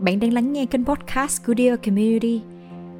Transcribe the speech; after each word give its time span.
Bạn 0.00 0.20
đang 0.20 0.32
lắng 0.32 0.52
nghe 0.52 0.66
kênh 0.66 0.84
podcast 0.84 1.46
của 1.46 1.54
Dear 1.58 1.78
Community. 1.86 2.42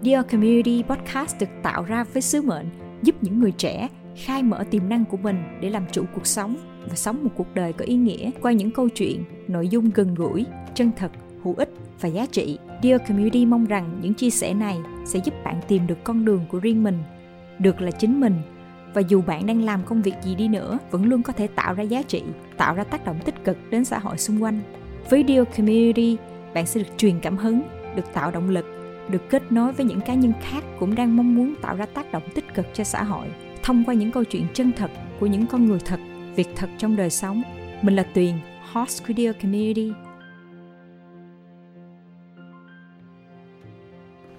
Dear 0.03 0.27
Community 0.31 0.83
podcast 0.83 1.41
được 1.41 1.47
tạo 1.63 1.85
ra 1.85 2.05
với 2.05 2.23
sứ 2.23 2.43
mệnh 2.43 2.67
giúp 3.03 3.15
những 3.21 3.41
người 3.41 3.53
trẻ 3.53 3.89
khai 4.17 4.43
mở 4.43 4.65
tiềm 4.71 4.89
năng 4.89 5.05
của 5.05 5.17
mình 5.17 5.37
để 5.61 5.71
làm 5.71 5.85
chủ 5.93 6.05
cuộc 6.15 6.27
sống 6.27 6.57
và 6.89 6.95
sống 6.95 7.25
một 7.25 7.31
cuộc 7.37 7.55
đời 7.55 7.73
có 7.73 7.85
ý 7.85 7.95
nghĩa 7.95 8.31
qua 8.43 8.53
những 8.53 8.71
câu 8.71 8.89
chuyện, 8.89 9.25
nội 9.49 9.69
dung 9.69 9.91
gần 9.95 10.15
gũi, 10.15 10.47
chân 10.75 10.91
thật, 10.97 11.13
hữu 11.43 11.55
ích 11.55 11.71
và 12.01 12.09
giá 12.09 12.27
trị. 12.27 12.59
Dear 12.83 13.01
Community 13.09 13.47
mong 13.47 13.67
rằng 13.67 13.99
những 14.03 14.15
chia 14.15 14.31
sẻ 14.31 14.55
này 14.55 14.79
sẽ 15.07 15.21
giúp 15.25 15.35
bạn 15.45 15.61
tìm 15.69 15.87
được 15.87 16.05
con 16.05 16.25
đường 16.25 16.45
của 16.49 16.59
riêng 16.59 16.83
mình, 16.83 16.99
được 17.59 17.81
là 17.81 17.91
chính 17.91 18.21
mình 18.21 18.35
và 18.95 19.03
dù 19.09 19.23
bạn 19.23 19.47
đang 19.47 19.65
làm 19.65 19.83
công 19.85 20.03
việc 20.03 20.15
gì 20.25 20.35
đi 20.35 20.49
nữa 20.49 20.79
vẫn 20.91 21.05
luôn 21.05 21.23
có 21.23 21.33
thể 21.33 21.47
tạo 21.47 21.75
ra 21.75 21.83
giá 21.83 22.03
trị, 22.03 22.23
tạo 22.57 22.75
ra 22.75 22.85
tác 22.85 23.05
động 23.05 23.19
tích 23.25 23.45
cực 23.45 23.57
đến 23.71 23.85
xã 23.85 23.99
hội 23.99 24.19
xung 24.19 24.43
quanh. 24.43 24.61
Với 25.11 25.25
Dear 25.29 25.47
Community, 25.57 26.17
bạn 26.55 26.67
sẽ 26.67 26.81
được 26.81 26.89
truyền 26.97 27.21
cảm 27.21 27.37
hứng, 27.37 27.63
được 27.97 28.13
tạo 28.13 28.31
động 28.31 28.49
lực, 28.49 28.67
được 29.09 29.23
kết 29.31 29.53
nối 29.53 29.73
với 29.73 29.87
những 29.87 30.01
cá 30.01 30.15
nhân 30.15 30.33
khác 30.41 30.65
cũng 30.79 30.95
đang 30.95 31.17
mong 31.17 31.35
muốn 31.35 31.55
tạo 31.63 31.77
ra 31.77 31.87
tác 31.87 32.13
động 32.13 32.23
tích 32.35 32.55
cực 32.55 32.67
cho 32.75 32.85
xã 32.85 33.03
hội 33.03 33.27
thông 33.63 33.85
qua 33.85 33.95
những 33.95 34.11
câu 34.11 34.25
chuyện 34.25 34.47
chân 34.55 34.73
thật 34.77 34.91
của 35.21 35.27
những 35.27 35.47
con 35.47 35.67
người 35.67 35.79
thật, 35.85 36.01
việc 36.37 36.49
thật 36.57 36.71
trong 36.79 36.97
đời 36.97 37.11
sống. 37.11 37.43
Mình 37.83 37.97
là 37.97 38.03
Tuyền, 38.15 38.35
host 38.73 39.07
của 39.07 39.15
Dear 39.17 39.37
Community. 39.43 39.93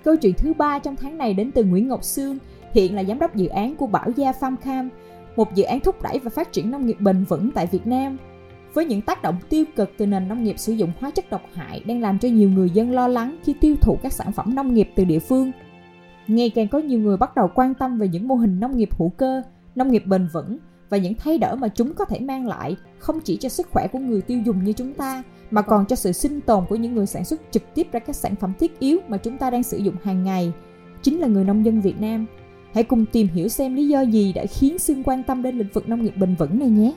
Câu 0.03 0.15
chuyện 0.15 0.33
thứ 0.37 0.53
ba 0.53 0.79
trong 0.79 0.95
tháng 0.95 1.17
này 1.17 1.33
đến 1.33 1.51
từ 1.51 1.63
Nguyễn 1.63 1.87
Ngọc 1.87 2.03
Sương, 2.03 2.37
hiện 2.73 2.95
là 2.95 3.03
giám 3.03 3.19
đốc 3.19 3.35
dự 3.35 3.47
án 3.47 3.75
của 3.75 3.87
Bảo 3.87 4.11
Gia 4.15 4.31
Farm 4.31 4.55
Cam, 4.55 4.89
một 5.35 5.55
dự 5.55 5.63
án 5.63 5.79
thúc 5.79 6.01
đẩy 6.01 6.19
và 6.19 6.29
phát 6.29 6.51
triển 6.51 6.71
nông 6.71 6.85
nghiệp 6.85 6.97
bền 6.99 7.23
vững 7.23 7.51
tại 7.51 7.67
Việt 7.67 7.87
Nam– 7.87 8.17
với 8.73 8.85
những 8.85 9.01
tác 9.01 9.21
động 9.21 9.35
tiêu 9.49 9.65
cực 9.75 9.91
từ 9.97 10.05
nền 10.05 10.27
nông 10.27 10.43
nghiệp 10.43 10.59
sử 10.59 10.73
dụng 10.73 10.91
hóa 10.99 11.11
chất 11.11 11.29
độc 11.29 11.41
hại 11.53 11.79
đang 11.79 12.01
làm 12.01 12.19
cho 12.19 12.29
nhiều 12.29 12.49
người 12.49 12.69
dân 12.69 12.91
lo 12.91 13.07
lắng 13.07 13.37
khi 13.43 13.53
tiêu 13.61 13.75
thụ 13.81 13.97
các 14.03 14.13
sản 14.13 14.31
phẩm 14.31 14.55
nông 14.55 14.73
nghiệp 14.73 14.89
từ 14.95 15.03
địa 15.03 15.19
phương. 15.19 15.51
Ngày 16.27 16.49
càng 16.49 16.67
có 16.67 16.79
nhiều 16.79 16.99
người 16.99 17.17
bắt 17.17 17.35
đầu 17.35 17.49
quan 17.55 17.73
tâm 17.73 17.99
về 17.99 18.07
những 18.07 18.27
mô 18.27 18.35
hình 18.35 18.59
nông 18.59 18.77
nghiệp 18.77 18.89
hữu 18.97 19.09
cơ, 19.09 19.41
nông 19.75 19.91
nghiệp 19.91 20.03
bền 20.05 20.27
vững 20.33 20.57
và 20.89 20.97
những 20.97 21.13
thay 21.15 21.37
đổi 21.37 21.55
mà 21.55 21.67
chúng 21.67 21.93
có 21.93 22.05
thể 22.05 22.19
mang 22.19 22.47
lại 22.47 22.75
không 22.99 23.19
chỉ 23.19 23.37
cho 23.37 23.49
sức 23.49 23.67
khỏe 23.71 23.87
của 23.87 23.99
người 23.99 24.21
tiêu 24.21 24.41
dùng 24.45 24.63
như 24.63 24.73
chúng 24.73 24.93
ta 24.93 25.23
mà 25.51 25.61
còn 25.61 25.85
cho 25.85 25.95
sự 25.95 26.11
sinh 26.11 26.41
tồn 26.41 26.65
của 26.69 26.75
những 26.75 26.95
người 26.95 27.05
sản 27.05 27.25
xuất 27.25 27.41
trực 27.51 27.63
tiếp 27.75 27.87
ra 27.91 27.99
các 27.99 28.15
sản 28.15 28.35
phẩm 28.35 28.53
thiết 28.59 28.79
yếu 28.79 28.99
mà 29.07 29.17
chúng 29.17 29.37
ta 29.37 29.49
đang 29.49 29.63
sử 29.63 29.77
dụng 29.77 29.95
hàng 30.03 30.23
ngày, 30.23 30.51
chính 31.01 31.19
là 31.19 31.27
người 31.27 31.43
nông 31.43 31.65
dân 31.65 31.81
Việt 31.81 32.01
Nam. 32.01 32.25
Hãy 32.73 32.83
cùng 32.83 33.05
tìm 33.05 33.27
hiểu 33.27 33.47
xem 33.47 33.75
lý 33.75 33.87
do 33.87 34.01
gì 34.01 34.33
đã 34.33 34.45
khiến 34.45 34.79
Sương 34.79 35.03
quan 35.03 35.23
tâm 35.23 35.43
đến 35.43 35.57
lĩnh 35.57 35.71
vực 35.73 35.89
nông 35.89 36.03
nghiệp 36.03 36.13
bền 36.17 36.35
vững 36.35 36.59
này 36.59 36.69
nhé 36.69 36.93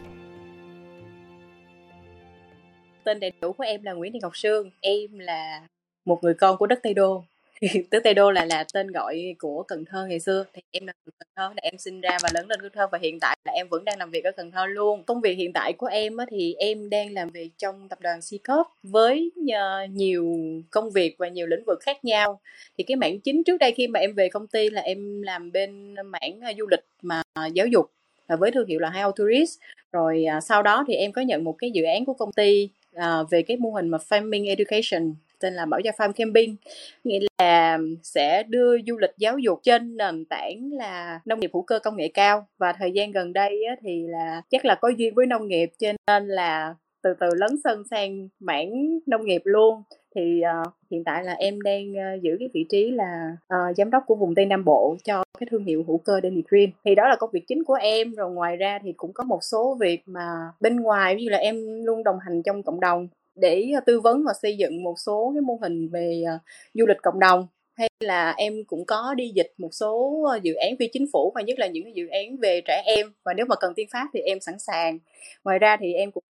tên 3.05 3.21
đầy 3.21 3.33
đủ 3.41 3.53
của 3.53 3.65
em 3.65 3.83
là 3.83 3.93
Nguyễn 3.93 4.13
Thị 4.13 4.19
Ngọc 4.23 4.37
Sương. 4.37 4.71
Em 4.81 5.19
là 5.19 5.61
một 6.05 6.19
người 6.23 6.35
con 6.35 6.57
của 6.57 6.67
đất 6.67 6.81
Tây 6.83 6.95
Đô. 6.95 7.25
Đất 7.91 8.01
Tây 8.05 8.15
Đô 8.15 8.31
là 8.31 8.45
là 8.45 8.65
tên 8.75 8.93
gọi 8.93 9.35
của 9.39 9.63
Cần 9.63 9.85
Thơ 9.85 10.07
ngày 10.07 10.21
xưa. 10.21 10.45
Thì 10.53 10.63
em 10.71 10.87
là 10.87 10.93
người 11.07 11.13
Cần 11.19 11.29
Thơ, 11.37 11.49
là 11.49 11.61
em 11.63 11.79
sinh 11.79 12.01
ra 12.01 12.19
và 12.23 12.29
lớn 12.35 12.47
lên 12.49 12.61
Cần 12.63 12.73
Thơ 12.75 12.87
và 12.93 12.99
hiện 13.03 13.19
tại 13.21 13.37
là 13.45 13.53
em 13.53 13.69
vẫn 13.69 13.85
đang 13.85 13.99
làm 13.99 14.11
việc 14.11 14.25
ở 14.25 14.31
Cần 14.37 14.51
Thơ 14.51 14.67
luôn. 14.67 15.03
Công 15.03 15.21
việc 15.21 15.35
hiện 15.35 15.53
tại 15.53 15.73
của 15.73 15.87
em 15.87 16.17
thì 16.31 16.55
em 16.55 16.91
đang 16.91 17.13
làm 17.13 17.31
việc 17.31 17.51
trong 17.59 17.89
tập 17.89 17.99
đoàn 18.01 18.21
C-Corp 18.21 18.65
với 18.83 19.33
ờ, 19.55 19.87
nhiều 19.91 20.39
công 20.71 20.91
việc 20.91 21.17
và 21.19 21.29
nhiều 21.29 21.47
lĩnh 21.47 21.65
vực 21.67 21.79
khác 21.81 22.05
nhau. 22.05 22.41
Thì 22.79 22.85
cái 22.85 22.97
mảng 22.97 23.21
chính 23.21 23.45
trước 23.45 23.59
đây 23.59 23.73
khi 23.73 23.89
mà 23.89 24.01
em 24.01 24.15
về 24.15 24.29
công 24.29 24.47
ty 24.47 24.71
là 24.71 24.81
em 24.81 25.23
làm 25.23 25.53
bên 25.53 25.95
mảng 26.05 26.41
ờ, 26.41 26.53
du 26.59 26.67
lịch 26.71 26.85
mà 27.03 27.23
giáo 27.53 27.67
dục 27.67 27.91
với 28.29 28.51
thương 28.51 28.69
hiệu 28.69 28.81
là 28.81 28.91
How 28.91 29.13
Tourist. 29.13 29.59
Rồi 29.93 30.25
ờ, 30.25 30.41
sau 30.41 30.63
đó 30.63 30.85
thì 30.89 30.95
em 30.95 31.13
có 31.13 31.23
nhận 31.23 31.45
một 31.45 31.55
cái 31.59 31.71
dự 31.71 31.83
án 31.83 32.05
của 32.05 32.15
công 32.15 32.33
ty 32.33 32.69
uh, 32.97 33.31
về 33.31 33.43
cái 33.43 33.57
mô 33.57 33.71
hình 33.71 33.89
mà 33.89 33.99
farming 34.09 34.49
education 34.49 35.15
tên 35.41 35.55
là 35.55 35.67
Bảo 35.67 35.81
Gia 35.81 35.91
Farm 35.91 36.13
Camping. 36.13 36.57
Nghĩa 37.05 37.19
là 37.39 37.79
sẽ 38.03 38.43
đưa 38.43 38.79
du 38.87 38.99
lịch 38.99 39.11
giáo 39.19 39.39
dục 39.39 39.61
trên 39.63 39.97
nền 39.97 40.25
tảng 40.25 40.73
là 40.73 41.21
nông 41.25 41.41
nghiệp 41.41 41.51
hữu 41.53 41.63
cơ 41.63 41.79
công 41.79 41.97
nghệ 41.97 42.09
cao. 42.09 42.47
Và 42.59 42.73
thời 42.73 42.93
gian 42.93 43.13
gần 43.13 43.33
đây 43.33 43.65
á, 43.69 43.77
thì 43.83 44.07
là 44.07 44.43
chắc 44.51 44.65
là 44.65 44.75
có 44.75 44.89
duyên 44.89 45.15
với 45.15 45.27
nông 45.27 45.49
nghiệp 45.49 45.71
cho 45.79 45.93
nên 46.07 46.29
là 46.29 46.75
từ 47.03 47.15
từ 47.21 47.27
lấn 47.35 47.51
sân 47.65 47.83
sang 47.91 48.29
mảng 48.41 48.99
nông 49.07 49.25
nghiệp 49.25 49.43
luôn. 49.45 49.83
Thì 50.15 50.43
uh, 50.67 50.73
hiện 50.91 51.05
tại 51.05 51.25
là 51.25 51.33
em 51.33 51.61
đang 51.61 51.93
uh, 51.93 52.23
giữ 52.23 52.37
cái 52.39 52.49
vị 52.55 52.67
trí 52.69 52.91
là 52.91 53.37
uh, 53.55 53.77
giám 53.77 53.91
đốc 53.91 54.03
của 54.07 54.15
vùng 54.15 54.35
Tây 54.35 54.47
Nam 54.47 54.65
Bộ 54.65 54.97
cho 55.05 55.24
cái 55.39 55.47
thương 55.51 55.65
hiệu 55.65 55.85
hữu 55.87 55.99
cơ 55.99 56.21
Daily 56.23 56.43
Green 56.49 56.71
thì 56.85 56.95
đó 56.95 57.09
là 57.09 57.17
công 57.17 57.31
việc 57.31 57.45
chính 57.49 57.65
của 57.65 57.75
em 57.75 58.13
rồi 58.13 58.31
ngoài 58.31 58.57
ra 58.57 58.79
thì 58.83 58.93
cũng 58.97 59.13
có 59.13 59.25
một 59.25 59.39
số 59.43 59.77
việc 59.81 60.03
mà 60.07 60.29
bên 60.61 60.77
ngoài 60.77 61.17
ví 61.17 61.25
dụ 61.25 61.31
là 61.31 61.39
em 61.39 61.85
luôn 61.85 62.03
đồng 62.05 62.19
hành 62.19 62.43
trong 62.43 62.63
cộng 62.63 62.81
đồng 62.81 63.09
để 63.35 63.71
à, 63.77 63.81
tư 63.81 64.01
vấn 64.01 64.25
và 64.25 64.33
xây 64.43 64.57
dựng 64.57 64.83
một 64.83 64.95
số 64.99 65.33
cái 65.35 65.41
mô 65.41 65.59
hình 65.63 65.89
về 65.89 66.23
uh, 66.35 66.41
du 66.75 66.87
lịch 66.87 67.03
cộng 67.03 67.19
đồng. 67.19 67.47
Hay 67.77 67.89
là 68.01 68.35
em 68.37 68.65
cũng 68.65 68.85
có 68.85 69.15
đi 69.15 69.33
dịch 69.35 69.53
một 69.59 69.69
số 69.73 70.23
à, 70.33 70.39
dự 70.43 70.55
án 70.55 70.77
phi 70.79 70.89
chính 70.93 71.07
phủ 71.13 71.33
và 71.35 71.43
nhất 71.43 71.59
là 71.59 71.67
những 71.67 71.97
dự 71.97 72.07
án 72.09 72.37
về 72.37 72.61
trẻ 72.67 72.83
em. 72.87 73.13
Và 73.25 73.35
nếu 73.35 73.47
mà 73.47 73.57
cần 73.61 73.75
tiên 73.75 73.89
pháp 73.93 74.09
thì 74.15 74.21
em 74.21 74.41
sẵn 74.41 74.59
sàng. 74.59 74.99
Ngoài 75.45 75.59
ra 75.59 75.77
thì 75.81 75.93
em 75.93 76.11
cũng 76.11 76.25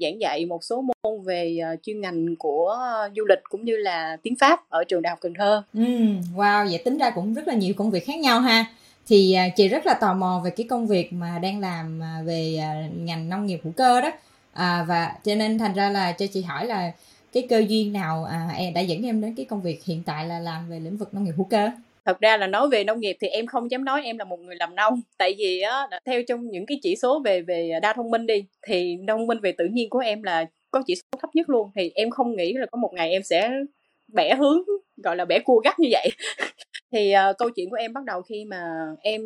giảng 0.00 0.20
dạy 0.20 0.46
một 0.46 0.64
số 0.64 0.82
môn 0.82 1.22
về 1.24 1.58
ờ, 1.58 1.76
chuyên 1.82 2.00
ngành 2.00 2.36
của 2.36 2.66
ờ, 2.68 3.10
du 3.16 3.24
lịch 3.28 3.38
cũng 3.48 3.64
như 3.64 3.76
là 3.76 4.16
tiếng 4.22 4.34
Pháp 4.40 4.68
ở 4.68 4.84
trường 4.84 5.02
Đại 5.02 5.10
học 5.10 5.18
Cần 5.22 5.34
Thơ. 5.38 5.62
Ừ, 5.74 5.80
wow, 6.36 6.68
vậy 6.68 6.82
tính 6.84 6.98
ra 6.98 7.10
cũng 7.10 7.34
rất 7.34 7.48
là 7.48 7.54
nhiều 7.54 7.74
công 7.76 7.90
việc 7.90 8.06
khác 8.06 8.18
nhau 8.18 8.40
ha. 8.40 8.64
Thì 9.06 9.34
ờ, 9.34 9.42
chị 9.56 9.68
rất 9.68 9.86
là 9.86 9.94
tò 9.94 10.14
mò 10.14 10.40
về 10.44 10.50
cái 10.50 10.66
công 10.70 10.86
việc 10.86 11.12
mà 11.12 11.38
đang 11.38 11.60
làm 11.60 12.02
về 12.24 12.60
ngành 12.96 13.28
nông 13.28 13.46
nghiệp 13.46 13.60
hữu 13.64 13.72
cơ 13.76 14.00
đó. 14.00 14.10
À, 14.52 14.84
và 14.88 15.14
cho 15.24 15.34
nên 15.34 15.58
thành 15.58 15.74
ra 15.74 15.90
là 15.90 16.12
cho 16.12 16.26
chị 16.26 16.42
hỏi 16.42 16.66
là 16.66 16.92
cái 17.32 17.46
cơ 17.48 17.62
duyên 17.68 17.92
nào 17.92 18.24
à, 18.24 18.48
đã 18.74 18.80
dẫn 18.80 19.02
em 19.02 19.20
đến 19.20 19.34
cái 19.34 19.46
công 19.46 19.62
việc 19.62 19.84
hiện 19.84 20.02
tại 20.06 20.26
là 20.26 20.38
làm 20.38 20.68
về 20.68 20.80
lĩnh 20.80 20.96
vực 20.96 21.14
nông 21.14 21.24
nghiệp 21.24 21.34
hữu 21.36 21.46
cơ? 21.50 21.70
Thật 22.06 22.20
ra 22.20 22.36
là 22.36 22.46
nói 22.46 22.68
về 22.68 22.84
nông 22.84 23.00
nghiệp 23.00 23.16
thì 23.20 23.28
em 23.28 23.46
không 23.46 23.70
dám 23.70 23.84
nói 23.84 24.02
em 24.04 24.18
là 24.18 24.24
một 24.24 24.40
người 24.40 24.56
làm 24.56 24.74
nông. 24.74 25.00
Tại 25.18 25.34
vì 25.38 25.60
á 25.60 25.88
theo 26.06 26.22
trong 26.28 26.50
những 26.50 26.66
cái 26.66 26.78
chỉ 26.82 26.96
số 26.96 27.22
về 27.24 27.42
về 27.42 27.70
đa 27.82 27.92
thông 27.92 28.10
minh 28.10 28.26
đi, 28.26 28.44
thì 28.66 28.96
thông 29.08 29.26
minh 29.26 29.38
về 29.42 29.52
tự 29.58 29.64
nhiên 29.72 29.90
của 29.90 29.98
em 29.98 30.22
là 30.22 30.46
có 30.70 30.82
chỉ 30.86 30.94
số 30.94 31.18
thấp 31.22 31.30
nhất 31.34 31.50
luôn. 31.50 31.70
Thì 31.76 31.92
em 31.94 32.10
không 32.10 32.36
nghĩ 32.36 32.52
là 32.52 32.66
có 32.72 32.78
một 32.78 32.90
ngày 32.94 33.10
em 33.10 33.22
sẽ 33.22 33.50
bẻ 34.14 34.34
hướng, 34.34 34.58
gọi 35.04 35.16
là 35.16 35.24
bẻ 35.24 35.38
cua 35.44 35.60
gắt 35.64 35.78
như 35.80 35.88
vậy. 35.92 36.08
thì 36.94 37.14
uh, 37.30 37.38
câu 37.38 37.50
chuyện 37.50 37.70
của 37.70 37.76
em 37.76 37.92
bắt 37.92 38.04
đầu 38.04 38.22
khi 38.22 38.44
mà 38.44 38.86
em 39.00 39.22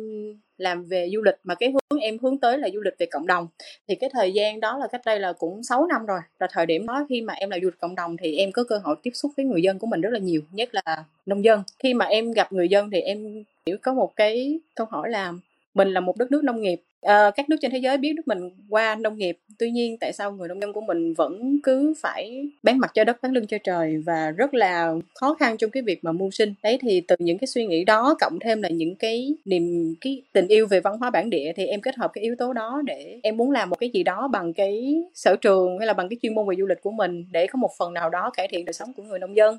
làm 0.57 0.85
về 0.85 1.09
du 1.13 1.21
lịch 1.21 1.35
mà 1.43 1.55
cái 1.55 1.71
hướng 1.71 1.99
em 1.99 2.17
hướng 2.21 2.37
tới 2.37 2.57
là 2.57 2.69
du 2.73 2.81
lịch 2.81 2.93
về 2.99 3.05
cộng 3.05 3.27
đồng. 3.27 3.47
Thì 3.87 3.95
cái 3.95 4.09
thời 4.13 4.33
gian 4.33 4.59
đó 4.59 4.77
là 4.77 4.87
cách 4.87 5.01
đây 5.05 5.19
là 5.19 5.33
cũng 5.33 5.63
6 5.63 5.87
năm 5.87 6.05
rồi. 6.05 6.19
Là 6.39 6.47
thời 6.51 6.65
điểm 6.65 6.87
đó 6.87 7.05
khi 7.09 7.21
mà 7.21 7.33
em 7.33 7.49
là 7.49 7.57
du 7.61 7.67
lịch 7.67 7.79
cộng 7.79 7.95
đồng 7.95 8.17
thì 8.17 8.35
em 8.35 8.51
có 8.51 8.63
cơ 8.63 8.77
hội 8.77 8.95
tiếp 9.03 9.11
xúc 9.13 9.31
với 9.37 9.45
người 9.45 9.61
dân 9.61 9.79
của 9.79 9.87
mình 9.87 10.01
rất 10.01 10.09
là 10.09 10.19
nhiều 10.19 10.41
nhất 10.51 10.69
là 10.71 11.03
nông 11.25 11.43
dân. 11.43 11.63
Khi 11.79 11.93
mà 11.93 12.05
em 12.05 12.31
gặp 12.31 12.53
người 12.53 12.69
dân 12.69 12.89
thì 12.91 13.01
em 13.01 13.43
hiểu 13.65 13.77
có 13.81 13.93
một 13.93 14.15
cái 14.15 14.59
câu 14.75 14.87
hỏi 14.89 15.09
là 15.09 15.33
mình 15.73 15.93
là 15.93 15.99
một 15.99 16.17
đất 16.17 16.31
nước 16.31 16.43
nông 16.43 16.61
nghiệp 16.61 16.81
à, 17.01 17.31
các 17.35 17.49
nước 17.49 17.55
trên 17.61 17.71
thế 17.71 17.77
giới 17.77 17.97
biết 17.97 18.13
nước 18.15 18.27
mình 18.27 18.49
qua 18.69 18.95
nông 18.95 19.17
nghiệp. 19.17 19.37
Tuy 19.59 19.71
nhiên 19.71 19.97
tại 19.97 20.13
sao 20.13 20.31
người 20.31 20.47
nông 20.47 20.61
dân 20.61 20.73
của 20.73 20.81
mình 20.81 21.13
vẫn 21.13 21.59
cứ 21.63 21.93
phải 22.01 22.49
bán 22.63 22.77
mặt 22.79 22.91
cho 22.93 23.03
đất 23.03 23.21
bán 23.21 23.31
lưng 23.31 23.47
cho 23.47 23.57
trời 23.63 23.97
và 24.05 24.31
rất 24.31 24.53
là 24.53 24.93
khó 25.15 25.33
khăn 25.33 25.57
trong 25.57 25.71
cái 25.71 25.83
việc 25.83 26.03
mà 26.03 26.11
mưu 26.11 26.31
sinh? 26.31 26.53
Đấy 26.63 26.77
thì 26.81 27.01
từ 27.01 27.15
những 27.19 27.37
cái 27.37 27.47
suy 27.47 27.65
nghĩ 27.65 27.83
đó 27.83 28.15
cộng 28.19 28.39
thêm 28.39 28.61
là 28.61 28.69
những 28.69 28.95
cái 28.95 29.33
niềm 29.45 29.95
cái 30.01 30.21
tình 30.33 30.47
yêu 30.47 30.67
về 30.67 30.79
văn 30.79 30.97
hóa 30.97 31.09
bản 31.09 31.29
địa 31.29 31.53
thì 31.55 31.65
em 31.65 31.81
kết 31.81 31.95
hợp 31.95 32.11
cái 32.13 32.23
yếu 32.23 32.35
tố 32.39 32.53
đó 32.53 32.81
để 32.85 33.19
em 33.23 33.37
muốn 33.37 33.51
làm 33.51 33.69
một 33.69 33.75
cái 33.79 33.89
gì 33.93 34.03
đó 34.03 34.27
bằng 34.27 34.53
cái 34.53 35.03
sở 35.13 35.35
trường 35.41 35.77
hay 35.77 35.87
là 35.87 35.93
bằng 35.93 36.09
cái 36.09 36.17
chuyên 36.21 36.35
môn 36.35 36.47
về 36.47 36.55
du 36.59 36.65
lịch 36.65 36.81
của 36.81 36.91
mình 36.91 37.25
để 37.31 37.47
có 37.47 37.57
một 37.57 37.71
phần 37.77 37.93
nào 37.93 38.09
đó 38.09 38.31
cải 38.37 38.47
thiện 38.47 38.65
đời 38.65 38.73
sống 38.73 38.93
của 38.93 39.03
người 39.03 39.19
nông 39.19 39.35
dân. 39.35 39.57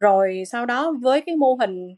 Rồi 0.00 0.42
sau 0.46 0.66
đó 0.66 0.92
với 1.02 1.20
cái 1.20 1.36
mô 1.36 1.54
hình 1.54 1.96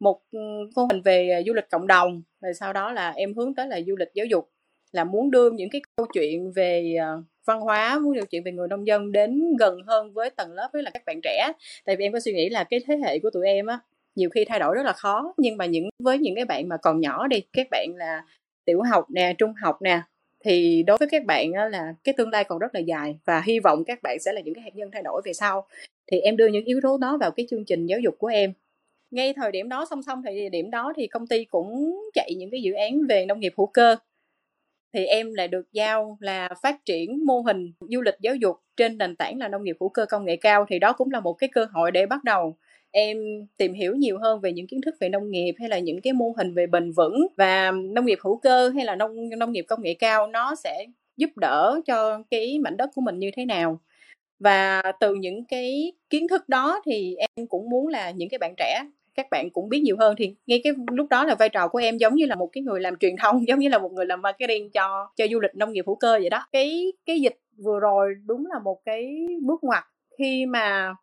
một 0.00 0.20
ừ, 0.32 0.38
mô 0.76 0.86
hình 0.90 1.02
về 1.02 1.42
du 1.46 1.52
lịch 1.54 1.70
cộng 1.70 1.86
đồng 1.86 2.22
rồi 2.44 2.54
sau 2.54 2.72
đó 2.72 2.92
là 2.92 3.10
em 3.10 3.34
hướng 3.34 3.54
tới 3.54 3.68
là 3.68 3.80
du 3.86 3.96
lịch 3.96 4.08
giáo 4.14 4.26
dục 4.26 4.50
là 4.92 5.04
muốn 5.04 5.30
đưa 5.30 5.50
những 5.50 5.70
cái 5.70 5.80
câu 5.96 6.06
chuyện 6.14 6.52
về 6.52 6.94
ờ, 7.00 7.22
văn 7.46 7.60
hóa 7.60 7.98
muốn 7.98 8.14
điều 8.14 8.26
chuyện 8.26 8.42
về 8.44 8.52
người 8.52 8.68
nông 8.68 8.86
dân 8.86 9.12
đến 9.12 9.56
gần 9.58 9.78
hơn 9.86 10.12
với 10.12 10.30
tầng 10.30 10.52
lớp 10.52 10.68
với 10.72 10.82
là 10.82 10.90
các 10.90 11.02
bạn 11.06 11.20
trẻ. 11.22 11.52
Tại 11.84 11.96
vì 11.96 12.04
em 12.04 12.12
có 12.12 12.20
suy 12.20 12.32
nghĩ 12.32 12.48
là 12.48 12.64
cái 12.64 12.80
thế 12.86 12.96
hệ 13.04 13.18
của 13.18 13.30
tụi 13.30 13.46
em 13.46 13.66
á 13.66 13.78
nhiều 14.14 14.30
khi 14.30 14.44
thay 14.44 14.58
đổi 14.58 14.74
rất 14.74 14.82
là 14.82 14.92
khó. 14.92 15.34
Nhưng 15.36 15.56
mà 15.56 15.66
những 15.66 15.88
với 16.02 16.18
những 16.18 16.34
cái 16.34 16.44
bạn 16.44 16.68
mà 16.68 16.76
còn 16.76 17.00
nhỏ 17.00 17.26
đi 17.26 17.40
các 17.52 17.66
bạn 17.70 17.88
là 17.96 18.24
tiểu 18.64 18.82
học 18.82 19.06
nè 19.10 19.34
trung 19.38 19.52
học 19.62 19.82
nè 19.82 20.00
thì 20.44 20.82
đối 20.82 20.96
với 20.98 21.08
các 21.10 21.24
bạn 21.24 21.52
á, 21.52 21.68
là 21.68 21.94
cái 22.04 22.14
tương 22.16 22.30
lai 22.30 22.44
còn 22.44 22.58
rất 22.58 22.74
là 22.74 22.80
dài 22.80 23.18
và 23.24 23.42
hy 23.46 23.60
vọng 23.60 23.84
các 23.84 24.02
bạn 24.02 24.18
sẽ 24.20 24.32
là 24.32 24.40
những 24.40 24.54
cái 24.54 24.62
hạt 24.62 24.76
nhân 24.76 24.90
thay 24.92 25.02
đổi 25.02 25.22
về 25.24 25.32
sau. 25.32 25.66
Thì 26.06 26.20
em 26.20 26.36
đưa 26.36 26.46
những 26.46 26.64
yếu 26.64 26.80
tố 26.82 26.98
đó 26.98 27.16
vào 27.20 27.30
cái 27.30 27.46
chương 27.50 27.64
trình 27.64 27.86
giáo 27.86 27.98
dục 27.98 28.14
của 28.18 28.26
em 28.26 28.52
ngay 29.14 29.32
thời 29.36 29.52
điểm 29.52 29.68
đó, 29.68 29.86
song 29.90 30.02
song 30.02 30.22
thời 30.24 30.48
điểm 30.48 30.70
đó 30.70 30.92
thì 30.96 31.06
công 31.06 31.26
ty 31.26 31.44
cũng 31.44 32.00
chạy 32.14 32.34
những 32.36 32.50
cái 32.50 32.62
dự 32.62 32.72
án 32.72 33.00
về 33.08 33.26
nông 33.26 33.40
nghiệp 33.40 33.52
hữu 33.56 33.66
cơ. 33.66 33.96
Thì 34.92 35.06
em 35.06 35.34
lại 35.34 35.48
được 35.48 35.72
giao 35.72 36.18
là 36.20 36.48
phát 36.62 36.84
triển 36.84 37.26
mô 37.26 37.40
hình 37.40 37.72
du 37.80 38.00
lịch 38.00 38.14
giáo 38.20 38.34
dục 38.34 38.56
trên 38.76 38.98
nền 38.98 39.16
tảng 39.16 39.38
là 39.38 39.48
nông 39.48 39.64
nghiệp 39.64 39.76
hữu 39.80 39.88
cơ 39.88 40.06
công 40.06 40.24
nghệ 40.24 40.36
cao. 40.36 40.66
Thì 40.68 40.78
đó 40.78 40.92
cũng 40.92 41.10
là 41.10 41.20
một 41.20 41.32
cái 41.32 41.48
cơ 41.52 41.66
hội 41.72 41.90
để 41.90 42.06
bắt 42.06 42.24
đầu 42.24 42.56
em 42.90 43.18
tìm 43.56 43.72
hiểu 43.72 43.94
nhiều 43.94 44.18
hơn 44.18 44.40
về 44.40 44.52
những 44.52 44.66
kiến 44.66 44.80
thức 44.80 44.94
về 45.00 45.08
nông 45.08 45.30
nghiệp 45.30 45.54
hay 45.58 45.68
là 45.68 45.78
những 45.78 46.00
cái 46.00 46.12
mô 46.12 46.34
hình 46.36 46.54
về 46.54 46.66
bền 46.66 46.92
vững 46.92 47.26
và 47.36 47.70
nông 47.70 48.06
nghiệp 48.06 48.18
hữu 48.22 48.36
cơ 48.36 48.68
hay 48.68 48.84
là 48.84 48.96
nông 48.96 49.28
nông 49.38 49.52
nghiệp 49.52 49.64
công 49.68 49.82
nghệ 49.82 49.94
cao 49.94 50.26
nó 50.26 50.54
sẽ 50.54 50.86
giúp 51.16 51.30
đỡ 51.36 51.80
cho 51.86 52.22
cái 52.30 52.58
mảnh 52.58 52.76
đất 52.76 52.90
của 52.94 53.00
mình 53.00 53.18
như 53.18 53.30
thế 53.36 53.44
nào. 53.44 53.80
Và 54.38 54.82
từ 55.00 55.14
những 55.14 55.44
cái 55.44 55.92
kiến 56.10 56.28
thức 56.28 56.48
đó 56.48 56.80
thì 56.86 57.16
em 57.16 57.46
cũng 57.46 57.70
muốn 57.70 57.88
là 57.88 58.10
những 58.10 58.28
cái 58.28 58.38
bạn 58.38 58.54
trẻ 58.56 58.84
các 59.14 59.26
bạn 59.30 59.50
cũng 59.50 59.68
biết 59.68 59.80
nhiều 59.80 59.96
hơn 59.98 60.14
thì 60.18 60.34
ngay 60.46 60.60
cái 60.64 60.72
lúc 60.92 61.06
đó 61.10 61.24
là 61.24 61.34
vai 61.34 61.48
trò 61.48 61.68
của 61.68 61.78
em 61.78 61.96
giống 61.98 62.14
như 62.14 62.26
là 62.26 62.34
một 62.34 62.48
cái 62.52 62.62
người 62.62 62.80
làm 62.80 62.96
truyền 62.96 63.16
thông, 63.22 63.36
giống 63.48 63.58
như 63.58 63.68
là 63.68 63.78
một 63.78 63.92
người 63.92 64.06
làm 64.06 64.22
marketing 64.22 64.70
cho 64.70 65.08
cho 65.16 65.26
du 65.32 65.40
lịch 65.40 65.54
nông 65.54 65.72
nghiệp 65.72 65.84
hữu 65.86 65.96
cơ 65.96 66.18
vậy 66.20 66.30
đó. 66.30 66.46
Cái 66.52 66.92
cái 67.06 67.20
dịch 67.20 67.36
vừa 67.64 67.80
rồi 67.80 68.14
đúng 68.26 68.46
là 68.46 68.58
một 68.64 68.80
cái 68.84 69.26
bước 69.42 69.64
ngoặt 69.64 69.84
khi 70.18 70.46
mà 70.46 70.94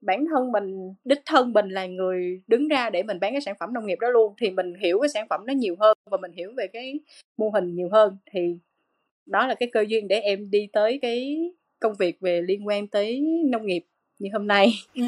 bản 0.00 0.26
thân 0.30 0.52
mình, 0.52 0.94
đích 1.04 1.20
thân 1.26 1.52
mình 1.52 1.68
là 1.68 1.86
người 1.86 2.42
đứng 2.46 2.68
ra 2.68 2.90
để 2.90 3.02
mình 3.02 3.20
bán 3.20 3.32
cái 3.32 3.40
sản 3.40 3.54
phẩm 3.60 3.74
nông 3.74 3.86
nghiệp 3.86 3.98
đó 4.00 4.08
luôn, 4.10 4.34
thì 4.40 4.50
mình 4.50 4.74
hiểu 4.74 5.00
cái 5.00 5.08
sản 5.08 5.26
phẩm 5.30 5.40
nó 5.46 5.52
nhiều 5.52 5.76
hơn 5.80 5.96
và 6.10 6.18
mình 6.22 6.32
hiểu 6.32 6.52
về 6.56 6.66
cái 6.66 7.00
mô 7.38 7.50
hình 7.50 7.74
nhiều 7.74 7.88
hơn. 7.92 8.16
Thì 8.32 8.56
đó 9.26 9.46
là 9.46 9.54
cái 9.54 9.68
cơ 9.72 9.84
duyên 9.88 10.08
để 10.08 10.20
em 10.20 10.50
đi 10.50 10.68
tới 10.72 10.98
cái 11.02 11.38
công 11.80 11.94
việc 11.98 12.20
về 12.20 12.42
liên 12.42 12.66
quan 12.66 12.88
tới 12.88 13.20
nông 13.50 13.66
nghiệp 13.66 13.84
như 14.18 14.30
hôm 14.32 14.46
nay 14.46 14.82
ừ 14.94 15.02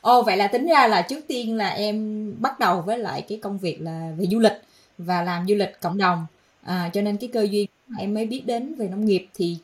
ồ 0.00 0.22
vậy 0.22 0.36
là 0.36 0.46
tính 0.46 0.66
ra 0.66 0.86
là 0.86 1.02
trước 1.02 1.20
tiên 1.26 1.56
là 1.56 1.68
em 1.68 2.34
bắt 2.40 2.58
đầu 2.58 2.82
với 2.82 2.98
lại 2.98 3.24
cái 3.28 3.38
công 3.42 3.58
việc 3.58 3.80
là 3.80 4.12
về 4.18 4.26
du 4.26 4.38
lịch 4.38 4.62
và 4.98 5.22
làm 5.22 5.46
du 5.48 5.54
lịch 5.54 5.80
cộng 5.80 5.98
đồng 5.98 6.26
à, 6.62 6.90
cho 6.94 7.02
nên 7.02 7.16
cái 7.16 7.30
cơ 7.32 7.46
duyên 7.50 7.66
em 7.98 8.14
mới 8.14 8.26
biết 8.26 8.42
đến 8.46 8.74
về 8.74 8.88
nông 8.88 9.04
nghiệp 9.04 9.26
thì 9.34 9.56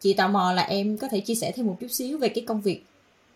chị 0.00 0.14
tò 0.14 0.28
mò 0.28 0.52
là 0.52 0.62
em 0.62 0.98
có 0.98 1.08
thể 1.08 1.20
chia 1.20 1.34
sẻ 1.34 1.52
thêm 1.52 1.66
một 1.66 1.76
chút 1.80 1.90
xíu 1.90 2.18
về 2.18 2.28
cái 2.28 2.44
công 2.46 2.60
việc 2.60 2.84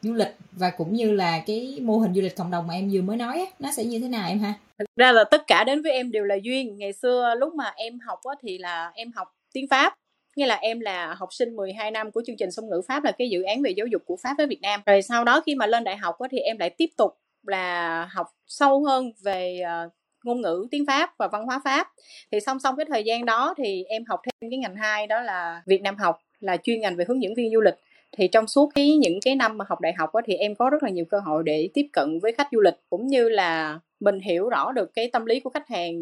du 0.02 0.12
lịch 0.12 0.36
và 0.52 0.70
cũng 0.70 0.92
như 0.94 1.12
là 1.12 1.42
cái 1.46 1.78
mô 1.82 1.98
hình 1.98 2.14
du 2.14 2.20
lịch 2.20 2.36
cộng 2.36 2.50
đồng 2.50 2.66
mà 2.66 2.74
em 2.74 2.90
vừa 2.92 3.02
mới 3.02 3.16
nói 3.16 3.38
á, 3.38 3.46
nó 3.58 3.72
sẽ 3.72 3.84
như 3.84 3.98
thế 3.98 4.08
nào 4.08 4.28
em 4.28 4.38
ha? 4.38 4.54
Thực 4.78 4.84
ra 4.96 5.12
là 5.12 5.24
tất 5.24 5.46
cả 5.46 5.64
đến 5.64 5.82
với 5.82 5.92
em 5.92 6.12
đều 6.12 6.24
là 6.24 6.34
duyên. 6.42 6.78
Ngày 6.78 6.92
xưa 6.92 7.34
lúc 7.38 7.54
mà 7.54 7.72
em 7.76 7.98
học 8.06 8.20
á, 8.24 8.34
thì 8.42 8.58
là 8.58 8.90
em 8.94 9.12
học 9.12 9.28
tiếng 9.52 9.68
Pháp 9.68 9.94
nghĩa 10.36 10.46
là 10.46 10.54
em 10.54 10.80
là 10.80 11.14
học 11.14 11.28
sinh 11.32 11.56
12 11.56 11.90
năm 11.90 12.10
của 12.10 12.22
chương 12.26 12.36
trình 12.36 12.50
song 12.50 12.68
ngữ 12.68 12.82
Pháp 12.88 13.04
là 13.04 13.12
cái 13.12 13.28
dự 13.30 13.42
án 13.42 13.62
về 13.62 13.70
giáo 13.70 13.86
dục 13.86 14.02
của 14.06 14.16
Pháp 14.22 14.34
với 14.38 14.46
Việt 14.46 14.60
Nam. 14.62 14.80
Rồi 14.86 15.02
sau 15.02 15.24
đó 15.24 15.42
khi 15.46 15.54
mà 15.54 15.66
lên 15.66 15.84
đại 15.84 15.96
học 15.96 16.16
thì 16.30 16.38
em 16.38 16.58
lại 16.58 16.70
tiếp 16.70 16.90
tục 16.96 17.18
là 17.46 18.04
học 18.12 18.26
sâu 18.46 18.84
hơn 18.84 19.12
về 19.24 19.60
ờ, 19.66 19.88
ngôn 20.24 20.40
ngữ, 20.40 20.66
tiếng 20.70 20.86
Pháp 20.86 21.18
và 21.18 21.28
văn 21.28 21.44
hóa 21.44 21.60
Pháp. 21.64 21.88
Thì 22.32 22.40
song 22.40 22.60
song 22.60 22.76
cái 22.76 22.86
thời 22.88 23.04
gian 23.04 23.24
đó 23.24 23.54
thì 23.56 23.84
em 23.84 24.04
học 24.08 24.20
thêm 24.24 24.50
cái 24.50 24.58
ngành 24.58 24.76
hai 24.76 25.06
đó 25.06 25.20
là 25.20 25.62
Việt 25.66 25.82
Nam 25.82 25.96
học, 25.96 26.18
là 26.40 26.56
chuyên 26.56 26.80
ngành 26.80 26.96
về 26.96 27.04
hướng 27.08 27.22
dẫn 27.22 27.34
viên 27.34 27.52
du 27.52 27.60
lịch 27.60 27.74
thì 28.18 28.28
trong 28.28 28.46
suốt 28.46 28.70
cái 28.74 28.96
những 28.96 29.18
cái 29.24 29.36
năm 29.36 29.58
mà 29.58 29.64
học 29.68 29.80
đại 29.80 29.92
học 29.98 30.12
á, 30.12 30.22
thì 30.26 30.34
em 30.34 30.54
có 30.54 30.70
rất 30.70 30.82
là 30.82 30.90
nhiều 30.90 31.04
cơ 31.04 31.18
hội 31.18 31.42
để 31.46 31.68
tiếp 31.74 31.86
cận 31.92 32.18
với 32.22 32.32
khách 32.32 32.48
du 32.52 32.60
lịch 32.60 32.74
cũng 32.90 33.06
như 33.06 33.28
là 33.28 33.80
mình 34.00 34.20
hiểu 34.20 34.48
rõ 34.48 34.72
được 34.72 34.94
cái 34.94 35.10
tâm 35.12 35.26
lý 35.26 35.40
của 35.40 35.50
khách 35.50 35.68
hàng 35.68 35.94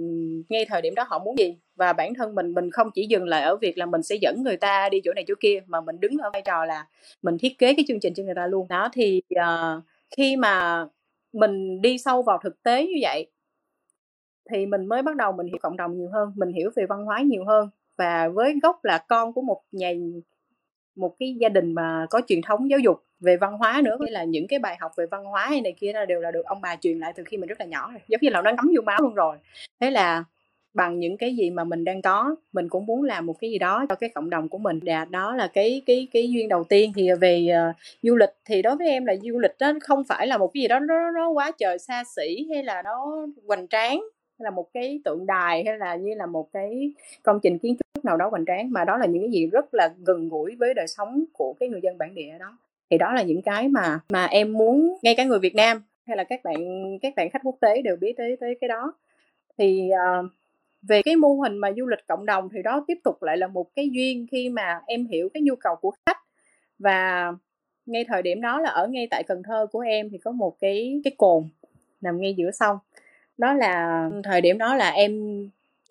ngay 0.49 0.65
thời 0.69 0.83
điểm 0.83 0.95
đó 0.95 1.05
họ 1.09 1.19
muốn 1.19 1.39
gì. 1.39 1.57
Và 1.77 1.93
bản 1.93 2.15
thân 2.15 2.35
mình 2.35 2.55
mình 2.55 2.71
không 2.71 2.91
chỉ 2.95 3.07
dừng 3.07 3.25
lại 3.25 3.43
ở 3.43 3.57
việc 3.57 3.79
là 3.79 3.87
mình 3.87 4.03
sẽ 4.03 4.17
dẫn 4.21 4.43
người 4.43 4.57
ta 4.57 4.89
đi 4.89 5.01
chỗ 5.05 5.13
này 5.13 5.25
chỗ 5.29 5.35
kia 5.41 5.61
mà 5.67 5.81
mình 5.81 6.01
đứng 6.01 6.19
ở 6.19 6.31
vai 6.33 6.43
trò 6.43 6.65
là 6.65 6.87
mình 7.23 7.39
thiết 7.39 7.59
kế 7.59 7.75
cái 7.75 7.85
chương 7.89 8.01
trình 8.01 8.15
cho 8.15 8.23
người 8.23 8.35
ta 8.37 8.47
luôn. 8.47 8.69
Đó 8.69 8.89
thì 8.93 9.23
uh, 9.35 9.83
khi 10.17 10.37
mà 10.37 10.87
mình 11.33 11.83
đi 11.83 11.99
sâu 11.99 12.23
vào 12.23 12.39
thực 12.43 12.63
tế 12.63 12.87
như 12.87 12.99
vậy 13.03 13.27
thì 14.51 14.67
mình 14.67 14.87
mới 14.87 15.03
bắt 15.03 15.17
đầu 15.17 15.33
mình 15.33 15.47
hiểu 15.47 15.59
cộng 15.61 15.77
đồng 15.77 15.99
nhiều 15.99 16.09
hơn 16.13 16.33
mình 16.37 16.53
hiểu 16.53 16.71
về 16.77 16.87
văn 16.87 17.05
hóa 17.05 17.21
nhiều 17.21 17.45
hơn. 17.45 17.69
Và 17.99 18.29
với 18.29 18.55
gốc 18.63 18.85
là 18.85 18.99
con 19.09 19.33
của 19.33 19.43
một 19.43 19.63
nhà 19.73 19.93
một 20.97 21.17
cái 21.19 21.37
gia 21.41 21.49
đình 21.49 21.73
mà 21.73 22.07
có 22.11 22.21
truyền 22.27 22.43
thống 22.43 22.71
giáo 22.71 22.79
dục 22.79 23.05
về 23.21 23.37
văn 23.37 23.53
hóa 23.59 23.81
nữa. 23.85 23.97
Hay 24.01 24.11
là 24.11 24.25
những 24.25 24.47
cái 24.47 24.59
bài 24.59 24.77
học 24.81 24.93
về 24.97 25.07
văn 25.11 25.25
hóa 25.25 25.47
hay 25.47 25.61
này 25.61 25.75
kia 25.81 25.93
ra 25.93 26.05
đều 26.05 26.21
là 26.21 26.31
được 26.31 26.45
ông 26.45 26.61
bà 26.61 26.77
truyền 26.77 26.99
lại 26.99 27.13
từ 27.17 27.25
khi 27.25 27.37
mình 27.37 27.49
rất 27.49 27.61
là 27.61 27.67
nhỏ 27.67 27.91
rồi 27.91 28.01
giống 28.09 28.19
như 28.23 28.31
là 28.31 28.43
nó 28.43 28.51
ngấm 28.51 28.71
vô 28.77 28.83
máu 28.83 28.99
luôn 29.03 29.15
rồi. 29.15 29.37
Thế 29.81 29.91
là 29.91 30.25
bằng 30.75 30.99
những 30.99 31.17
cái 31.17 31.37
gì 31.37 31.51
mà 31.51 31.65
mình 31.65 31.85
đang 31.85 32.03
có 32.03 32.37
mình 32.53 32.69
cũng 32.69 32.87
muốn 32.87 33.03
làm 33.03 33.27
một 33.27 33.37
cái 33.41 33.51
gì 33.51 33.59
đó 33.59 33.87
cho 33.89 33.95
cái 33.95 34.11
cộng 34.15 34.31
đồng 34.31 34.49
của 34.49 34.59
mình. 34.59 34.81
Và 34.83 35.05
đó 35.05 35.37
là 35.37 35.47
cái 35.47 35.83
cái 35.87 36.09
cái 36.13 36.31
duyên 36.31 36.49
đầu 36.49 36.65
tiên. 36.65 36.93
Thì 36.97 37.09
về 37.21 37.49
uh, 37.71 37.77
du 38.03 38.17
lịch 38.17 38.31
thì 38.45 38.63
đối 38.63 38.77
với 38.77 38.89
em 38.89 39.07
là 39.07 39.15
du 39.23 39.39
lịch 39.39 39.59
đó 39.59 39.73
không 39.81 40.05
phải 40.05 40.27
là 40.27 40.39
một 40.39 40.51
cái 40.55 40.61
gì 40.61 40.69
đó 40.69 40.79
nó, 40.79 41.11
nó 41.11 41.29
quá 41.29 41.51
trời 41.59 41.79
xa 41.79 42.03
xỉ 42.17 42.47
hay 42.55 42.65
là 42.65 42.83
nó 42.83 43.27
hoành 43.47 43.69
tráng 43.69 44.01
là 44.41 44.51
một 44.51 44.69
cái 44.75 45.01
tượng 45.05 45.27
đài 45.27 45.65
hay 45.65 45.79
là 45.79 45.97
như 45.97 46.15
là 46.15 46.27
một 46.27 46.53
cái 46.53 46.93
công 47.23 47.41
trình 47.43 47.59
kiến 47.59 47.77
trúc 47.77 48.05
nào 48.05 48.17
đó 48.17 48.29
hoành 48.29 48.45
tráng 48.47 48.71
mà 48.71 48.85
đó 48.85 48.97
là 48.97 49.07
những 49.07 49.23
cái 49.23 49.31
gì 49.31 49.47
rất 49.47 49.75
là 49.75 49.95
gần 49.99 50.29
gũi 50.29 50.57
với 50.57 50.75
đời 50.75 50.87
sống 50.87 51.25
của 51.33 51.55
cái 51.61 51.69
người 51.69 51.81
dân 51.83 51.99
bản 51.99 52.15
địa 52.15 52.33
đó. 52.41 52.59
Thì 52.91 52.99
đó 52.99 53.13
là 53.13 53.23
những 53.23 53.43
cái 53.43 53.69
mà 53.69 54.01
mà 54.09 54.25
em 54.25 54.53
muốn 54.53 54.99
ngay 55.03 55.15
cả 55.15 55.25
người 55.25 55.39
Việt 55.39 55.55
Nam 55.55 55.83
hay 56.07 56.17
là 56.17 56.25
các 56.25 56.41
bạn 56.45 56.59
các 57.03 57.13
bạn 57.17 57.31
khách 57.31 57.43
quốc 57.45 57.57
tế 57.61 57.83
đều 57.83 57.97
biết 57.97 58.15
tới 58.17 58.37
tới 58.41 58.55
cái 58.61 58.69
đó. 58.69 58.95
Thì 59.59 59.91
uh, 59.93 60.27
về 60.83 61.03
cái 61.03 61.17
mô 61.17 61.29
hình 61.29 61.59
mà 61.59 61.73
du 61.77 61.87
lịch 61.87 62.07
cộng 62.09 62.27
đồng 62.27 62.49
thì 62.53 62.63
đó 62.63 62.85
tiếp 62.87 62.99
tục 63.05 63.23
lại 63.23 63.37
là 63.37 63.47
một 63.47 63.75
cái 63.75 63.89
duyên 63.93 64.27
khi 64.31 64.49
mà 64.49 64.81
em 64.87 65.07
hiểu 65.07 65.29
cái 65.35 65.43
nhu 65.43 65.55
cầu 65.57 65.77
của 65.77 65.93
khách. 66.07 66.19
Và 66.79 67.33
ngay 67.87 68.05
thời 68.09 68.23
điểm 68.23 68.41
đó 68.41 68.61
là 68.61 68.71
ở 68.71 68.87
ngay 68.87 69.09
tại 69.11 69.23
Cần 69.23 69.43
Thơ 69.43 69.67
của 69.73 69.81
em 69.81 70.11
thì 70.11 70.19
có 70.19 70.31
một 70.31 70.57
cái 70.61 71.01
cái 71.05 71.13
cồn 71.19 71.45
nằm 72.01 72.21
ngay 72.21 72.35
giữa 72.35 72.51
sông 72.51 72.77
đó 73.41 73.55
là 73.55 74.09
thời 74.25 74.41
điểm 74.41 74.59
đó 74.59 74.75
là 74.75 74.91
em 74.91 75.13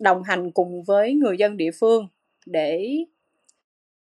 đồng 0.00 0.22
hành 0.22 0.50
cùng 0.50 0.82
với 0.82 1.14
người 1.14 1.36
dân 1.38 1.56
địa 1.56 1.70
phương 1.80 2.08
để 2.46 2.96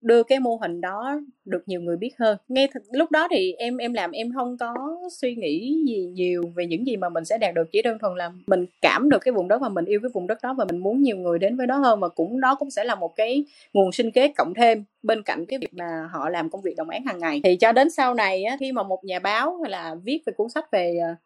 đưa 0.00 0.23
cái 0.23 0.40
mô 0.40 0.56
hình 0.56 0.81
đó 0.81 1.20
được 1.44 1.62
nhiều 1.67 1.81
người 1.81 1.96
biết 1.96 2.19
hơn. 2.19 2.38
Ngay 2.49 2.67
th- 2.67 2.81
lúc 2.93 3.11
đó 3.11 3.29
thì 3.31 3.52
em 3.52 3.76
em 3.76 3.93
làm 3.93 4.11
em 4.11 4.32
không 4.35 4.56
có 4.58 4.75
suy 5.12 5.35
nghĩ 5.35 5.82
gì 5.87 6.11
nhiều 6.14 6.43
về 6.56 6.67
những 6.67 6.87
gì 6.87 6.96
mà 6.96 7.08
mình 7.08 7.25
sẽ 7.25 7.38
đạt 7.38 7.55
được 7.55 7.73
chỉ 7.73 7.82
đơn 7.82 7.99
thuần 7.99 8.17
là 8.17 8.32
mình 8.46 8.67
cảm 8.81 9.11
được 9.11 9.19
cái 9.19 9.32
vùng 9.32 9.49
đất 9.49 9.58
và 9.62 9.69
mình 9.69 9.85
yêu 9.85 10.00
cái 10.02 10.11
vùng 10.14 10.26
đất 10.26 10.38
đó 10.43 10.55
và 10.55 10.64
mình 10.64 10.79
muốn 10.79 11.02
nhiều 11.02 11.17
người 11.17 11.38
đến 11.38 11.56
với 11.56 11.67
đó 11.67 11.76
hơn 11.76 12.00
và 12.00 12.08
cũng 12.08 12.40
đó 12.40 12.55
cũng 12.55 12.70
sẽ 12.70 12.85
là 12.85 12.94
một 12.94 13.17
cái 13.17 13.44
nguồn 13.73 13.93
sinh 13.93 14.11
kế 14.11 14.29
cộng 14.29 14.55
thêm 14.55 14.85
bên 15.02 15.23
cạnh 15.23 15.46
cái 15.46 15.58
việc 15.58 15.75
mà 15.75 16.08
họ 16.11 16.29
làm 16.29 16.50
công 16.50 16.62
việc 16.62 16.75
đồng 16.76 16.88
án 16.88 17.05
hàng 17.05 17.19
ngày. 17.19 17.40
Thì 17.44 17.56
cho 17.56 17.73
đến 17.73 17.90
sau 17.90 18.14
này 18.14 18.44
á, 18.44 18.56
khi 18.61 18.73
mà 18.73 18.82
một 18.82 19.05
nhà 19.05 19.19
báo 19.19 19.58
hay 19.62 19.70
là 19.70 19.94
viết 20.05 20.23
về 20.26 20.32
cuốn 20.37 20.49
sách 20.49 20.70
về 20.70 20.99
à, 21.02 21.17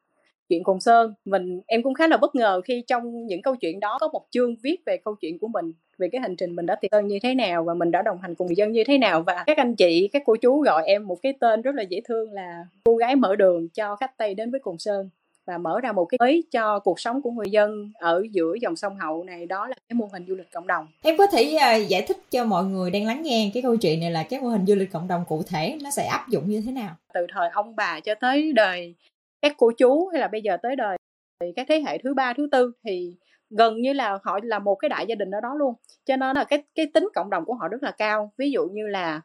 chuyện 0.49 0.65
Cồn 0.65 0.81
Sơn 0.81 1.15
mình 1.25 1.61
em 1.67 1.83
cũng 1.83 1.95
khá 1.95 2.09
là 2.09 2.17
bất 2.17 2.35
ngờ 2.35 2.61
khi 2.65 2.85
trong 2.87 3.27
những 3.27 3.43
câu 3.43 3.57
chuyện 3.57 3.81
đó 3.81 3.99
có 4.01 4.09
một 4.09 4.27
chương 4.31 4.57
viết 4.63 4.77
về 4.87 4.97
câu 5.05 5.15
chuyện 5.15 5.39
của 5.39 5.49
mình 5.49 5.73
về 5.99 6.09
cái 6.13 6.21
hành 6.21 6.37
trình 6.37 6.57
mình 6.57 6.67
đã 6.67 6.75
tìm 6.75 6.89
Sơn 6.93 7.07
như 7.07 7.19
thế 7.23 7.35
nào 7.35 7.65
và 7.65 7.75
mình 7.75 7.91
đã 7.91 8.03
đồng 8.03 8.19
hành 8.23 8.35
cùng 8.35 8.47
người 8.47 8.57
dân 8.57 8.73
như 8.73 8.85
thế 8.87 8.99
nào 8.99 9.23
và 9.23 9.45
các 9.47 9.57
anh 9.57 9.75
chị 9.75 10.09
các 10.13 10.23
cô 10.27 10.37
chú 10.37 10.61
gọi 10.61 10.83
em 10.87 11.07
một 11.07 11.19
cái 11.23 11.33
tên 11.41 11.63
rất 11.63 11.75
là 11.75 11.83
dễ 11.83 12.01
thương 12.05 12.33
là 12.33 12.65
cô 12.85 12.97
gái 12.97 13.17
mở 13.17 13.37
đường 13.37 13.69
cho 13.69 13.97
khách 13.97 14.17
Tây 14.17 14.35
đến 14.35 14.51
với 14.51 14.61
Cồn 14.61 14.79
Sơn 14.79 15.09
và 15.47 15.59
mở 15.59 15.81
ra 15.81 15.93
một 15.93 16.05
cái 16.05 16.19
mới 16.21 16.45
cho 16.51 16.79
cuộc 16.79 17.01
sống 17.01 17.23
của 17.23 17.31
người 17.31 17.51
dân 17.51 17.93
ở 17.95 18.23
giữa 18.31 18.55
dòng 18.61 18.77
sông 18.77 18.97
Hậu 18.97 19.25
này 19.25 19.47
đó 19.47 19.67
là 19.67 19.75
cái 19.89 19.95
mô 19.95 20.09
hình 20.13 20.25
du 20.29 20.35
lịch 20.35 20.53
cộng 20.53 20.67
đồng. 20.67 20.87
Em 21.03 21.17
có 21.17 21.27
thể 21.27 21.57
uh, 21.57 21.89
giải 21.89 22.03
thích 22.03 22.17
cho 22.31 22.45
mọi 22.45 22.65
người 22.65 22.91
đang 22.91 23.07
lắng 23.07 23.23
nghe 23.23 23.51
cái 23.55 23.63
câu 23.63 23.77
chuyện 23.77 24.01
này 24.01 24.11
là 24.11 24.23
cái 24.23 24.41
mô 24.41 24.49
hình 24.49 24.67
du 24.67 24.75
lịch 24.75 24.93
cộng 24.93 25.09
đồng 25.09 25.25
cụ 25.29 25.43
thể 25.43 25.79
nó 25.83 25.91
sẽ 25.91 26.07
áp 26.07 26.29
dụng 26.29 26.45
như 26.47 26.63
thế 26.67 26.73
nào? 26.73 26.97
Từ 27.15 27.27
thời 27.33 27.49
ông 27.49 27.77
bà 27.77 28.01
cho 28.01 28.15
tới 28.15 28.53
đời 28.53 28.95
các 29.43 29.55
cô 29.57 29.73
chú 29.79 30.09
hay 30.13 30.21
là 30.21 30.29
bây 30.29 30.43
giờ 30.43 30.57
tới 30.63 30.77
đời 30.77 30.97
thì 31.41 31.53
các 31.57 31.67
thế 31.69 31.83
hệ 31.87 31.99
thứ 31.99 32.15
ba 32.15 32.33
thứ 32.33 32.49
tư 32.53 32.73
thì 32.85 33.17
gần 33.51 33.81
như 33.81 33.93
là 33.93 34.19
họ 34.23 34.39
là 34.43 34.59
một 34.59 34.75
cái 34.75 34.89
đại 34.89 35.07
gia 35.07 35.15
đình 35.15 35.31
ở 35.31 35.41
đó 35.41 35.55
luôn. 35.55 35.75
Cho 36.05 36.17
nên 36.17 36.37
là 36.37 36.45
cái 36.45 36.63
cái 36.75 36.87
tính 36.95 37.09
cộng 37.15 37.31
đồng 37.31 37.45
của 37.45 37.55
họ 37.55 37.69
rất 37.69 37.83
là 37.83 37.91
cao. 37.91 38.33
Ví 38.39 38.51
dụ 38.51 38.69
như 38.73 38.87
là 38.87 39.21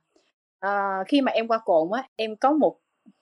uh, 0.65 1.07
khi 1.07 1.21
mà 1.21 1.31
em 1.31 1.47
qua 1.47 1.57
cồn 1.57 1.87
á 1.91 2.07
em 2.15 2.35
có 2.35 2.51
một 2.51 2.77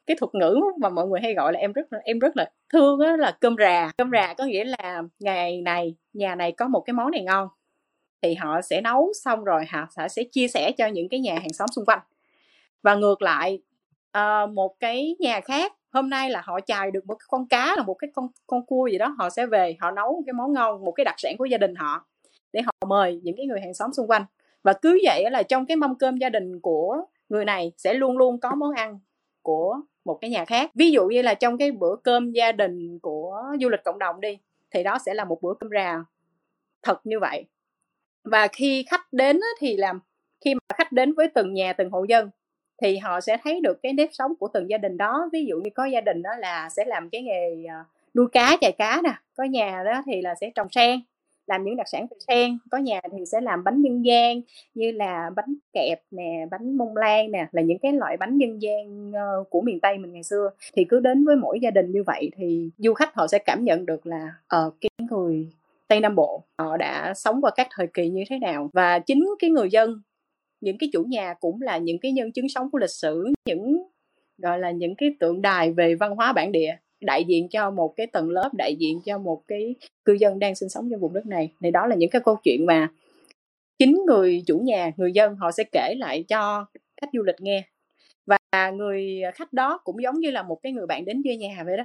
cái 0.05 0.17
thuật 0.19 0.35
ngữ 0.35 0.59
mà 0.79 0.89
mọi 0.89 1.07
người 1.07 1.19
hay 1.21 1.33
gọi 1.33 1.53
là 1.53 1.59
em 1.59 1.73
rất 1.73 1.93
là 1.93 1.99
em 2.03 2.19
rất 2.19 2.37
là 2.37 2.51
thương 2.73 2.99
á 2.99 3.17
là 3.17 3.37
cơm 3.41 3.55
rà. 3.59 3.91
Cơm 3.97 4.11
rà 4.11 4.33
có 4.33 4.45
nghĩa 4.45 4.63
là 4.63 5.01
ngày 5.19 5.61
này 5.61 5.95
nhà 6.13 6.35
này 6.35 6.51
có 6.51 6.67
một 6.67 6.79
cái 6.79 6.93
món 6.93 7.11
này 7.11 7.23
ngon. 7.23 7.47
Thì 8.21 8.35
họ 8.35 8.61
sẽ 8.61 8.81
nấu 8.81 9.11
xong 9.23 9.43
rồi 9.43 9.65
họ 9.69 10.07
sẽ 10.07 10.23
chia 10.31 10.47
sẻ 10.47 10.71
cho 10.71 10.87
những 10.87 11.09
cái 11.09 11.19
nhà 11.19 11.33
hàng 11.33 11.53
xóm 11.53 11.67
xung 11.75 11.85
quanh. 11.85 11.99
Và 12.83 12.95
ngược 12.95 13.21
lại 13.21 13.59
uh, 14.17 14.49
một 14.49 14.75
cái 14.79 15.15
nhà 15.19 15.41
khác 15.41 15.73
hôm 15.95 16.09
nay 16.09 16.29
là 16.29 16.41
họ 16.45 16.59
chài 16.65 16.91
được 16.91 17.05
một 17.05 17.15
cái 17.15 17.25
con 17.29 17.47
cá, 17.47 17.73
là 17.77 17.83
một 17.83 17.93
cái 17.93 18.09
con 18.13 18.27
con 18.47 18.65
cua 18.65 18.87
gì 18.91 18.97
đó, 18.97 19.15
họ 19.17 19.29
sẽ 19.29 19.45
về, 19.45 19.75
họ 19.79 19.91
nấu 19.91 20.11
một 20.11 20.21
cái 20.25 20.33
món 20.33 20.53
ngon, 20.53 20.83
một 20.83 20.91
cái 20.91 21.05
đặc 21.05 21.15
sản 21.17 21.37
của 21.37 21.45
gia 21.45 21.57
đình 21.57 21.75
họ 21.75 22.05
để 22.53 22.61
họ 22.61 22.71
mời 22.87 23.21
những 23.23 23.35
cái 23.37 23.45
người 23.45 23.61
hàng 23.61 23.73
xóm 23.73 23.93
xung 23.93 24.07
quanh. 24.07 24.25
Và 24.63 24.73
cứ 24.73 24.99
vậy 25.03 25.31
là 25.31 25.43
trong 25.43 25.65
cái 25.65 25.77
mâm 25.77 25.95
cơm 25.95 26.17
gia 26.17 26.29
đình 26.29 26.59
của 26.59 27.05
người 27.29 27.45
này 27.45 27.71
sẽ 27.77 27.93
luôn 27.93 28.17
luôn 28.17 28.39
có 28.39 28.55
món 28.55 28.71
ăn 28.71 28.99
của 29.41 29.81
một 30.05 30.17
cái 30.21 30.29
nhà 30.29 30.45
khác. 30.45 30.71
Ví 30.75 30.91
dụ 30.91 31.07
như 31.07 31.21
là 31.21 31.33
trong 31.33 31.57
cái 31.57 31.71
bữa 31.71 31.95
cơm 32.03 32.31
gia 32.31 32.51
đình 32.51 32.99
của 32.99 33.43
du 33.61 33.69
lịch 33.69 33.83
cộng 33.83 33.99
đồng 33.99 34.21
đi, 34.21 34.37
thì 34.71 34.83
đó 34.83 34.97
sẽ 35.05 35.13
là 35.13 35.25
một 35.25 35.41
bữa 35.41 35.53
cơm 35.59 35.69
rà 35.73 36.03
thật 36.83 36.99
như 37.03 37.19
vậy. 37.19 37.45
Và 38.23 38.47
khi 38.47 38.85
khách 38.89 39.13
đến 39.13 39.39
thì 39.59 39.77
làm, 39.77 39.99
khi 40.45 40.55
mà 40.55 40.75
khách 40.77 40.91
đến 40.91 41.13
với 41.13 41.27
từng 41.35 41.53
nhà, 41.53 41.73
từng 41.73 41.91
hộ 41.91 42.03
dân 42.03 42.29
thì 42.82 42.98
họ 42.98 43.22
sẽ 43.22 43.38
thấy 43.44 43.60
được 43.62 43.79
cái 43.84 43.94
nếp 43.94 44.10
sống 44.12 44.36
của 44.36 44.48
từng 44.53 44.70
gia 44.70 44.77
đình 44.77 44.98
đó. 44.98 45.29
Ví 45.34 45.46
dụ 45.46 45.58
như 45.58 45.70
có 45.75 45.86
gia 45.86 46.01
đình 46.01 46.22
đó 46.22 46.29
là 46.39 46.70
sẽ 46.70 46.86
làm 46.86 47.10
cái 47.10 47.22
nghề 47.22 47.65
ờ, 47.70 47.84
nuôi 48.15 48.27
cá 48.32 48.58
chài 48.62 48.72
cá 48.72 49.01
nè 49.03 49.13
có 49.38 49.44
nhà 49.44 49.84
đó 49.86 50.03
thì 50.05 50.22
là 50.22 50.36
sẽ 50.41 50.51
trồng 50.55 50.67
sen 50.72 51.00
làm 51.48 51.63
những 51.63 51.75
đặc 51.75 51.88
sản 51.89 52.08
từ 52.08 52.17
sen 52.27 52.58
có 52.72 52.77
nhà 52.77 53.01
thì 53.12 53.25
sẽ 53.25 53.41
làm 53.41 53.63
bánh 53.63 53.82
dân 53.82 54.05
gian 54.05 54.41
như 54.74 54.91
là 54.91 55.29
bánh 55.36 55.55
kẹp 55.74 56.01
nè 56.12 56.46
bánh 56.51 56.77
mông 56.77 56.98
lan 56.98 57.32
nè 57.32 57.48
là 57.51 57.62
những 57.62 57.79
cái 57.79 57.94
loại 57.94 58.17
bánh 58.17 58.38
dân 58.38 58.62
gian 58.62 59.12
ờ, 59.13 59.44
của 59.50 59.62
miền 59.62 59.79
tây 59.79 59.98
mình 59.98 60.13
ngày 60.13 60.24
xưa. 60.24 60.50
Thì 60.74 60.86
cứ 60.89 61.00
đến 61.00 61.25
với 61.25 61.36
mỗi 61.36 61.60
gia 61.62 61.72
đình 61.72 61.91
như 61.91 62.03
vậy 62.03 62.32
thì 62.36 62.70
du 62.77 62.94
khách 62.94 63.15
họ 63.15 63.27
sẽ 63.27 63.39
cảm 63.39 63.63
nhận 63.63 63.86
được 63.86 64.08
là 64.08 64.34
ở 64.48 64.67
uh, 64.67 64.74
cái 64.82 64.89
người 65.12 65.50
tây 65.88 66.00
nam 66.00 66.15
bộ 66.15 66.44
họ 66.58 66.77
đã 66.77 67.13
sống 67.13 67.41
qua 67.41 67.51
các 67.55 67.67
thời 67.72 67.88
kỳ 67.88 68.10
như 68.10 68.24
thế 68.29 68.39
nào. 68.39 68.70
Và 68.74 69.00
chính 69.00 69.25
cái 69.39 69.50
người 69.50 69.70
dân 69.70 70.01
những 70.65 70.77
cái 70.77 70.89
chủ 70.93 71.03
nhà 71.03 71.34
cũng 71.39 71.62
là 71.62 71.77
những 71.77 72.00
cái 72.00 72.12
nhân 72.12 72.31
chứng 72.31 72.50
sống 72.50 72.72
của 72.72 72.77
lịch 72.77 72.89
sử, 72.89 73.34
những, 73.45 73.84
gọi 74.38 74.60
là, 74.60 74.72
những 74.72 74.95
cái 74.95 75.10
tượng 75.19 75.41
đài 75.41 75.72
về 75.72 75.95
văn 75.95 76.15
hóa 76.15 76.34
bản 76.34 76.51
địa, 76.51 76.75
đại 77.01 77.24
diện 77.24 77.50
cho 77.50 77.72
một 77.72 77.93
cái 77.98 78.07
tầng 78.07 78.29
lớp, 78.29 78.50
đại 78.57 78.75
diện 78.79 79.00
cho 79.05 79.17
một 79.17 79.41
cái 79.48 79.75
cư 80.05 80.13
dân 80.13 80.39
đang 80.39 80.55
sinh 80.55 80.69
sống 80.69 80.89
trong 80.91 81.00
vùng 81.00 81.13
đất 81.13 81.25
này. 81.25 81.51
Thì 81.62 81.72
đó 81.72 81.88
là 81.88 81.95
những 81.95 82.10
cái 82.10 82.22
câu 82.25 82.36
chuyện 82.43 82.65
mà 82.65 82.89
chính 83.79 84.01
người 84.07 84.43
chủ 84.48 84.60
nhà, 84.60 84.91
người 84.98 85.12
dân 85.12 85.36
họ 85.36 85.51
sẽ 85.51 85.63
kể 85.72 85.95
lại 85.98 86.24
cho 86.27 86.65
khách 87.01 87.10
du 87.13 87.24
lịch 87.24 87.41
nghe. 87.41 87.63
Và 88.25 88.72
người 88.72 89.22
khách 89.36 89.53
đó 89.53 89.79
cũng 89.84 90.03
giống 90.03 90.19
như 90.19 90.31
là 90.31 90.43
một 90.43 90.60
cái 90.63 90.72
người 90.72 90.88
bạn 90.88 91.05
đến 91.05 91.22
chơi 91.25 91.38
nhà 91.38 91.63
vậy 91.65 91.77
đó. 91.77 91.84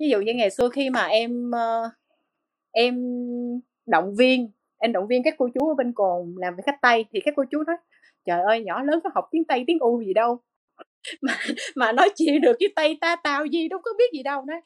Ví 0.00 0.08
dụ 0.08 0.20
như 0.20 0.34
ngày 0.34 0.50
xưa 0.50 0.68
khi 0.68 0.90
mà 0.90 1.06
em 1.06 1.50
ờ, 1.50 1.90
em 2.72 2.94
động 3.86 4.14
viên 4.18 4.50
em 4.78 4.92
động 4.92 5.06
viên 5.06 5.22
các 5.24 5.34
cô 5.38 5.48
chú 5.54 5.68
ở 5.68 5.74
bên 5.74 5.92
cồn 5.92 6.34
làm 6.38 6.56
với 6.56 6.62
khách 6.62 6.78
tây, 6.82 7.04
thì 7.12 7.20
các 7.24 7.34
cô 7.36 7.44
chú 7.50 7.62
nói, 7.66 7.76
trời 8.24 8.40
ơi, 8.42 8.64
nhỏ 8.64 8.82
lớn 8.82 9.00
có 9.04 9.10
học 9.14 9.28
tiếng 9.30 9.44
tây, 9.44 9.64
tiếng 9.66 9.78
u 9.78 10.02
gì 10.02 10.14
đâu. 10.14 10.38
Mà 11.22 11.32
mà 11.76 11.92
nói 11.92 12.08
chuyện 12.16 12.40
được 12.40 12.56
với 12.60 12.72
tây 12.76 12.98
ta, 13.00 13.16
tao 13.16 13.44
gì 13.46 13.68
đâu 13.68 13.80
có 13.84 13.90
biết 13.98 14.12
gì 14.12 14.22
đâu 14.22 14.44
đấy 14.46 14.60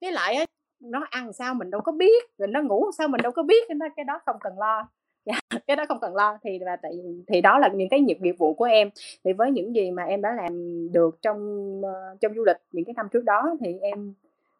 với 0.00 0.12
lại 0.12 0.34
á, 0.34 0.44
nó 0.80 1.06
ăn 1.10 1.32
sao 1.32 1.54
mình 1.54 1.70
đâu 1.70 1.80
có 1.80 1.92
biết, 1.92 2.24
rồi 2.38 2.48
nó 2.48 2.62
ngủ 2.62 2.84
sao 2.98 3.08
mình 3.08 3.20
đâu 3.22 3.32
có 3.32 3.42
biết. 3.42 3.68
Nên 3.68 3.78
cái 3.96 4.04
đó 4.04 4.20
không 4.26 4.36
cần 4.40 4.58
lo. 4.58 4.88
Dạ, 5.28 5.40
cái 5.66 5.76
đó 5.76 5.84
không 5.88 6.00
cần 6.00 6.14
lo, 6.14 6.38
thì 6.44 6.58
là 6.58 6.76
tại, 6.82 6.92
thì 7.28 7.40
đó 7.40 7.58
là 7.58 7.68
những 7.74 7.88
cái 7.88 8.00
nghiệp 8.00 8.18
nghiệp 8.20 8.34
vụ 8.38 8.54
của 8.54 8.64
em. 8.64 8.90
Thì 9.24 9.32
với 9.32 9.50
những 9.50 9.74
gì 9.74 9.90
mà 9.90 10.02
em 10.04 10.22
đã 10.22 10.34
làm 10.34 10.52
được 10.92 11.18
trong 11.22 11.38
ờ, 11.84 12.16
trong 12.20 12.34
du 12.34 12.44
lịch 12.44 12.56
những 12.72 12.84
cái 12.84 12.94
năm 12.96 13.06
trước 13.12 13.24
đó, 13.24 13.56
thì 13.60 13.78
em 13.82 14.14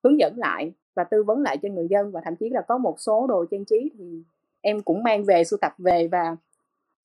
hướng 0.05 0.19
dẫn 0.19 0.33
lại 0.37 0.73
và 0.97 1.05
tư 1.05 1.23
vấn 1.23 1.43
lại 1.43 1.57
cho 1.63 1.69
người 1.69 1.87
dân 1.91 2.13
và 2.13 2.21
thậm 2.25 2.37
chí 2.37 2.49
là 2.51 2.61
có 2.69 2.79
một 2.79 2.95
số 2.99 3.27
đồ 3.27 3.45
trang 3.51 3.65
trí 3.65 3.91
thì 3.99 4.23
em 4.69 4.83
cũng 4.83 5.03
mang 5.03 5.25
về 5.25 5.45
sưu 5.45 5.59
tập 5.61 5.73
về 5.79 6.09
và 6.13 6.37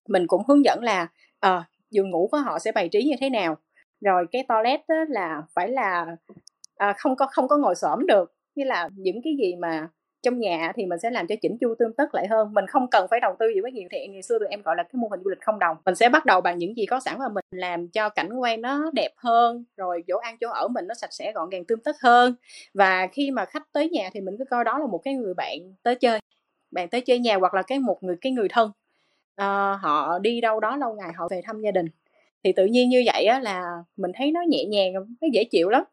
mình 0.07 0.27
cũng 0.27 0.41
hướng 0.47 0.65
dẫn 0.65 0.83
là 0.83 1.07
à, 1.39 1.63
giường 1.91 2.09
ngủ 2.09 2.27
của 2.31 2.37
họ 2.37 2.59
sẽ 2.59 2.71
bày 2.71 2.89
trí 2.89 3.03
như 3.03 3.15
thế 3.19 3.29
nào. 3.29 3.57
Rồi 4.01 4.25
cái 4.31 4.45
toilet 4.47 4.81
là 5.09 5.41
phải 5.53 5.69
là 5.69 6.15
à, 6.77 6.93
không 6.97 7.15
có 7.15 7.27
không 7.31 7.47
có 7.47 7.57
ngồi 7.57 7.75
xổm 7.75 8.07
được. 8.07 8.33
Như 8.55 8.63
là 8.63 8.89
những 8.95 9.21
cái 9.23 9.35
gì 9.39 9.55
mà 9.55 9.87
trong 10.21 10.39
nhà 10.39 10.71
thì 10.75 10.85
mình 10.85 10.99
sẽ 10.99 11.09
làm 11.09 11.27
cho 11.27 11.35
chỉnh 11.41 11.57
chu 11.61 11.75
tương 11.79 11.93
tất 11.93 12.15
lại 12.15 12.27
hơn. 12.27 12.53
Mình 12.53 12.67
không 12.67 12.87
cần 12.91 13.07
phải 13.09 13.19
đầu 13.19 13.35
tư 13.39 13.45
gì 13.55 13.61
quá 13.61 13.69
nhiều. 13.69 13.87
Thì 13.91 14.07
ngày 14.07 14.21
xưa 14.21 14.39
tụi 14.39 14.47
em 14.47 14.61
gọi 14.61 14.75
là 14.75 14.83
cái 14.83 14.93
mô 14.93 15.07
hình 15.07 15.19
du 15.23 15.29
lịch 15.29 15.41
không 15.41 15.59
đồng. 15.59 15.77
Mình 15.85 15.95
sẽ 15.95 16.09
bắt 16.09 16.25
đầu 16.25 16.41
bằng 16.41 16.57
những 16.57 16.77
gì 16.77 16.85
có 16.85 16.99
sẵn 16.99 17.19
và 17.19 17.27
mình 17.27 17.45
làm 17.51 17.87
cho 17.87 18.09
cảnh 18.09 18.33
quan 18.33 18.61
nó 18.61 18.91
đẹp 18.93 19.11
hơn 19.17 19.63
rồi 19.77 20.03
chỗ 20.07 20.17
ăn 20.17 20.37
chỗ 20.41 20.49
ở 20.49 20.67
mình 20.67 20.87
nó 20.87 20.93
sạch 20.93 21.13
sẽ 21.13 21.31
gọn 21.31 21.49
gàng 21.49 21.65
tươm 21.65 21.79
tất 21.79 21.95
hơn. 22.01 22.35
Và 22.73 23.07
khi 23.11 23.31
mà 23.31 23.45
khách 23.45 23.63
tới 23.73 23.89
nhà 23.89 24.09
thì 24.13 24.21
mình 24.21 24.35
cứ 24.39 24.45
coi 24.49 24.63
đó 24.63 24.77
là 24.79 24.87
một 24.87 25.01
cái 25.03 25.13
người 25.13 25.33
bạn 25.33 25.57
tới 25.83 25.95
chơi 25.95 26.19
bạn 26.73 26.89
tới 26.89 27.01
chơi 27.01 27.19
nhà 27.19 27.35
hoặc 27.35 27.53
là 27.53 27.61
cái 27.61 27.79
một 27.79 28.03
người 28.03 28.15
cái 28.21 28.31
người 28.31 28.47
thân. 28.49 28.71
Uh, 29.41 29.81
họ 29.81 30.19
đi 30.19 30.41
đâu 30.41 30.59
đó 30.59 30.77
lâu 30.77 30.95
ngày 30.95 31.13
họ 31.15 31.27
về 31.31 31.41
thăm 31.45 31.61
gia 31.61 31.71
đình. 31.71 31.85
Thì 32.43 32.51
tự 32.51 32.65
nhiên 32.65 32.89
như 32.89 33.03
vậy 33.05 33.25
á 33.25 33.39
là 33.39 33.63
mình 33.97 34.11
thấy 34.15 34.31
nó 34.31 34.41
nhẹ 34.47 34.65
nhàng 34.65 34.93
nó 34.93 35.27
dễ 35.33 35.43
chịu 35.43 35.69
lắm. 35.69 35.83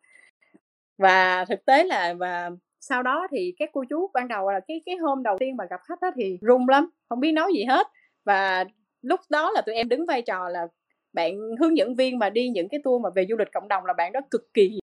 Và 0.98 1.44
thực 1.44 1.64
tế 1.64 1.84
là 1.84 2.14
và 2.14 2.50
sau 2.80 3.02
đó 3.02 3.26
thì 3.30 3.54
các 3.58 3.70
cô 3.72 3.84
chú 3.90 4.10
ban 4.14 4.28
đầu 4.28 4.50
là 4.50 4.60
cái 4.60 4.82
cái 4.86 4.96
hôm 4.96 5.22
đầu 5.22 5.36
tiên 5.38 5.56
mà 5.56 5.64
gặp 5.70 5.80
khách 5.84 6.00
đó 6.00 6.10
thì 6.16 6.38
run 6.40 6.68
lắm 6.68 6.90
không 7.08 7.20
biết 7.20 7.32
nói 7.32 7.52
gì 7.54 7.64
hết. 7.64 7.86
Và 8.24 8.64
lúc 9.02 9.20
đó 9.28 9.50
là 9.50 9.60
tụi 9.60 9.74
em 9.74 9.88
đứng 9.88 10.06
vai 10.06 10.22
trò 10.22 10.48
là 10.48 10.66
bạn 11.12 11.38
hướng 11.60 11.76
dẫn 11.76 11.94
viên 11.94 12.18
mà 12.18 12.30
đi 12.30 12.48
những 12.48 12.68
cái 12.68 12.80
tour 12.84 13.02
mà 13.02 13.10
về 13.10 13.26
du 13.28 13.36
lịch 13.36 13.52
cộng 13.52 13.68
đồng 13.68 13.84
là 13.86 13.92
bạn 13.92 14.12
đó 14.12 14.20
cực 14.30 14.54
kỳ 14.54 14.78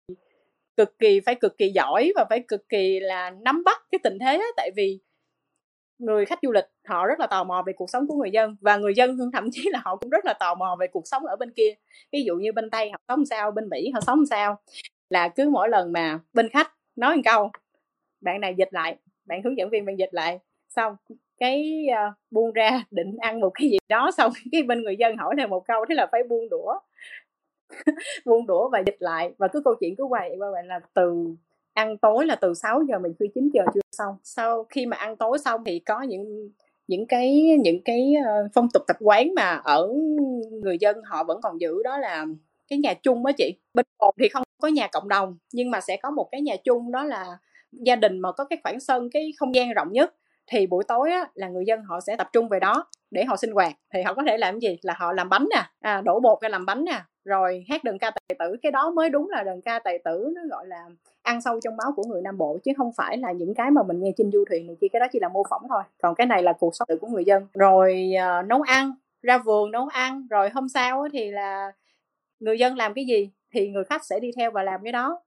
cực 0.77 0.99
kỳ 0.99 1.19
phải 1.19 1.35
cực 1.35 1.57
kỳ 1.57 1.69
giỏi 1.69 2.11
và 2.15 2.25
phải 2.29 2.43
cực 2.47 2.69
kỳ 2.69 2.99
là 2.99 3.29
nắm 3.29 3.63
bắt 3.63 3.81
cái 3.91 3.99
tình 4.03 4.17
thế 4.19 4.37
á, 4.37 4.45
tại 4.57 4.71
vì 4.75 4.99
người 6.05 6.25
khách 6.25 6.39
du 6.41 6.51
lịch 6.51 6.65
họ 6.87 7.07
rất 7.07 7.19
là 7.19 7.27
tò 7.27 7.43
mò 7.43 7.63
về 7.67 7.73
cuộc 7.73 7.89
sống 7.89 8.07
của 8.07 8.15
người 8.15 8.31
dân. 8.31 8.55
Và 8.61 8.77
người 8.77 8.93
dân 8.95 9.17
thậm 9.33 9.49
chí 9.51 9.69
là 9.71 9.81
họ 9.83 9.95
cũng 9.95 10.09
rất 10.09 10.25
là 10.25 10.33
tò 10.33 10.55
mò 10.55 10.75
về 10.79 10.87
cuộc 10.87 11.07
sống 11.07 11.25
ở 11.25 11.35
bên 11.35 11.51
kia. 11.51 11.73
Ví 12.11 12.23
dụ 12.23 12.35
như 12.35 12.51
bên 12.51 12.69
tây 12.69 12.91
họ 12.91 12.97
sống 13.07 13.25
sao 13.25 13.51
bên 13.51 13.69
mỹ 13.69 13.91
họ 13.93 14.01
sống 14.01 14.25
sao. 14.25 14.59
Là 15.09 15.27
cứ 15.27 15.49
mỗi 15.49 15.69
lần 15.69 15.91
mà 15.91 16.19
bên 16.33 16.49
khách 16.49 16.73
nói 16.95 17.15
một 17.15 17.21
câu 17.25 17.51
bạn 18.21 18.41
này 18.41 18.55
dịch 18.57 18.69
lại 18.71 18.97
bạn 19.25 19.41
hướng 19.43 19.57
dẫn 19.57 19.69
viên 19.69 19.85
bạn 19.85 19.99
dịch 19.99 20.09
lại. 20.11 20.39
Xong 20.69 20.95
cái 21.37 21.85
uh, 21.91 22.13
buông 22.31 22.51
ra 22.51 22.83
định 22.91 23.17
ăn 23.19 23.39
một 23.39 23.49
cái 23.53 23.69
gì 23.69 23.77
đó. 23.89 24.11
Xong 24.11 24.31
cái 24.51 24.63
bên 24.63 24.83
người 24.83 24.95
dân 24.99 25.17
hỏi 25.17 25.35
thêm 25.37 25.49
một 25.49 25.67
câu 25.67 25.85
thế 25.89 25.95
là 25.95 26.07
phải 26.11 26.23
buông 26.23 26.49
đũa. 26.49 26.79
Buông 28.25 28.47
đũa 28.47 28.69
và 28.69 28.79
dịch 28.79 28.97
lại. 28.99 29.33
Và 29.37 29.47
cứ 29.47 29.61
câu 29.65 29.75
chuyện 29.79 29.95
cứ 29.95 30.03
quay 30.03 30.35
qua 30.39 30.51
vậy 30.51 30.63
là 30.63 30.79
từ 30.93 31.35
ăn 31.73 31.97
tối 31.97 32.25
là 32.25 32.35
từ 32.35 32.53
6 32.53 32.83
giờ 32.87 32.99
mình 32.99 33.13
khuya 33.19 33.27
9 33.35 33.49
giờ 33.53 33.63
chưa 33.73 33.82
xong. 33.97 34.15
Sau 34.23 34.65
khi 34.69 34.85
mà 34.85 34.97
ăn 34.97 35.17
tối 35.17 35.37
xong 35.39 35.63
thì 35.65 35.79
có 35.79 36.01
những 36.01 36.49
những 36.87 37.07
cái 37.07 37.57
những 37.63 37.83
cái 37.85 38.13
ờ, 38.25 38.47
phong 38.53 38.67
tục 38.73 38.83
tập 38.87 38.97
quán 38.99 39.35
mà 39.35 39.61
ở 39.63 39.93
người 40.63 40.77
dân 40.79 40.97
họ 41.05 41.23
vẫn 41.23 41.41
còn 41.41 41.61
giữ 41.61 41.83
đó 41.83 41.97
là 41.97 42.25
cái 42.67 42.79
nhà 42.79 42.93
chung 42.93 43.25
đó 43.25 43.31
chị. 43.37 43.53
Bên 43.73 43.85
cồn 43.97 44.15
thì 44.19 44.29
không 44.29 44.43
có 44.61 44.67
nhà 44.67 44.87
cộng 44.91 45.07
đồng 45.07 45.37
nhưng 45.53 45.71
mà 45.71 45.81
sẽ 45.81 45.97
có 45.97 46.11
một 46.11 46.29
cái 46.31 46.41
nhà 46.41 46.55
chung 46.63 46.91
đó 46.91 47.03
là 47.03 47.25
gia 47.71 47.95
đình 47.95 48.19
mà 48.19 48.31
có 48.31 48.45
cái 48.45 48.59
khoảng 48.63 48.79
sân 48.79 49.09
cái 49.09 49.31
không 49.39 49.55
gian 49.55 49.73
rộng 49.73 49.91
nhất 49.91 50.15
thì 50.47 50.67
buổi 50.67 50.83
tối 50.87 51.11
á, 51.11 51.27
là 51.33 51.47
người 51.49 51.63
dân 51.67 51.83
họ 51.83 51.99
sẽ 51.99 52.15
tập 52.15 52.29
trung 52.33 52.49
về 52.49 52.59
đó 52.59 52.85
để 53.11 53.25
họ 53.25 53.37
sinh 53.37 53.51
hoạt. 53.51 53.73
Thì 53.93 54.01
họ 54.01 54.13
có 54.13 54.23
thể 54.27 54.37
làm 54.37 54.59
gì? 54.59 54.77
Là 54.81 54.93
họ 54.97 55.13
làm 55.13 55.29
bánh 55.29 55.47
nè 55.55 55.63
à, 55.79 56.01
đổ 56.01 56.19
bột 56.19 56.41
ra 56.41 56.49
làm 56.49 56.65
bánh 56.65 56.85
nè 56.85 57.01
rồi 57.25 57.65
hát 57.69 57.83
đờn 57.83 57.97
ca 57.97 58.11
tài 58.11 58.35
tử 58.39 58.55
cái 58.61 58.71
đó 58.71 58.91
mới 58.91 59.09
đúng 59.09 59.29
là 59.29 59.43
đờn 59.43 59.61
ca 59.61 59.79
tài 59.79 59.99
tử 59.99 60.33
nó 60.35 60.41
gọi 60.49 60.67
là 60.67 60.89
ăn 61.21 61.41
sâu 61.41 61.59
trong 61.59 61.77
máu 61.77 61.91
của 61.95 62.03
người 62.03 62.21
nam 62.21 62.37
bộ 62.37 62.57
chứ 62.63 62.71
không 62.77 62.91
phải 62.97 63.17
là 63.17 63.31
những 63.31 63.53
cái 63.53 63.71
mà 63.71 63.83
mình 63.83 63.99
nghe 63.99 64.11
trên 64.17 64.31
du 64.31 64.43
thuyền 64.49 64.67
này 64.67 64.77
kia 64.81 64.87
cái 64.93 64.99
đó 64.99 65.05
chỉ 65.11 65.19
là 65.19 65.29
mô 65.29 65.43
phỏng 65.49 65.61
thôi. 65.69 65.83
Còn 66.01 66.15
cái 66.15 66.27
này 66.27 66.43
là 66.43 66.53
cuộc 66.53 66.75
sống 66.75 66.87
của 67.01 67.07
người 67.07 67.25
dân. 67.25 67.47
Rồi 67.53 68.11
uh, 68.39 68.47
nấu 68.47 68.61
ăn 68.61 68.93
ra 69.21 69.37
vườn 69.37 69.71
nấu 69.71 69.87
ăn 69.87 70.27
rồi 70.29 70.49
hôm 70.49 70.69
sau 70.69 71.07
thì 71.13 71.31
là 71.31 71.71
người 72.39 72.59
dân 72.59 72.77
làm 72.77 72.93
cái 72.93 73.05
gì 73.05 73.29
thì 73.51 73.69
người 73.69 73.83
khách 73.83 74.05
sẽ 74.05 74.19
đi 74.19 74.31
theo 74.37 74.51
và 74.51 74.63
làm 74.63 74.83
cái 74.83 74.91
đó. 74.91 75.21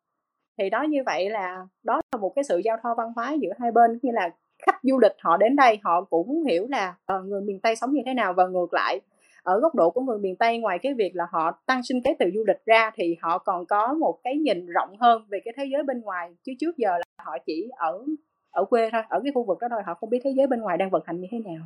Thì 0.58 0.70
đó 0.70 0.82
như 0.82 1.02
vậy 1.06 1.30
là 1.30 1.66
đó 1.82 2.00
là 2.12 2.20
một 2.20 2.32
cái 2.36 2.44
sự 2.44 2.58
giao 2.58 2.76
thoa 2.82 2.94
văn 2.94 3.12
hóa 3.16 3.32
giữa 3.32 3.52
hai 3.60 3.72
bên 3.72 3.98
như 4.02 4.10
là 4.12 4.30
khách 4.66 4.78
du 4.82 4.98
lịch 4.98 5.12
họ 5.18 5.36
đến 5.36 5.56
đây 5.56 5.78
họ 5.82 6.04
cũng 6.04 6.44
hiểu 6.44 6.66
là 6.68 6.94
uh, 7.16 7.24
người 7.24 7.40
miền 7.40 7.60
tây 7.60 7.76
sống 7.76 7.92
như 7.92 8.02
thế 8.06 8.14
nào 8.14 8.32
và 8.32 8.46
ngược 8.46 8.72
lại 8.72 9.00
ở 9.46 9.60
góc 9.60 9.74
độ 9.74 9.90
của 9.90 10.00
người 10.00 10.18
miền 10.18 10.36
tây 10.36 10.58
ngoài 10.58 10.78
cái 10.82 10.94
việc 10.94 11.16
là 11.16 11.26
họ 11.30 11.58
tăng 11.66 11.82
sinh 11.82 12.02
kế 12.02 12.14
từ 12.18 12.26
du 12.34 12.44
lịch 12.46 12.64
ra 12.64 12.90
thì 12.94 13.16
họ 13.20 13.38
còn 13.38 13.66
có 13.66 13.94
một 13.94 14.18
cái 14.24 14.36
nhìn 14.36 14.66
rộng 14.66 14.96
hơn 15.00 15.22
về 15.28 15.40
cái 15.44 15.54
thế 15.56 15.64
giới 15.72 15.82
bên 15.82 16.00
ngoài. 16.00 16.30
Chứ 16.44 16.52
trước 16.60 16.76
giờ 16.76 16.90
là 16.90 17.24
họ 17.24 17.38
chỉ 17.46 17.68
ở 17.76 18.04
ở 18.50 18.64
quê 18.64 18.88
thôi 18.92 19.02
ở 19.08 19.20
cái 19.24 19.32
khu 19.34 19.44
vực 19.44 19.58
đó 19.60 19.68
thôi 19.70 19.82
họ 19.86 19.94
không 19.94 20.10
biết 20.10 20.20
thế 20.24 20.30
giới 20.36 20.46
bên 20.46 20.60
ngoài 20.60 20.76
đang 20.78 20.90
vận 20.90 21.02
hành 21.06 21.20
như 21.20 21.28
thế 21.30 21.38
nào. 21.38 21.62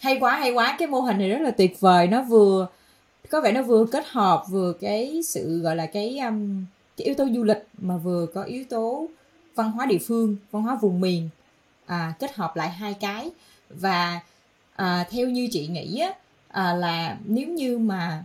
Hay 0.00 0.18
quá 0.20 0.36
hay 0.36 0.52
quá. 0.52 0.76
Cái 0.78 0.88
mô 0.88 1.00
hình 1.00 1.18
này 1.18 1.28
rất 1.28 1.40
là 1.40 1.50
tuyệt 1.50 1.80
vời. 1.80 2.06
Nó 2.06 2.22
vừa 2.22 2.66
có 3.30 3.40
vẻ 3.40 3.52
nó 3.52 3.62
vừa 3.62 3.86
kết 3.92 4.04
hợp 4.06 4.44
vừa 4.50 4.72
cái 4.80 5.20
sự 5.24 5.58
gọi 5.58 5.76
là 5.76 5.86
cái 5.86 6.18
um, 6.18 6.64
cái 6.96 7.04
yếu 7.04 7.14
tố 7.14 7.24
du 7.34 7.44
lịch 7.44 7.66
mà 7.78 7.96
vừa 7.96 8.26
có 8.34 8.42
yếu 8.42 8.64
tố 8.70 9.06
văn 9.54 9.70
hóa 9.70 9.86
địa 9.86 9.98
phương 10.06 10.36
văn 10.50 10.62
hóa 10.62 10.78
vùng 10.80 11.00
miền 11.00 11.28
à, 11.86 12.12
kết 12.18 12.34
hợp 12.34 12.56
lại 12.56 12.70
hai 12.70 12.94
cái. 13.00 13.30
Và 13.70 14.20
à, 14.76 15.06
theo 15.10 15.28
như 15.28 15.48
chị 15.50 15.66
nghĩ 15.66 15.98
á, 15.98 16.14
à, 16.54 16.74
là 16.74 17.16
nếu 17.24 17.48
như 17.48 17.78
mà 17.78 18.22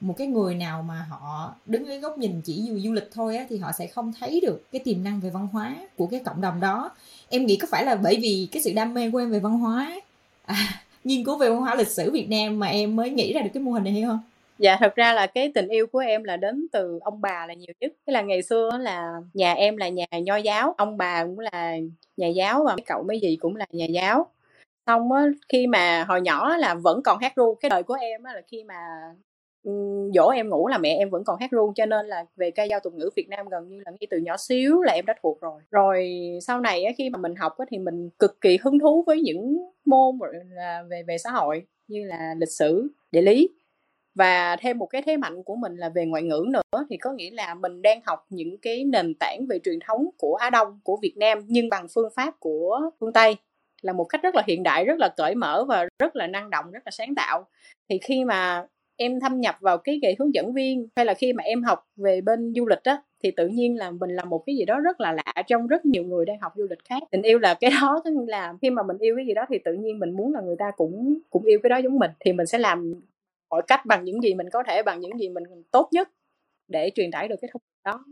một 0.00 0.14
cái 0.18 0.26
người 0.26 0.54
nào 0.54 0.82
mà 0.82 1.06
họ 1.10 1.54
đứng 1.66 1.86
dưới 1.86 1.98
góc 1.98 2.18
nhìn 2.18 2.40
chỉ 2.44 2.62
du 2.68 2.78
du 2.78 2.92
lịch 2.92 3.08
thôi 3.12 3.36
á, 3.36 3.46
thì 3.48 3.58
họ 3.58 3.72
sẽ 3.72 3.86
không 3.86 4.12
thấy 4.20 4.40
được 4.40 4.72
cái 4.72 4.80
tiềm 4.84 5.04
năng 5.04 5.20
về 5.20 5.30
văn 5.30 5.48
hóa 5.52 5.74
của 5.96 6.06
cái 6.06 6.20
cộng 6.24 6.40
đồng 6.40 6.60
đó 6.60 6.90
em 7.28 7.46
nghĩ 7.46 7.56
có 7.56 7.68
phải 7.70 7.84
là 7.84 7.94
bởi 7.94 8.18
vì 8.22 8.48
cái 8.52 8.62
sự 8.62 8.72
đam 8.72 8.94
mê 8.94 9.10
của 9.10 9.18
em 9.18 9.30
về 9.30 9.38
văn 9.38 9.58
hóa 9.58 10.00
à, 10.44 10.56
nghiên 11.04 11.24
cứu 11.24 11.38
về 11.38 11.50
văn 11.50 11.58
hóa 11.58 11.74
lịch 11.74 11.88
sử 11.88 12.10
Việt 12.10 12.30
Nam 12.30 12.58
mà 12.58 12.66
em 12.66 12.96
mới 12.96 13.10
nghĩ 13.10 13.32
ra 13.32 13.40
được 13.40 13.50
cái 13.54 13.62
mô 13.62 13.72
hình 13.72 13.84
này 13.84 13.92
hay 13.92 14.02
không? 14.02 14.20
Dạ 14.58 14.76
thật 14.80 14.94
ra 14.94 15.12
là 15.12 15.26
cái 15.26 15.52
tình 15.54 15.68
yêu 15.68 15.86
của 15.86 15.98
em 15.98 16.24
là 16.24 16.36
đến 16.36 16.66
từ 16.72 16.98
ông 17.02 17.20
bà 17.20 17.46
là 17.46 17.54
nhiều 17.54 17.72
nhất. 17.80 17.92
Tức 18.06 18.12
là 18.12 18.22
ngày 18.22 18.42
xưa 18.42 18.70
là 18.80 19.12
nhà 19.34 19.52
em 19.52 19.76
là 19.76 19.88
nhà 19.88 20.06
nho 20.24 20.36
giáo, 20.36 20.74
ông 20.78 20.96
bà 20.96 21.24
cũng 21.24 21.38
là 21.38 21.76
nhà 22.16 22.28
giáo 22.28 22.64
và 22.64 22.76
mấy 22.76 22.84
cậu 22.86 23.02
mấy 23.02 23.20
gì 23.20 23.36
cũng 23.36 23.56
là 23.56 23.66
nhà 23.72 23.86
giáo 23.86 24.26
xong 24.86 25.12
á 25.12 25.26
khi 25.48 25.66
mà 25.66 26.04
hồi 26.08 26.20
nhỏ 26.20 26.56
là 26.56 26.74
vẫn 26.74 27.00
còn 27.04 27.18
hát 27.18 27.32
ru 27.36 27.54
cái 27.54 27.70
đời 27.70 27.82
của 27.82 27.94
em 27.94 28.22
á 28.22 28.34
là 28.34 28.40
khi 28.50 28.64
mà 28.64 28.74
dỗ 30.14 30.28
em 30.28 30.48
ngủ 30.48 30.68
là 30.68 30.78
mẹ 30.78 30.96
em 30.98 31.10
vẫn 31.10 31.24
còn 31.24 31.40
hát 31.40 31.50
ru 31.50 31.72
cho 31.76 31.86
nên 31.86 32.06
là 32.06 32.24
về 32.36 32.50
ca 32.50 32.66
dao 32.70 32.80
tục 32.80 32.92
ngữ 32.94 33.10
Việt 33.16 33.28
Nam 33.28 33.48
gần 33.48 33.68
như 33.68 33.80
là 33.84 33.90
ngay 33.90 34.06
từ 34.10 34.18
nhỏ 34.18 34.36
xíu 34.36 34.82
là 34.82 34.92
em 34.92 35.06
đã 35.06 35.14
thuộc 35.22 35.40
rồi. 35.40 35.62
Rồi 35.70 36.10
sau 36.46 36.60
này 36.60 36.84
á, 36.84 36.92
khi 36.98 37.10
mà 37.10 37.18
mình 37.18 37.34
học 37.34 37.58
á, 37.58 37.64
thì 37.70 37.78
mình 37.78 38.10
cực 38.18 38.40
kỳ 38.40 38.58
hứng 38.62 38.78
thú 38.78 39.04
với 39.06 39.20
những 39.20 39.58
môn 39.84 40.18
là 40.50 40.82
về 40.90 41.02
về 41.06 41.18
xã 41.18 41.30
hội 41.30 41.66
như 41.88 42.04
là 42.04 42.34
lịch 42.38 42.50
sử 42.50 42.88
địa 43.12 43.22
lý. 43.22 43.48
Và 44.14 44.56
thêm 44.60 44.78
một 44.78 44.86
cái 44.86 45.02
thế 45.06 45.16
mạnh 45.16 45.42
của 45.42 45.56
mình 45.56 45.76
là 45.76 45.88
về 45.88 46.06
ngoại 46.06 46.22
ngữ 46.22 46.44
nữa 46.52 46.86
thì 46.90 46.96
có 46.96 47.12
nghĩa 47.12 47.30
là 47.30 47.54
mình 47.54 47.82
đang 47.82 48.00
học 48.06 48.26
những 48.30 48.58
cái 48.62 48.84
nền 48.84 49.14
tảng 49.20 49.46
về 49.48 49.58
truyền 49.64 49.78
thống 49.86 50.10
của 50.18 50.34
Á 50.34 50.50
Đông 50.50 50.80
của 50.84 50.98
Việt 51.02 51.14
Nam 51.16 51.38
nhưng 51.46 51.68
bằng 51.68 51.86
phương 51.94 52.08
pháp 52.16 52.34
của 52.40 52.90
phương 53.00 53.12
Tây 53.12 53.36
là 53.82 53.92
một 53.92 54.04
cách 54.04 54.22
rất 54.22 54.34
là 54.34 54.42
hiện 54.46 54.62
đại 54.62 54.84
rất 54.84 54.98
là 54.98 55.08
cởi 55.16 55.34
mở 55.34 55.64
và 55.68 55.88
rất 55.98 56.16
là 56.16 56.26
năng 56.26 56.50
động 56.50 56.70
rất 56.70 56.82
là 56.84 56.90
sáng 56.90 57.14
tạo. 57.14 57.46
Thì 57.88 57.98
khi 57.98 58.24
mà 58.24 58.66
em 58.96 59.20
thâm 59.20 59.40
nhập 59.40 59.56
vào 59.60 59.78
cái 59.78 59.98
nghề 60.02 60.14
hướng 60.18 60.34
dẫn 60.34 60.52
viên 60.52 60.88
hay 60.96 61.04
là 61.04 61.14
khi 61.14 61.32
mà 61.32 61.44
em 61.44 61.62
học 61.62 61.84
về 61.96 62.20
bên 62.20 62.52
du 62.56 62.66
lịch 62.66 62.82
á 62.82 63.02
thì 63.22 63.30
tự 63.30 63.48
nhiên 63.48 63.78
là 63.78 63.90
mình 63.90 64.10
làm 64.10 64.28
một 64.28 64.42
cái 64.46 64.56
gì 64.56 64.64
đó 64.64 64.80
rất 64.80 65.00
là 65.00 65.12
lạ 65.12 65.42
trong 65.46 65.66
rất 65.66 65.86
nhiều 65.86 66.04
người 66.04 66.24
đang 66.24 66.40
học 66.40 66.52
du 66.56 66.66
lịch 66.70 66.84
khác. 66.84 67.02
Tình 67.10 67.22
yêu 67.22 67.38
là 67.38 67.54
cái 67.54 67.70
đó 67.80 68.00
tức 68.04 68.10
là 68.26 68.54
khi 68.62 68.70
mà 68.70 68.82
mình 68.82 68.98
yêu 68.98 69.16
cái 69.16 69.26
gì 69.26 69.34
đó 69.34 69.42
thì 69.48 69.58
tự 69.64 69.72
nhiên 69.72 69.98
mình 69.98 70.16
muốn 70.16 70.34
là 70.34 70.40
người 70.40 70.56
ta 70.58 70.70
cũng 70.76 71.18
cũng 71.30 71.44
yêu 71.44 71.58
cái 71.62 71.70
đó 71.70 71.76
giống 71.76 71.98
mình 71.98 72.10
thì 72.20 72.32
mình 72.32 72.46
sẽ 72.46 72.58
làm 72.58 72.94
mọi 73.50 73.62
cách 73.66 73.86
bằng 73.86 74.04
những 74.04 74.22
gì 74.22 74.34
mình 74.34 74.50
có 74.50 74.62
thể 74.68 74.82
bằng 74.82 75.00
những 75.00 75.18
gì 75.18 75.28
mình 75.28 75.44
tốt 75.70 75.88
nhất 75.92 76.08
để 76.68 76.90
truyền 76.94 77.10
tải 77.10 77.28
được 77.28 77.36
cái 77.40 77.50
thông 77.52 77.62
điệp 77.62 77.90
đó. 77.90 78.04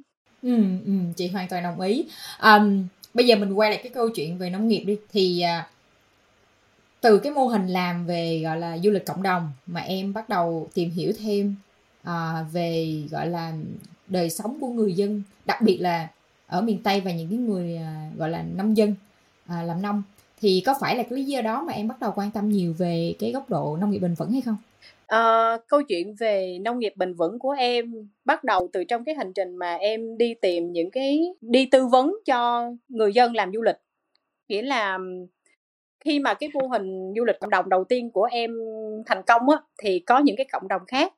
Ừ, 0.43 0.57
ừ, 0.87 0.93
chị 1.17 1.29
hoàn 1.29 1.49
toàn 1.49 1.63
đồng 1.63 1.81
ý. 1.81 2.07
Um, 2.43 2.87
bây 3.15 3.27
giờ 3.27 3.37
mình 3.37 3.53
quay 3.53 3.71
lại 3.71 3.81
cái 3.83 3.93
câu 3.95 4.11
chuyện 4.11 4.39
về 4.39 4.51
nông 4.51 4.69
nghiệp 4.69 4.85
đi. 4.85 4.99
Thì 5.13 5.41
à, 5.41 5.69
từ 7.01 7.19
cái 7.19 7.33
mô 7.33 7.47
hình 7.47 7.67
làm 7.67 8.07
về 8.07 8.41
gọi 8.43 8.59
là 8.59 8.79
du 8.79 8.91
lịch 8.91 9.07
cộng 9.07 9.23
đồng 9.23 9.53
mà 9.67 9.81
em 9.81 10.13
bắt 10.13 10.29
đầu 10.29 10.69
tìm 10.75 10.91
hiểu 10.91 11.13
thêm 11.19 11.55
à, 12.03 12.45
về 12.53 13.03
gọi 13.11 13.27
là 13.27 13.53
đời 14.07 14.31
sống 14.31 14.59
của 14.61 14.69
người 14.69 14.93
dân 14.93 15.23
đặc 15.45 15.63
biệt 15.63 15.79
là 15.79 16.09
ở 16.47 16.61
miền 16.61 16.83
tây 16.83 17.01
và 17.01 17.13
những 17.13 17.29
cái 17.29 17.39
người 17.39 17.77
à, 17.77 18.11
gọi 18.17 18.31
là 18.31 18.43
nông 18.43 18.77
dân 18.77 18.95
à, 19.47 19.63
làm 19.63 19.83
nông 19.83 20.03
thì 20.41 20.63
có 20.67 20.75
phải 20.81 20.97
là 20.97 21.03
cái 21.03 21.13
lý 21.13 21.25
do 21.25 21.41
đó 21.41 21.65
mà 21.67 21.73
em 21.73 21.89
bắt 21.89 22.01
đầu 22.01 22.13
quan 22.17 22.31
tâm 22.31 22.49
nhiều 22.49 22.75
về 22.79 23.15
cái 23.19 23.33
góc 23.33 23.51
độ 23.51 23.77
nông 23.81 23.91
nghiệp 23.91 23.99
bền 23.99 24.15
vững 24.15 24.33
hay 24.33 24.41
không? 24.41 24.57
À, 25.07 25.57
câu 25.69 25.83
chuyện 25.83 26.15
về 26.19 26.59
nông 26.61 26.79
nghiệp 26.79 26.93
bền 26.97 27.15
vững 27.15 27.39
của 27.39 27.51
em 27.51 28.09
bắt 28.25 28.45
đầu 28.45 28.69
từ 28.73 28.85
trong 28.85 29.05
cái 29.05 29.15
hành 29.15 29.33
trình 29.33 29.57
mà 29.57 29.75
em 29.75 30.19
đi 30.19 30.35
tìm 30.35 30.73
những 30.73 30.91
cái 30.91 31.21
đi 31.41 31.67
tư 31.67 31.87
vấn 31.87 32.15
cho 32.25 32.71
người 32.89 33.13
dân 33.13 33.35
làm 33.35 33.53
du 33.53 33.63
lịch. 33.63 33.77
Nghĩa 34.49 34.63
là 34.63 34.99
khi 36.05 36.19
mà 36.19 36.35
cái 36.35 36.51
mô 36.55 36.67
hình 36.67 37.13
du 37.17 37.25
lịch 37.25 37.41
cộng 37.41 37.51
đồng 37.51 37.69
đầu 37.69 37.85
tiên 37.85 38.11
của 38.11 38.29
em 38.31 38.51
thành 39.07 39.23
công 39.27 39.49
á 39.49 39.57
thì 39.83 39.99
có 39.99 40.19
những 40.19 40.37
cái 40.37 40.47
cộng 40.53 40.69
đồng 40.69 40.83
khác 40.87 41.15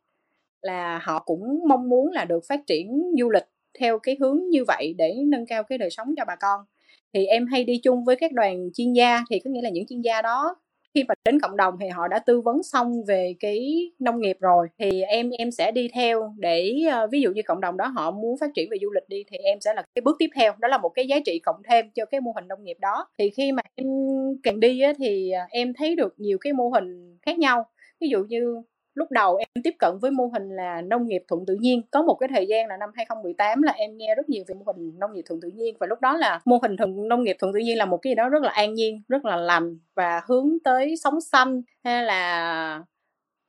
là 0.62 1.00
họ 1.02 1.18
cũng 1.18 1.60
mong 1.68 1.88
muốn 1.88 2.10
là 2.10 2.24
được 2.24 2.40
phát 2.48 2.60
triển 2.66 3.02
du 3.20 3.30
lịch 3.30 3.48
theo 3.78 3.98
cái 3.98 4.16
hướng 4.20 4.40
như 4.50 4.64
vậy 4.64 4.94
để 4.98 5.14
nâng 5.24 5.46
cao 5.46 5.62
cái 5.62 5.78
đời 5.78 5.90
sống 5.90 6.14
cho 6.16 6.24
bà 6.24 6.36
con 6.36 6.60
thì 7.14 7.26
em 7.26 7.46
hay 7.46 7.64
đi 7.64 7.78
chung 7.78 8.04
với 8.04 8.16
các 8.16 8.32
đoàn 8.32 8.68
chuyên 8.74 8.92
gia 8.92 9.24
thì 9.30 9.38
có 9.44 9.50
nghĩa 9.50 9.62
là 9.62 9.70
những 9.70 9.86
chuyên 9.86 10.00
gia 10.00 10.22
đó 10.22 10.56
khi 10.94 11.04
mà 11.08 11.14
đến 11.24 11.40
cộng 11.40 11.56
đồng 11.56 11.74
thì 11.80 11.88
họ 11.88 12.08
đã 12.08 12.18
tư 12.18 12.40
vấn 12.40 12.62
xong 12.62 13.04
về 13.08 13.34
cái 13.40 13.90
nông 13.98 14.20
nghiệp 14.20 14.36
rồi. 14.40 14.68
Thì 14.78 15.02
em 15.02 15.30
em 15.30 15.50
sẽ 15.50 15.72
đi 15.72 15.88
theo 15.94 16.34
để 16.38 16.74
ờ, 16.90 17.06
ví 17.12 17.20
dụ 17.20 17.30
như 17.32 17.42
cộng 17.46 17.60
đồng 17.60 17.76
đó 17.76 17.86
họ 17.86 18.10
muốn 18.10 18.38
phát 18.40 18.50
triển 18.54 18.68
về 18.70 18.76
du 18.82 18.90
lịch 18.90 19.08
đi 19.08 19.24
thì 19.30 19.36
em 19.36 19.60
sẽ 19.60 19.74
là 19.74 19.82
cái 19.94 20.02
bước 20.02 20.16
tiếp 20.18 20.30
theo. 20.34 20.52
Đó 20.60 20.68
là 20.68 20.78
một 20.78 20.88
cái 20.88 21.06
giá 21.06 21.16
trị 21.24 21.38
cộng 21.44 21.62
thêm 21.70 21.90
cho 21.94 22.04
cái 22.04 22.20
mô 22.20 22.32
hình 22.32 22.48
nông 22.48 22.64
nghiệp 22.64 22.76
đó. 22.80 23.08
Thì 23.18 23.30
khi 23.30 23.52
mà 23.52 23.62
em 23.74 23.86
càng 24.42 24.60
đi 24.60 24.80
á, 24.80 24.92
thì 24.98 25.30
ờ, 25.30 25.40
em 25.50 25.74
thấy 25.74 25.96
được 25.96 26.14
nhiều 26.18 26.38
cái 26.40 26.52
mô 26.52 26.68
hình 26.68 27.18
khác 27.22 27.38
nhau. 27.38 27.66
Ví 28.00 28.08
dụ 28.08 28.24
như 28.28 28.62
lúc 28.94 29.10
đầu 29.10 29.36
em 29.36 29.62
tiếp 29.64 29.74
cận 29.78 29.98
với 30.00 30.10
mô 30.10 30.26
hình 30.26 30.48
là 30.48 30.82
nông 30.82 31.06
nghiệp 31.06 31.22
thuận 31.28 31.46
tự 31.46 31.54
nhiên. 31.60 31.82
Có 31.90 32.02
một 32.02 32.14
cái 32.14 32.28
thời 32.34 32.46
gian 32.46 32.66
là 32.66 32.76
năm 32.76 32.90
2018 32.94 33.62
là 33.62 33.72
em 33.72 33.96
nghe 33.96 34.14
rất 34.14 34.28
nhiều 34.28 34.44
về 34.48 34.54
mô 34.54 34.72
hình 34.72 34.98
nông 34.98 35.12
nghiệp 35.12 35.22
thuận 35.28 35.40
tự 35.40 35.48
nhiên. 35.54 35.76
Và 35.80 35.86
lúc 35.86 36.00
đó 36.00 36.16
là 36.16 36.40
mô 36.44 36.58
hình 36.62 36.76
thuận, 36.76 37.08
nông 37.08 37.22
nghiệp 37.22 37.36
thuận 37.38 37.52
tự 37.52 37.58
nhiên 37.58 37.78
là 37.78 37.84
một 37.84 37.96
cái 37.96 38.10
gì 38.10 38.14
đó 38.14 38.28
rất 38.28 38.42
là 38.42 38.50
an 38.50 38.74
nhiên, 38.74 39.02
rất 39.08 39.24
là 39.24 39.36
lành 39.36 39.78
và 39.96 40.20
hướng 40.28 40.48
tới 40.64 40.94
sống 41.04 41.20
xanh. 41.20 41.62
Hay 41.84 42.04
là 42.04 42.82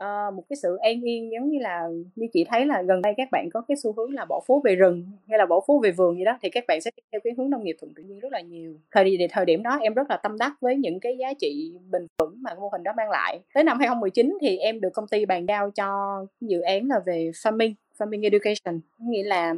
uh, 0.04 0.34
một 0.34 0.44
cái 0.50 0.58
sự 0.62 0.78
an 0.82 1.02
yên 1.02 1.32
giống 1.32 1.50
như 1.50 1.60
là 1.60 1.88
như 2.16 2.28
chị 2.34 2.46
thấy 2.50 2.66
là 2.66 2.82
gần 2.82 3.02
đây 3.02 3.14
các 3.18 3.28
bạn 3.32 3.50
có 3.54 3.62
cái 3.68 3.78
xu 3.78 3.94
hướng 3.94 4.14
là 4.14 4.26
bỏ 4.26 4.42
phố 4.48 4.62
về 4.66 4.76
rừng 4.76 5.06
hay 5.30 5.40
là 5.40 5.46
bỏ 5.46 5.62
phố 5.68 5.80
về 5.80 5.92
vườn 5.92 6.18
gì 6.18 6.24
đó 6.24 6.38
thì 6.42 6.50
các 6.50 6.64
bạn 6.68 6.82
sẽ 6.82 6.92
theo 7.12 7.22
cái 7.24 7.34
hướng 7.38 7.50
nông 7.50 7.64
nghiệp 7.64 7.76
thuận 7.80 7.94
tự 7.94 8.04
nhiên 8.04 8.20
rất 8.20 8.32
là 8.32 8.42
nhiều. 8.42 8.76
Thời 8.92 9.04
điểm 9.04 9.30
thời 9.32 9.46
điểm 9.46 9.64
đó 9.64 9.78
em 9.82 9.94
rất 9.94 10.10
là 10.10 10.18
tâm 10.18 10.38
đắc 10.38 10.54
với 10.62 10.76
những 10.76 11.00
cái 11.00 11.18
giá 11.18 11.34
trị 11.40 11.74
bền 11.92 12.08
vững 12.20 12.36
mà 12.42 12.56
mô 12.56 12.70
hình 12.72 12.84
đó 12.84 12.94
mang 12.98 13.10
lại. 13.10 13.40
Tới 13.54 13.64
năm 13.64 13.80
2019 13.80 14.38
thì 14.42 14.58
em 14.58 14.82
được 14.82 14.94
công 14.94 15.08
ty 15.08 15.26
bàn 15.26 15.46
giao 15.48 15.72
cho 15.72 16.20
dự 16.42 16.62
án 16.62 16.88
là 16.88 17.00
về 17.06 17.32
farming 17.34 17.74
farming 17.98 18.24
education. 18.24 18.82
Nghĩa 19.00 19.24
là 19.24 19.54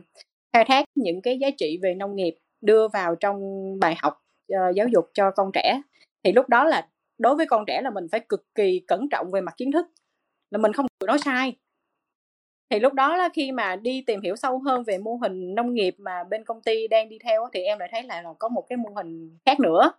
khai 0.54 0.66
thác 0.68 0.86
những 0.96 1.22
cái 1.22 1.38
giá 1.40 1.48
trị 1.58 1.80
về 1.82 1.96
nông 1.96 2.16
nghiệp 2.16 2.36
đưa 2.62 2.88
vào 2.88 3.16
trong 3.16 3.40
bài 3.80 3.96
học 4.00 4.14
uh, 4.54 4.76
giáo 4.76 4.88
dục 4.88 5.06
cho 5.14 5.32
con 5.32 5.52
trẻ. 5.54 5.82
Thì 6.24 6.32
lúc 6.32 6.50
đó 6.50 6.64
là 6.64 6.88
đối 7.18 7.36
với 7.36 7.46
con 7.46 7.64
trẻ 7.68 7.82
là 7.82 7.90
mình 7.90 8.08
phải 8.12 8.20
cực 8.20 8.56
kỳ 8.56 8.82
cẩn 8.88 9.10
trọng 9.12 9.32
về 9.32 9.42
mặt 9.42 9.54
kiến 9.58 9.72
thức 9.72 9.86
là 10.56 10.62
mình 10.62 10.74
không 10.74 10.86
được 11.00 11.08
nói 11.08 11.20
sai. 11.20 11.56
Thì 12.70 12.80
lúc 12.80 12.94
đó 12.94 13.16
là 13.16 13.30
khi 13.34 13.52
mà 13.52 13.76
đi 13.76 14.04
tìm 14.08 14.22
hiểu 14.22 14.36
sâu 14.36 14.60
hơn 14.60 14.84
về 14.84 14.98
mô 14.98 15.16
hình 15.16 15.56
nông 15.56 15.74
nghiệp 15.74 15.96
mà 15.98 16.24
bên 16.24 16.44
công 16.44 16.62
ty 16.62 16.88
đang 16.88 17.10
đi 17.10 17.20
theo 17.24 17.50
thì 17.54 17.62
em 17.62 17.80
lại 17.80 17.90
thấy 17.92 18.04
là, 18.04 18.22
là 18.22 18.34
có 18.40 18.50
một 18.50 18.66
cái 18.70 18.78
mô 18.78 18.90
hình 18.96 19.38
khác 19.46 19.60
nữa. 19.60 19.92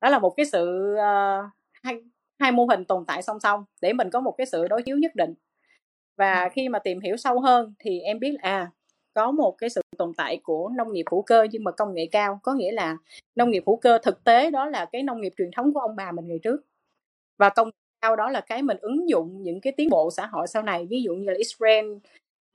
Đó 0.00 0.08
là 0.10 0.18
một 0.18 0.30
cái 0.36 0.46
sự 0.46 0.94
uh, 0.94 1.50
hai, 1.82 2.02
hai 2.38 2.52
mô 2.52 2.66
hình 2.66 2.84
tồn 2.84 3.04
tại 3.06 3.22
song 3.22 3.40
song 3.40 3.64
để 3.80 3.92
mình 3.92 4.10
có 4.10 4.20
một 4.20 4.34
cái 4.38 4.46
sự 4.46 4.68
đối 4.68 4.82
chiếu 4.82 4.96
nhất 4.96 5.12
định. 5.14 5.34
Và 6.16 6.48
khi 6.52 6.68
mà 6.68 6.78
tìm 6.78 7.00
hiểu 7.00 7.16
sâu 7.16 7.40
hơn 7.40 7.74
thì 7.78 8.00
em 8.00 8.18
biết 8.18 8.32
là 8.32 8.50
à 8.50 8.70
có 9.14 9.30
một 9.30 9.54
cái 9.58 9.70
sự 9.70 9.80
tồn 9.98 10.12
tại 10.16 10.40
của 10.42 10.70
nông 10.76 10.92
nghiệp 10.92 11.04
hữu 11.10 11.22
cơ 11.22 11.46
nhưng 11.50 11.64
mà 11.64 11.70
công 11.70 11.94
nghệ 11.94 12.08
cao 12.12 12.40
có 12.42 12.54
nghĩa 12.54 12.72
là 12.72 12.96
nông 13.34 13.50
nghiệp 13.50 13.62
hữu 13.66 13.76
cơ 13.76 13.98
thực 14.02 14.24
tế 14.24 14.50
đó 14.50 14.66
là 14.66 14.86
cái 14.92 15.02
nông 15.02 15.20
nghiệp 15.20 15.32
truyền 15.38 15.50
thống 15.56 15.74
của 15.74 15.80
ông 15.80 15.96
bà 15.96 16.12
mình 16.12 16.28
ngày 16.28 16.38
trước. 16.42 16.60
Và 17.38 17.48
công 17.48 17.70
sau 18.02 18.16
đó 18.16 18.30
là 18.30 18.40
cái 18.40 18.62
mình 18.62 18.76
ứng 18.80 19.08
dụng 19.08 19.42
những 19.42 19.60
cái 19.60 19.72
tiến 19.76 19.88
bộ 19.90 20.10
xã 20.10 20.26
hội 20.26 20.46
sau 20.46 20.62
này 20.62 20.86
ví 20.86 21.02
dụ 21.02 21.14
như 21.14 21.24
là 21.26 21.34
Israel 21.36 21.86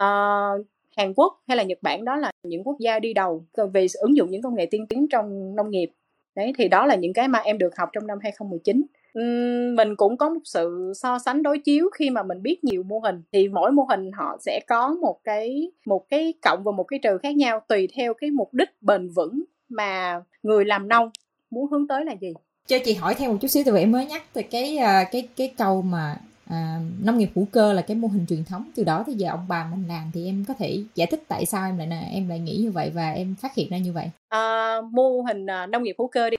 uh, 0.04 0.66
Hàn 0.98 1.14
Quốc 1.16 1.42
hay 1.48 1.58
là 1.58 1.64
Nhật 1.64 1.78
Bản 1.82 2.06
đó 2.06 2.16
là 2.16 2.32
những 2.44 2.64
quốc 2.64 2.76
gia 2.80 3.00
đi 3.00 3.14
đầu 3.14 3.46
về 3.74 3.88
ứng 3.94 4.18
dụng 4.18 4.32
những 4.32 4.42
công 4.42 4.56
nghệ 4.56 4.66
tiên 4.72 4.86
tiến 4.88 5.08
trong 5.08 5.56
nông 5.56 5.70
nghiệp. 5.70 5.92
Đấy 6.36 6.54
thì 6.58 6.68
đó 6.68 6.86
là 6.86 6.96
những 6.96 7.14
cái 7.14 7.28
mà 7.28 7.40
em 7.40 7.58
được 7.58 7.78
học 7.78 7.90
trong 7.94 8.08
năm 8.08 8.18
2019 8.22 8.82
uhm, 9.20 9.76
mình 9.76 9.96
cũng 9.96 10.18
có 10.18 10.30
một 10.30 10.40
sự 10.44 10.94
so 10.96 11.20
sánh 11.20 11.44
đối 11.44 11.60
chiếu 11.60 11.90
khi 11.94 12.10
mà 12.10 12.24
mình 12.24 12.42
biết 12.42 12.64
nhiều 12.64 12.84
mô 12.84 13.00
hình 13.00 13.22
thì 13.32 13.48
mỗi 13.48 13.72
mô 13.72 13.84
hình 13.84 14.12
họ 14.12 14.38
sẽ 14.40 14.60
có 14.68 14.98
một 15.02 15.20
cái 15.24 15.72
một 15.86 16.10
cái 16.10 16.34
cộng 16.42 16.64
và 16.64 16.72
một 16.72 16.84
cái 16.84 17.00
trừ 17.04 17.18
khác 17.18 17.36
nhau 17.36 17.62
tùy 17.68 17.88
theo 17.98 18.14
cái 18.14 18.32
mục 18.32 18.54
đích 18.54 18.70
bền 18.82 19.10
vững 19.10 19.44
mà 19.70 20.22
người 20.44 20.66
làm 20.66 20.88
nông 20.88 21.10
muốn 21.50 21.72
hướng 21.72 21.88
tới 21.88 22.06
là 22.06 22.16
gì 22.22 22.34
cho 22.68 22.78
chị 22.86 22.94
hỏi 22.94 23.16
thêm 23.16 23.32
một 23.32 23.38
chút 23.42 23.48
xíu 23.48 23.64
tại 23.66 23.74
vì 23.74 23.80
em 23.80 23.92
mới 23.92 24.06
nhắc 24.06 24.24
từ 24.34 24.42
cái 24.52 24.78
à, 24.78 25.04
cái 25.12 25.28
cái 25.36 25.54
câu 25.58 25.82
mà 25.82 26.18
à, 26.50 26.80
nông 27.04 27.18
nghiệp 27.18 27.30
hữu 27.36 27.46
cơ 27.52 27.74
là 27.74 27.82
cái 27.82 27.98
mô 27.98 28.08
hình 28.08 28.26
truyền 28.30 28.44
thống. 28.44 28.72
Từ 28.76 28.84
đó 28.84 29.04
tới 29.06 29.16
giờ 29.16 29.30
ông 29.30 29.46
bà 29.48 29.68
mình 29.72 29.88
làm 29.88 30.12
thì 30.14 30.26
em 30.26 30.46
có 30.48 30.54
thể 30.54 30.84
giải 30.96 31.08
thích 31.08 31.24
tại 31.28 31.46
sao 31.46 31.70
em 31.70 31.78
lại 31.78 32.10
em 32.14 32.30
lại 32.30 32.40
nghĩ 32.40 32.58
như 32.58 32.72
vậy 32.72 32.92
và 32.94 33.12
em 33.12 33.36
phát 33.42 33.56
hiện 33.56 33.70
ra 33.72 33.78
như 33.78 33.94
vậy. 33.94 34.10
À, 34.30 34.76
mô 34.92 35.22
hình 35.22 35.46
à, 35.50 35.66
nông 35.66 35.84
nghiệp 35.84 35.96
hữu 35.98 36.08
cơ 36.08 36.30
đi. 36.30 36.38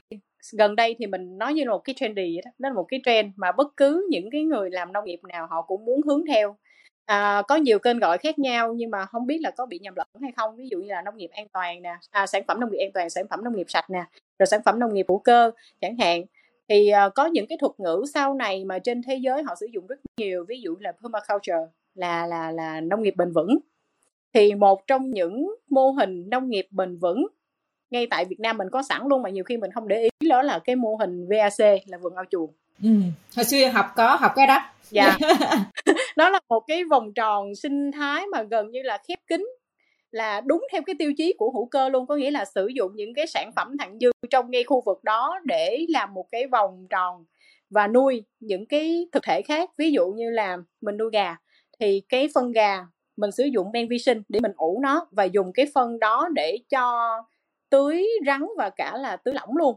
Gần 0.57 0.75
đây 0.75 0.95
thì 0.99 1.07
mình 1.07 1.37
nói 1.37 1.53
như 1.53 1.63
là 1.63 1.71
một 1.71 1.83
cái 1.83 1.95
trendy 1.97 2.37
đó. 2.45 2.51
Đó 2.59 2.69
là 2.69 2.75
một 2.75 2.85
cái 2.87 3.01
trend 3.05 3.33
mà 3.35 3.51
bất 3.51 3.77
cứ 3.77 4.07
những 4.09 4.29
cái 4.31 4.43
người 4.43 4.69
làm 4.69 4.93
nông 4.93 5.05
nghiệp 5.05 5.19
nào 5.23 5.47
họ 5.49 5.61
cũng 5.61 5.85
muốn 5.85 6.01
hướng 6.01 6.25
theo. 6.25 6.55
À, 7.05 7.41
có 7.47 7.55
nhiều 7.55 7.79
kênh 7.79 7.99
gọi 7.99 8.17
khác 8.17 8.39
nhau 8.39 8.73
nhưng 8.73 8.91
mà 8.91 9.05
không 9.05 9.27
biết 9.27 9.37
là 9.41 9.51
có 9.51 9.65
bị 9.65 9.79
nhầm 9.79 9.93
lẫn 9.95 10.07
hay 10.21 10.31
không. 10.37 10.55
Ví 10.55 10.67
dụ 10.71 10.77
như 10.77 10.87
là 10.87 11.01
nông 11.01 11.17
nghiệp 11.17 11.29
an 11.33 11.47
toàn 11.53 11.81
nè 11.81 11.95
à, 12.11 12.27
sản 12.27 12.43
phẩm 12.47 12.59
nông 12.59 12.71
nghiệp 12.71 12.85
an 12.85 12.91
toàn 12.93 13.09
sản 13.09 13.25
phẩm 13.29 13.43
nông 13.43 13.55
nghiệp 13.55 13.65
sạch 13.69 13.89
nè 13.89 14.03
rồi 14.39 14.47
sản 14.47 14.61
phẩm 14.65 14.79
nông 14.79 14.93
nghiệp 14.93 15.05
hữu 15.09 15.19
cơ 15.19 15.51
chẳng 15.81 15.97
hạn. 15.97 16.23
Thì 16.69 16.91
uh, 17.07 17.13
có 17.15 17.25
những 17.25 17.47
cái 17.47 17.57
thuật 17.57 17.71
ngữ 17.77 18.03
sau 18.13 18.33
này 18.33 18.65
mà 18.65 18.79
trên 18.79 19.01
thế 19.01 19.15
giới 19.15 19.43
họ 19.43 19.55
sử 19.59 19.67
dụng 19.73 19.87
rất 19.87 19.99
nhiều 20.17 20.45
ví 20.47 20.61
dụ 20.61 20.75
là 20.79 20.91
permaculture 20.91 21.71
là 21.95 22.25
là 22.25 22.51
là 22.51 22.81
nông 22.81 23.01
nghiệp 23.01 23.13
bền 23.17 23.31
vững. 23.31 23.57
Thì 24.33 24.55
một 24.55 24.87
trong 24.87 25.11
những 25.11 25.55
mô 25.69 25.91
hình 25.91 26.29
nông 26.29 26.49
nghiệp 26.49 26.67
bền 26.71 26.97
vững 26.97 27.27
ngay 27.91 28.07
tại 28.09 28.25
Việt 28.25 28.39
Nam 28.39 28.57
mình 28.57 28.67
có 28.71 28.81
sẵn 28.83 29.01
luôn 29.07 29.21
mà 29.21 29.29
nhiều 29.29 29.43
khi 29.43 29.57
mình 29.57 29.71
không 29.71 29.87
để 29.87 30.01
ý 30.01 30.27
đó 30.29 30.41
là 30.41 30.59
cái 30.59 30.75
mô 30.75 30.95
hình 30.95 31.27
VAC 31.29 31.81
là 31.85 31.97
vườn 31.97 32.15
ao 32.15 32.25
chuồng. 32.31 32.53
Ừ. 32.83 32.89
hồi 33.35 33.45
xưa 33.45 33.67
học 33.67 33.85
có 33.95 34.15
học 34.15 34.31
cái 34.35 34.47
đó. 34.47 34.61
Dạ. 34.89 35.17
Đó 36.17 36.29
là 36.29 36.39
một 36.49 36.59
cái 36.67 36.83
vòng 36.83 37.13
tròn 37.13 37.55
sinh 37.55 37.91
thái 37.91 38.25
mà 38.27 38.43
gần 38.43 38.71
như 38.71 38.81
là 38.81 38.97
khép 39.07 39.19
kín 39.27 39.45
là 40.11 40.41
đúng 40.41 40.67
theo 40.71 40.81
cái 40.85 40.95
tiêu 40.99 41.13
chí 41.17 41.33
của 41.37 41.51
hữu 41.51 41.65
cơ 41.65 41.89
luôn 41.89 42.07
có 42.07 42.15
nghĩa 42.15 42.31
là 42.31 42.45
sử 42.45 42.67
dụng 42.67 42.91
những 42.95 43.13
cái 43.13 43.27
sản 43.27 43.51
phẩm 43.55 43.77
thặng 43.79 43.97
dư 44.01 44.11
trong 44.29 44.51
ngay 44.51 44.63
khu 44.63 44.81
vực 44.85 45.03
đó 45.03 45.39
để 45.45 45.85
làm 45.89 46.13
một 46.13 46.25
cái 46.31 46.47
vòng 46.47 46.87
tròn 46.89 47.25
và 47.69 47.87
nuôi 47.87 48.23
những 48.39 48.65
cái 48.65 49.07
thực 49.11 49.23
thể 49.23 49.41
khác. 49.41 49.69
Ví 49.77 49.91
dụ 49.91 50.07
như 50.07 50.29
là 50.29 50.57
mình 50.81 50.97
nuôi 50.97 51.09
gà 51.13 51.35
thì 51.79 52.01
cái 52.09 52.29
phân 52.33 52.51
gà 52.51 52.85
mình 53.17 53.31
sử 53.31 53.43
dụng 53.43 53.71
men 53.71 53.87
vi 53.87 53.99
sinh 53.99 54.21
để 54.29 54.39
mình 54.39 54.51
ủ 54.55 54.79
nó 54.81 55.07
và 55.11 55.23
dùng 55.23 55.53
cái 55.53 55.65
phân 55.73 55.99
đó 55.99 56.29
để 56.33 56.57
cho 56.69 57.09
tưới 57.69 58.07
rắn 58.25 58.41
và 58.57 58.69
cả 58.69 58.97
là 58.97 59.15
tưới 59.15 59.33
lỏng 59.33 59.57
luôn 59.57 59.75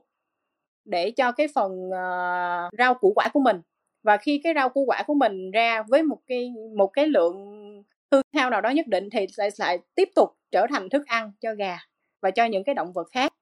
để 0.84 1.10
cho 1.10 1.32
cái 1.32 1.48
phần 1.54 1.72
uh, 1.88 2.78
rau 2.78 2.94
củ 2.94 3.12
quả 3.16 3.28
của 3.32 3.40
mình. 3.40 3.60
Và 4.02 4.16
khi 4.16 4.40
cái 4.44 4.52
rau 4.54 4.68
củ 4.68 4.84
quả 4.86 5.02
của 5.06 5.14
mình 5.14 5.50
ra 5.50 5.82
với 5.88 6.02
một 6.02 6.18
cái 6.26 6.52
một 6.76 6.86
cái 6.86 7.06
lượng 7.06 7.61
hư 8.12 8.22
hao 8.34 8.50
nào 8.50 8.60
đó 8.60 8.70
nhất 8.70 8.86
định 8.86 9.08
thì 9.12 9.26
lại 9.36 9.50
lại 9.58 9.78
tiếp 9.94 10.08
tục 10.16 10.28
trở 10.50 10.66
thành 10.70 10.88
thức 10.88 11.06
ăn 11.06 11.32
cho 11.40 11.54
gà 11.54 11.78
và 12.22 12.30
cho 12.30 12.44
những 12.44 12.64
cái 12.64 12.74
động 12.74 12.92
vật 12.92 13.08
khác. 13.12 13.32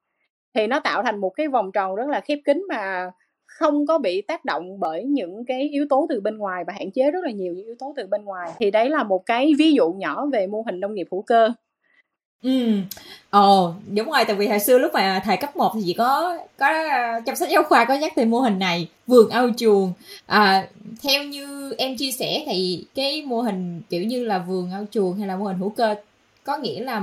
Thì 0.55 0.67
nó 0.67 0.81
tạo 0.81 1.03
thành 1.03 1.21
một 1.21 1.31
cái 1.31 1.49
vòng 1.49 1.73
tròn 1.73 1.95
rất 1.95 2.09
là 2.09 2.21
khép 2.21 2.39
kín 2.45 2.63
mà 2.69 3.11
không 3.47 3.87
có 3.87 3.99
bị 3.99 4.23
tác 4.23 4.45
động 4.45 4.81
bởi 4.81 5.05
những 5.05 5.45
cái 5.47 5.69
yếu 5.69 5.87
tố 5.91 6.07
từ 6.09 6.21
bên 6.21 6.39
ngoài 6.39 6.65
và 6.67 6.73
hạn 6.73 6.91
chế 6.91 7.11
rất 7.11 7.25
là 7.25 7.31
nhiều 7.31 7.55
những 7.55 7.67
yếu 7.67 7.75
tố 7.79 7.95
từ 7.97 8.07
bên 8.07 8.25
ngoài. 8.25 8.51
Thì 8.59 8.71
đấy 8.71 8.91
là 8.91 9.03
một 9.03 9.23
cái 9.27 9.53
ví 9.59 9.73
dụ 9.73 9.93
nhỏ 9.93 10.27
về 10.33 10.47
mô 10.47 10.63
hình 10.63 10.81
nông 10.81 10.95
nghiệp 10.95 11.07
hữu 11.11 11.23
cơ. 11.23 11.53
Ừ, 12.43 12.73
ồ 13.31 13.75
đúng 13.95 14.11
rồi 14.11 14.25
tại 14.25 14.37
vì 14.37 14.49
hồi 14.49 14.59
xưa 14.61 14.79
lúc 14.79 14.93
mà 14.95 15.23
thầy 15.25 15.37
cấp 15.37 15.57
1 15.57 15.73
thì 15.75 15.81
chỉ 15.87 15.93
có 15.95 16.39
có 16.59 16.73
trong 17.27 17.37
sách 17.37 17.49
giáo 17.51 17.63
khoa 17.63 17.85
có 17.85 17.95
nhắc 17.95 18.17
về 18.17 18.25
mô 18.25 18.41
hình 18.41 18.59
này 18.59 18.89
vườn 19.07 19.31
ao 19.31 19.51
chuồng. 19.57 19.93
À, 20.27 20.69
theo 21.03 21.25
như 21.25 21.75
em 21.79 21.97
chia 21.97 22.13
sẻ 22.13 22.43
thì 22.47 22.85
cái 22.95 23.23
mô 23.23 23.41
hình 23.41 23.83
kiểu 23.91 24.03
như 24.03 24.25
là 24.25 24.39
vườn 24.39 24.71
ao 24.73 24.85
chuồng 24.91 25.19
hay 25.19 25.29
là 25.29 25.37
mô 25.37 25.45
hình 25.45 25.59
hữu 25.59 25.71
cơ 25.71 25.95
có 26.45 26.57
nghĩa 26.59 26.81
là 26.81 27.03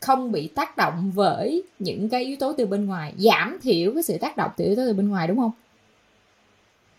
không 0.00 0.32
bị 0.32 0.48
tác 0.48 0.76
động 0.76 1.10
với 1.14 1.62
những 1.78 2.08
cái 2.08 2.24
yếu 2.24 2.36
tố 2.36 2.52
từ 2.52 2.66
bên 2.66 2.86
ngoài 2.86 3.12
giảm 3.18 3.58
thiểu 3.62 3.94
cái 3.94 4.02
sự 4.02 4.18
tác 4.18 4.36
động 4.36 4.50
từ 4.56 4.64
yếu 4.64 4.76
tố 4.76 4.82
từ 4.86 4.92
bên 4.92 5.08
ngoài 5.08 5.28
đúng 5.28 5.38
không? 5.38 5.50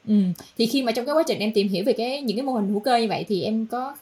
Ừ. 0.07 0.15
thì 0.57 0.65
khi 0.65 0.83
mà 0.83 0.91
trong 0.91 1.05
cái 1.05 1.15
quá 1.15 1.23
trình 1.27 1.39
em 1.39 1.51
tìm 1.53 1.67
hiểu 1.69 1.83
về 1.85 1.93
cái 1.93 2.21
những 2.21 2.37
cái 2.37 2.45
mô 2.45 2.53
hình 2.53 2.69
hữu 2.69 2.79
cơ 2.79 2.97
như 2.97 3.07
vậy 3.07 3.25
thì 3.27 3.43
em 3.43 3.65
có 3.65 3.95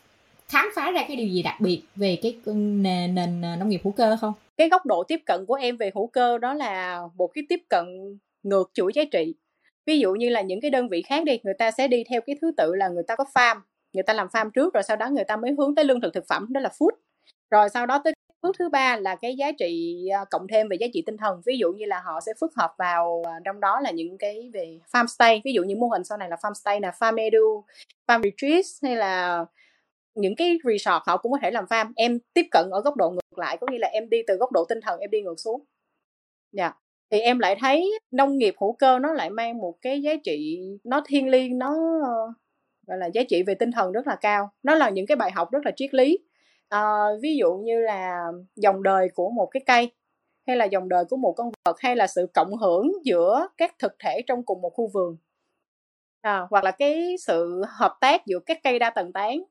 khám 0.52 0.70
phá 0.76 0.92
ra 0.92 1.06
cái 1.08 1.16
điều 1.16 1.28
gì 1.28 1.44
đặc 1.44 1.56
biệt 1.60 1.82
về 1.96 2.18
cái 2.22 2.38
nền 2.46 3.16
nền 3.16 3.42
nông 3.42 3.70
nghiệp 3.70 3.82
hữu 3.84 3.94
cơ 3.94 4.18
không? 4.22 4.34
Cái 4.58 4.70
góc 4.70 4.86
độ 4.86 5.04
tiếp 5.04 5.20
cận 5.26 5.46
của 5.46 5.54
em 5.54 5.78
về 5.78 5.92
hữu 5.96 6.08
cơ 6.08 6.38
đó 6.38 6.54
là 6.54 7.02
một 7.16 7.28
cái 7.28 7.44
tiếp 7.50 7.60
cận 7.70 7.86
ngược 8.44 8.72
chuỗi 8.74 8.92
giá 8.96 9.04
trị. 9.12 9.36
Ví 9.86 10.00
dụ 10.00 10.14
như 10.14 10.30
là 10.30 10.42
những 10.42 10.62
cái 10.62 10.72
đơn 10.72 10.90
vị 10.90 11.02
khác 11.02 11.24
đi, 11.24 11.40
người 11.44 11.54
ta 11.54 11.72
sẽ 11.72 11.88
đi 11.88 12.04
theo 12.10 12.22
cái 12.22 12.36
thứ 12.42 12.52
tự 12.58 12.76
là 12.76 12.88
người 12.88 13.04
ta 13.08 13.16
có 13.16 13.26
farm, 13.34 13.60
người 13.94 14.04
ta 14.04 14.14
làm 14.14 14.28
farm 14.28 14.50
trước 14.50 14.74
rồi 14.74 14.84
sau 14.84 14.98
đó 14.98 15.10
người 15.10 15.24
ta 15.24 15.38
mới 15.38 15.52
hướng 15.58 15.76
tới 15.76 15.86
lương 15.86 16.02
thực 16.02 16.14
thực 16.14 16.28
phẩm, 16.28 16.48
đó 16.50 16.62
là 16.62 16.70
food. 16.80 16.92
Rồi 17.52 17.70
sau 17.70 17.86
đó 17.86 18.02
tới 18.04 18.14
bước 18.42 18.56
thứ 18.60 18.70
ba 18.70 18.98
là 18.98 19.16
cái 19.16 19.36
giá 19.36 19.52
trị 19.52 20.02
à, 20.14 20.26
cộng 20.30 20.48
thêm 20.48 20.68
về 20.70 20.78
giá 20.80 20.88
trị 20.94 21.04
tinh 21.06 21.18
thần. 21.18 21.42
Ví 21.46 21.58
dụ 21.58 21.72
như 21.72 21.86
là 21.86 22.02
họ 22.06 22.20
sẽ 22.26 22.34
phức 22.40 22.52
hợp 22.56 22.74
vào 22.78 23.24
à, 23.28 23.34
trong 23.46 23.60
đó 23.60 23.80
là 23.80 23.92
những 23.92 24.18
cái 24.18 24.50
về 24.54 24.80
farm 24.92 25.08
stay. 25.08 25.42
Ví 25.46 25.54
dụ 25.54 25.64
như 25.64 25.76
mô 25.76 25.88
hình 25.88 26.04
sau 26.04 26.18
này 26.18 26.30
là 26.30 26.36
farm 26.42 26.54
stay 26.54 26.82
là 26.82 26.92
farm 27.00 27.18
edu, 27.18 27.64
farm 28.08 28.22
retreat 28.24 28.66
hay 28.82 28.96
là 28.96 29.46
những 30.16 30.36
cái 30.36 30.58
resort 30.64 31.04
họ 31.06 31.18
cũng 31.18 31.32
có 31.32 31.38
thể 31.42 31.52
làm 31.52 31.66
farm. 31.66 31.94
Em 31.96 32.20
tiếp 32.34 32.46
cận 32.52 32.70
ở 32.72 32.82
góc 32.82 32.96
độ 32.96 33.10
ngược 33.10 33.38
lại 33.38 33.58
có 33.62 33.68
nghĩa 33.72 33.80
là 33.80 33.88
em 33.88 34.10
đi 34.10 34.18
từ 34.28 34.36
góc 34.36 34.52
độ 34.52 34.66
tinh 34.70 34.80
thần 34.82 35.00
em 35.00 35.10
đi 35.12 35.22
ngược 35.22 35.40
xuống. 35.40 35.64
Dạ. 36.52 36.64
Yeah. 36.64 36.78
thì 37.12 37.20
em 37.20 37.40
lại 37.40 37.56
thấy 37.60 38.00
nông 38.12 38.38
nghiệp 38.38 38.56
hữu 38.62 38.74
cơ 38.74 39.00
nó 39.00 39.14
lại 39.14 39.30
mang 39.30 39.58
một 39.58 39.78
cái 39.82 40.02
giá 40.02 40.12
trị 40.24 40.60
nó 40.84 41.02
thiêng 41.08 41.30
liêng 41.30 41.58
nó 41.60 41.76
gọi 42.88 42.98
là 42.98 43.10
giá 43.14 43.22
trị 43.30 43.44
về 43.44 43.56
tinh 43.56 43.72
thần 43.72 43.92
rất 43.92 44.08
là 44.08 44.16
cao. 44.16 44.50
Nó 44.64 44.76
là 44.76 44.90
những 44.90 45.06
cái 45.06 45.16
bài 45.16 45.32
học 45.32 45.52
rất 45.52 45.66
là 45.66 45.72
triết 45.76 45.94
lý. 45.94 46.20
À, 46.70 47.06
ví 47.22 47.38
dụ 47.38 47.54
như 47.54 47.80
là 47.80 48.26
dòng 48.56 48.84
đời 48.84 49.10
của 49.14 49.30
một 49.30 49.46
cái 49.46 49.64
cây 49.66 49.92
hay 50.48 50.56
là 50.56 50.66
dòng 50.66 50.90
đời 50.90 51.06
của 51.10 51.18
một 51.18 51.34
con 51.38 51.52
vật 51.66 51.80
hay 51.80 51.96
là 51.96 52.08
sự 52.08 52.28
cộng 52.34 52.58
hưởng 52.58 52.92
giữa 53.04 53.48
các 53.58 53.76
thực 53.80 53.96
thể 54.00 54.22
trong 54.28 54.44
cùng 54.46 54.62
một 54.62 54.70
khu 54.70 54.88
vườn. 54.94 55.18
À, 56.22 56.48
hoặc 56.50 56.64
là 56.64 56.72
cái 56.72 57.16
sự 57.20 57.64
hợp 57.68 57.98
tác 58.02 58.26
giữa 58.26 58.40
các 58.46 58.60
cây 58.64 58.80
đa 58.80 58.90
tầng 58.90 59.14
tán 59.14 59.44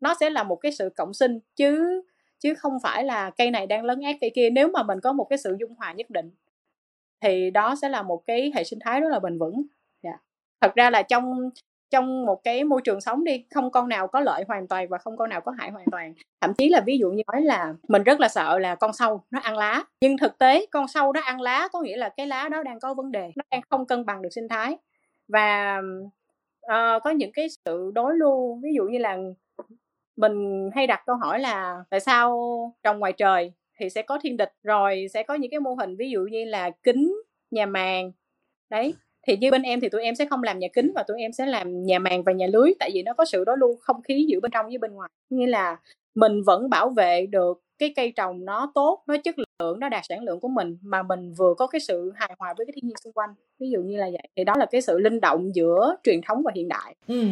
nó 0.00 0.14
sẽ 0.20 0.30
là 0.30 0.42
một 0.42 0.56
cái 0.56 0.72
sự 0.72 0.90
cộng 0.96 1.14
sinh 1.14 1.38
chứ 1.56 2.02
chứ 2.38 2.54
không 2.54 2.78
phải 2.82 3.04
là 3.04 3.30
cây 3.30 3.50
này 3.50 3.66
đang 3.66 3.84
lấn 3.84 4.00
át 4.00 4.16
cây 4.20 4.30
kia. 4.34 4.50
Nếu 4.50 4.68
mà 4.68 4.82
mình 4.82 5.00
có 5.00 5.12
một 5.12 5.24
cái 5.24 5.38
sự 5.38 5.56
dung 5.60 5.74
hòa 5.74 5.92
nhất 5.92 6.10
định 6.10 6.30
thì 7.20 7.50
đó 7.50 7.74
sẽ 7.82 7.88
là 7.88 8.02
một 8.02 8.22
cái 8.26 8.52
hệ 8.54 8.64
sinh 8.64 8.78
thái 8.84 9.00
rất 9.00 9.08
là 9.08 9.18
bền 9.18 9.38
vững. 9.38 9.62
Yeah. 10.02 10.20
Thật 10.60 10.74
ra 10.74 10.90
là 10.90 11.02
trong 11.02 11.50
trong 11.90 12.26
một 12.26 12.44
cái 12.44 12.64
môi 12.64 12.80
trường 12.84 13.00
sống 13.00 13.24
đi 13.24 13.44
không 13.54 13.70
con 13.70 13.88
nào 13.88 14.06
có 14.06 14.20
lợi 14.20 14.44
hoàn 14.48 14.68
toàn 14.68 14.88
và 14.88 14.98
không 14.98 15.16
con 15.16 15.30
nào 15.30 15.40
có 15.40 15.52
hại 15.58 15.70
hoàn 15.70 15.86
toàn. 15.90 16.14
Thậm 16.40 16.54
chí 16.54 16.68
là 16.68 16.80
ví 16.86 16.98
dụ 16.98 17.10
như 17.10 17.22
nói 17.32 17.42
là 17.42 17.74
mình 17.88 18.02
rất 18.02 18.20
là 18.20 18.28
sợ 18.28 18.58
là 18.58 18.74
con 18.74 18.92
sâu 18.92 19.22
nó 19.30 19.40
ăn 19.40 19.58
lá. 19.58 19.84
Nhưng 20.00 20.18
thực 20.18 20.38
tế 20.38 20.66
con 20.70 20.88
sâu 20.88 21.12
nó 21.12 21.20
ăn 21.20 21.40
lá 21.40 21.68
có 21.72 21.80
nghĩa 21.80 21.96
là 21.96 22.08
cái 22.08 22.26
lá 22.26 22.48
đó 22.48 22.62
đang 22.62 22.80
có 22.80 22.94
vấn 22.94 23.12
đề 23.12 23.30
nó 23.36 23.42
đang 23.50 23.60
không 23.70 23.86
cân 23.86 24.06
bằng 24.06 24.22
được 24.22 24.28
sinh 24.32 24.48
thái. 24.48 24.76
Và 25.28 25.80
uh, 26.66 27.02
có 27.02 27.10
những 27.10 27.32
cái 27.32 27.46
sự 27.64 27.90
đối 27.94 28.14
lưu 28.16 28.60
ví 28.62 28.70
dụ 28.74 28.84
như 28.84 28.98
là 28.98 29.18
mình 30.16 30.70
hay 30.74 30.86
đặt 30.86 31.02
câu 31.06 31.16
hỏi 31.16 31.40
là 31.40 31.84
tại 31.90 32.00
sao 32.00 32.38
trồng 32.82 32.98
ngoài 32.98 33.12
trời 33.12 33.52
thì 33.78 33.90
sẽ 33.90 34.02
có 34.02 34.18
thiên 34.22 34.36
địch, 34.36 34.52
rồi 34.62 35.06
sẽ 35.12 35.22
có 35.22 35.34
những 35.34 35.50
cái 35.50 35.60
mô 35.60 35.74
hình 35.74 35.96
ví 35.96 36.10
dụ 36.10 36.20
như 36.20 36.44
là 36.44 36.70
kính, 36.70 37.14
nhà 37.50 37.66
màng. 37.66 38.12
Đấy, 38.70 38.94
thì 39.26 39.36
như 39.36 39.50
bên 39.50 39.62
em 39.62 39.80
thì 39.80 39.88
tụi 39.88 40.02
em 40.02 40.14
sẽ 40.14 40.26
không 40.26 40.42
làm 40.42 40.58
nhà 40.58 40.68
kính 40.72 40.92
và 40.94 41.02
tụi 41.02 41.20
em 41.20 41.32
sẽ 41.32 41.46
làm 41.46 41.84
nhà 41.84 41.98
màng 41.98 42.22
và 42.22 42.32
nhà 42.32 42.46
lưới, 42.46 42.72
tại 42.78 42.90
vì 42.94 43.02
nó 43.02 43.12
có 43.14 43.24
sự 43.24 43.44
đối 43.44 43.58
lưu 43.58 43.76
không 43.80 44.02
khí 44.02 44.26
giữa 44.28 44.40
bên 44.40 44.50
trong 44.50 44.66
với 44.66 44.78
bên 44.78 44.92
ngoài. 44.92 45.10
Nghĩa 45.30 45.46
là 45.46 45.76
mình 46.14 46.42
vẫn 46.42 46.70
bảo 46.70 46.88
vệ 46.88 47.26
được 47.26 47.62
cái 47.78 47.92
cây 47.96 48.12
trồng 48.16 48.44
nó 48.44 48.72
tốt, 48.74 49.02
nó 49.06 49.16
chất 49.24 49.34
lượng, 49.38 49.80
nó 49.80 49.88
đạt 49.88 50.02
sản 50.08 50.22
lượng 50.22 50.40
của 50.40 50.48
mình, 50.48 50.78
mà 50.82 51.02
mình 51.02 51.32
vừa 51.32 51.54
có 51.54 51.66
cái 51.66 51.80
sự 51.80 52.12
hài 52.14 52.34
hòa 52.38 52.54
với 52.56 52.66
cái 52.66 52.72
thiên 52.76 52.86
nhiên 52.86 52.96
xung 53.04 53.12
quanh. 53.12 53.30
Ví 53.58 53.70
dụ 53.70 53.80
như 53.80 53.96
là 53.96 54.06
vậy. 54.12 54.28
Thì 54.36 54.44
đó 54.44 54.54
là 54.58 54.66
cái 54.66 54.82
sự 54.82 54.98
linh 54.98 55.20
động 55.20 55.54
giữa 55.54 55.96
truyền 56.02 56.20
thống 56.26 56.42
và 56.42 56.52
hiện 56.54 56.68
đại. 56.68 56.94
Ừ 57.08 57.24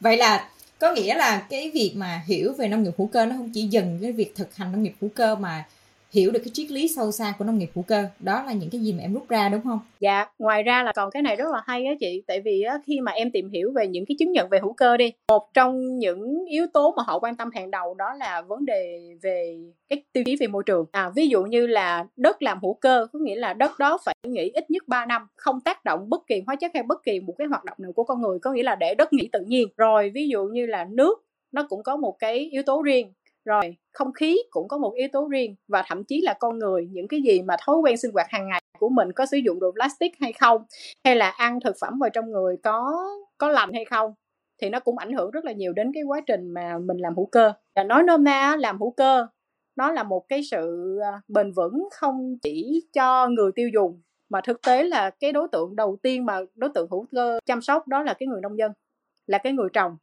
vậy 0.00 0.16
là 0.16 0.50
có 0.78 0.92
nghĩa 0.92 1.14
là 1.14 1.46
cái 1.50 1.70
việc 1.74 1.92
mà 1.96 2.22
hiểu 2.26 2.52
về 2.52 2.68
nông 2.68 2.82
nghiệp 2.82 2.90
hữu 2.98 3.06
cơ 3.06 3.26
nó 3.26 3.36
không 3.36 3.50
chỉ 3.54 3.62
dừng 3.62 3.98
cái 4.02 4.12
việc 4.12 4.36
thực 4.36 4.54
hành 4.54 4.72
nông 4.72 4.82
nghiệp 4.82 4.94
hữu 5.00 5.10
cơ 5.14 5.34
mà 5.34 5.64
hiểu 6.10 6.30
được 6.30 6.40
cái 6.44 6.50
triết 6.52 6.70
lý 6.70 6.88
sâu 6.88 7.12
xa 7.12 7.34
của 7.38 7.44
nông 7.44 7.58
nghiệp 7.58 7.70
hữu 7.74 7.84
cơ. 7.88 8.04
Đó 8.20 8.42
là 8.42 8.52
những 8.52 8.70
cái 8.70 8.80
gì 8.80 8.92
mà 8.92 9.02
em 9.02 9.14
rút 9.14 9.28
ra 9.28 9.48
đúng 9.48 9.60
không? 9.64 9.78
Dạ 10.00 10.26
ngoài 10.38 10.62
ra 10.62 10.82
là 10.82 10.92
còn 10.92 11.10
cái 11.10 11.22
này 11.22 11.36
rất 11.36 11.44
là 11.52 11.62
hay 11.66 11.84
á 11.84 11.92
chị. 12.00 12.22
Tại 12.26 12.40
vì 12.40 12.62
á, 12.62 12.78
khi 12.86 13.00
mà 13.00 13.12
em 13.12 13.30
tìm 13.30 13.50
hiểu 13.50 13.72
về 13.74 13.86
những 13.86 14.06
cái 14.06 14.16
chứng 14.18 14.32
nhận 14.32 14.48
về 14.48 14.58
hữu 14.58 14.72
cơ 14.72 14.96
đi 14.96 15.12
một 15.28 15.54
trong 15.54 15.98
những 15.98 16.44
yếu 16.44 16.66
tố 16.72 16.94
mà 16.96 17.02
họ 17.06 17.18
quan 17.18 17.36
tâm 17.36 17.50
hàng 17.54 17.70
đầu 17.70 17.94
đó 17.94 18.14
là 18.14 18.42
vấn 18.42 18.64
đề 18.64 19.00
về 19.22 19.58
cái 19.88 20.02
tiêu 20.12 20.24
chí 20.26 20.36
về 20.36 20.46
môi 20.46 20.62
trường. 20.66 20.86
À 20.92 21.10
ví 21.16 21.28
dụ 21.28 21.42
như 21.42 21.66
là 21.66 22.06
đất 22.16 22.42
làm 22.42 22.58
hữu 22.62 22.74
cơ 22.74 23.06
có 23.12 23.18
nghĩa 23.18 23.36
là 23.36 23.54
đất 23.54 23.78
đó 23.78 23.98
phải 24.04 24.14
nghỉ 24.26 24.50
ít 24.54 24.70
nhất 24.70 24.88
3 24.88 25.06
năm 25.06 25.26
không 25.36 25.60
tác 25.60 25.84
động 25.84 26.10
bất 26.10 26.26
kỳ 26.26 26.42
hóa 26.46 26.56
chất 26.56 26.70
hay 26.74 26.82
bất 26.82 27.04
kỳ 27.04 27.20
một 27.20 27.34
cái 27.38 27.46
hoạt 27.46 27.64
động 27.64 27.76
nào 27.78 27.92
của 27.92 28.04
con 28.04 28.22
người. 28.22 28.38
Có 28.38 28.52
nghĩa 28.52 28.62
là 28.62 28.74
để 28.74 28.94
đất 28.94 29.12
nghỉ 29.12 29.28
tự 29.32 29.40
nhiên. 29.46 29.68
Rồi 29.76 30.10
ví 30.14 30.28
dụ 30.28 30.44
như 30.44 30.66
là 30.66 30.84
nước 30.90 31.24
nó 31.52 31.66
cũng 31.68 31.82
có 31.82 31.96
một 31.96 32.16
cái 32.18 32.38
yếu 32.38 32.62
tố 32.62 32.82
riêng 32.82 33.12
rồi, 33.48 33.76
không 33.92 34.12
khí 34.12 34.38
cũng 34.50 34.68
có 34.68 34.78
một 34.78 34.94
yếu 34.94 35.08
tố 35.12 35.28
riêng 35.28 35.54
và 35.68 35.84
thậm 35.86 36.04
chí 36.04 36.20
là 36.20 36.34
con 36.40 36.58
người, 36.58 36.88
những 36.90 37.08
cái 37.08 37.20
gì 37.22 37.42
mà 37.42 37.56
thói 37.64 37.76
quen 37.76 37.96
sinh 37.96 38.12
hoạt 38.12 38.26
hàng 38.30 38.48
ngày 38.48 38.62
của 38.78 38.88
mình 38.88 39.12
có 39.12 39.26
sử 39.26 39.36
dụng 39.36 39.60
đồ 39.60 39.72
plastic 39.72 40.12
hay 40.20 40.32
không, 40.32 40.62
hay 41.04 41.16
là 41.16 41.28
ăn 41.28 41.58
thực 41.64 41.76
phẩm 41.80 41.98
vào 41.98 42.10
trong 42.10 42.30
người 42.30 42.56
có 42.62 43.04
có 43.38 43.48
lành 43.48 43.72
hay 43.72 43.84
không, 43.84 44.12
thì 44.62 44.70
nó 44.70 44.80
cũng 44.80 44.98
ảnh 44.98 45.12
hưởng 45.12 45.30
rất 45.30 45.44
là 45.44 45.52
nhiều 45.52 45.72
đến 45.72 45.90
cái 45.94 46.02
quá 46.02 46.20
trình 46.26 46.50
mà 46.50 46.78
mình 46.78 46.96
làm 46.98 47.16
hữu 47.16 47.26
cơ. 47.26 47.52
Và 47.76 47.84
nói 47.84 48.02
nôm 48.02 48.24
na 48.24 48.56
làm 48.56 48.80
hữu 48.80 48.90
cơ, 48.90 49.26
nó 49.76 49.92
là 49.92 50.02
một 50.02 50.24
cái 50.28 50.42
sự 50.50 50.98
ờ, 51.02 51.20
bền 51.28 51.52
vững 51.52 51.88
không 51.92 52.38
chỉ 52.42 52.82
cho 52.92 53.28
người 53.28 53.50
tiêu 53.54 53.68
dùng, 53.74 54.02
mà 54.28 54.40
thực 54.40 54.62
tế 54.66 54.84
là 54.84 55.10
cái 55.10 55.32
đối 55.32 55.48
tượng 55.52 55.76
đầu 55.76 55.98
tiên 56.02 56.26
mà 56.26 56.40
đối 56.54 56.70
tượng 56.74 56.88
hữu 56.90 57.06
cơ 57.12 57.38
chăm 57.46 57.60
sóc 57.60 57.88
đó 57.88 58.02
là 58.02 58.14
cái 58.14 58.26
người 58.26 58.40
nông 58.40 58.58
dân, 58.58 58.72
là 59.26 59.38
cái 59.38 59.52
người 59.52 59.68
trồng 59.72 59.96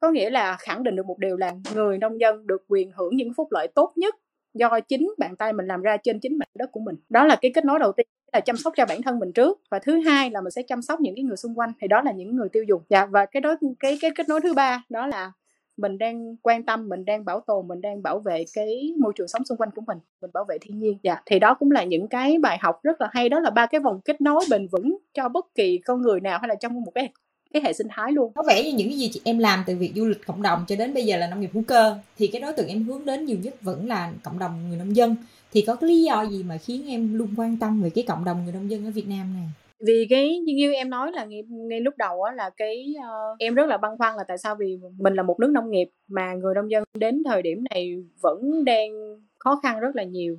có 0.00 0.10
nghĩa 0.10 0.30
là 0.30 0.56
khẳng 0.60 0.82
định 0.82 0.96
được 0.96 1.06
một 1.06 1.18
điều 1.18 1.36
là 1.36 1.52
người 1.74 1.98
nông 1.98 2.20
dân 2.20 2.46
được 2.46 2.64
quyền 2.68 2.90
hưởng 2.90 3.16
những 3.16 3.34
phúc 3.36 3.48
lợi 3.50 3.68
tốt 3.74 3.92
nhất 3.96 4.14
do 4.54 4.80
chính 4.80 5.14
bàn 5.18 5.36
tay 5.36 5.52
mình 5.52 5.66
làm 5.66 5.82
ra 5.82 5.96
trên 5.96 6.20
chính 6.20 6.38
mảnh 6.38 6.48
đất 6.54 6.72
của 6.72 6.80
mình. 6.80 6.96
Đó 7.08 7.26
là 7.26 7.36
cái 7.42 7.50
kết 7.54 7.64
nối 7.64 7.78
đầu 7.78 7.92
tiên, 7.92 8.06
là 8.32 8.40
chăm 8.40 8.56
sóc 8.56 8.72
cho 8.76 8.86
bản 8.86 9.02
thân 9.02 9.18
mình 9.18 9.32
trước. 9.32 9.60
Và 9.70 9.78
thứ 9.78 10.00
hai 10.00 10.30
là 10.30 10.40
mình 10.40 10.50
sẽ 10.50 10.62
chăm 10.62 10.82
sóc 10.82 11.00
những 11.00 11.14
cái 11.14 11.24
người 11.24 11.36
xung 11.36 11.58
quanh, 11.58 11.72
thì 11.80 11.88
đó 11.88 12.02
là 12.02 12.12
những 12.12 12.36
người 12.36 12.48
tiêu 12.48 12.64
dùng. 12.68 12.82
Dạ 12.88 13.06
và 13.06 13.26
cái 13.26 13.40
đó 13.40 13.56
cái 13.80 13.98
cái 14.00 14.10
kết 14.16 14.28
nối 14.28 14.40
thứ 14.40 14.54
ba 14.54 14.82
đó 14.88 15.06
là 15.06 15.32
mình 15.76 15.98
đang 15.98 16.36
quan 16.42 16.62
tâm, 16.62 16.88
mình 16.88 17.04
đang 17.04 17.24
bảo 17.24 17.40
tồn, 17.40 17.68
mình 17.68 17.80
đang 17.80 18.02
bảo 18.02 18.18
vệ 18.18 18.44
cái 18.54 18.94
môi 18.98 19.12
trường 19.16 19.28
sống 19.28 19.44
xung 19.44 19.58
quanh 19.58 19.70
của 19.70 19.82
mình 19.86 19.98
mình 20.22 20.30
bảo 20.34 20.44
vệ 20.48 20.58
thiên 20.60 20.78
nhiên. 20.78 20.98
Dạ 21.02 21.22
thì 21.26 21.38
đó 21.38 21.54
cũng 21.54 21.70
là 21.70 21.84
những 21.84 22.08
cái 22.08 22.38
bài 22.38 22.58
học 22.60 22.80
rất 22.82 23.00
là 23.00 23.08
hay. 23.12 23.28
Đó 23.28 23.40
là 23.40 23.50
ba 23.50 23.66
cái 23.66 23.80
vòng 23.80 24.00
kết 24.04 24.20
nối 24.20 24.44
bền 24.50 24.68
vững 24.72 24.98
cho 25.14 25.28
bất 25.28 25.46
kỳ 25.54 25.78
con 25.78 26.02
người 26.02 26.20
nào 26.20 26.38
hay 26.38 26.48
là 26.48 26.54
trong 26.54 26.80
một 26.80 26.92
cái 26.94 27.12
cái 27.52 27.62
hệ 27.64 27.72
sinh 27.72 27.86
thái 27.90 28.12
luôn. 28.12 28.32
Có 28.34 28.42
vẻ 28.48 28.64
như 28.64 28.72
những 28.76 28.88
cái 28.88 28.98
gì 28.98 29.10
chị 29.12 29.20
em 29.24 29.38
làm 29.38 29.64
từ 29.66 29.76
việc 29.76 29.92
du 29.96 30.06
lịch 30.06 30.26
cộng 30.26 30.42
đồng 30.42 30.64
cho 30.68 30.76
đến 30.76 30.94
bây 30.94 31.04
giờ 31.04 31.16
là 31.16 31.28
nông 31.30 31.40
nghiệp 31.40 31.50
hữu 31.52 31.62
cơ 31.66 31.98
thì 32.16 32.26
cái 32.26 32.40
đối 32.40 32.52
tượng 32.52 32.68
em 32.68 32.84
hướng 32.84 33.04
đến 33.04 33.24
nhiều 33.24 33.38
nhất 33.42 33.62
vẫn 33.62 33.88
là 33.88 34.12
cộng 34.22 34.38
đồng 34.38 34.68
người 34.68 34.78
nông 34.78 34.96
dân. 34.96 35.16
Thì 35.52 35.64
có 35.66 35.74
cái 35.74 35.90
lý 35.90 36.02
do 36.02 36.22
gì 36.22 36.42
mà 36.42 36.56
khiến 36.56 36.88
em 36.88 37.14
luôn 37.14 37.28
quan 37.36 37.56
tâm 37.56 37.82
về 37.82 37.90
cái 37.90 38.04
cộng 38.08 38.24
đồng 38.24 38.44
người 38.44 38.52
nông 38.52 38.70
dân 38.70 38.84
ở 38.84 38.90
Việt 38.90 39.08
Nam 39.08 39.34
này? 39.34 39.44
Vì 39.86 40.06
cái 40.10 40.38
như 40.38 40.72
em 40.72 40.90
nói 40.90 41.12
là 41.12 41.24
ngay, 41.24 41.42
ngay 41.48 41.80
lúc 41.80 41.94
đầu 41.96 42.22
á 42.22 42.32
là 42.32 42.50
cái 42.56 42.94
uh, 42.98 43.38
em 43.38 43.54
rất 43.54 43.66
là 43.66 43.76
băn 43.76 43.90
khoăn 43.98 44.16
là 44.16 44.24
tại 44.28 44.38
sao 44.38 44.54
vì 44.54 44.78
mình 44.98 45.14
là 45.14 45.22
một 45.22 45.40
nước 45.40 45.50
nông 45.50 45.70
nghiệp 45.70 45.88
mà 46.08 46.34
người 46.34 46.54
nông 46.54 46.70
dân 46.70 46.84
đến 46.98 47.22
thời 47.24 47.42
điểm 47.42 47.64
này 47.70 47.96
vẫn 48.22 48.64
đang 48.64 48.90
khó 49.38 49.60
khăn 49.62 49.80
rất 49.80 49.96
là 49.96 50.02
nhiều 50.02 50.38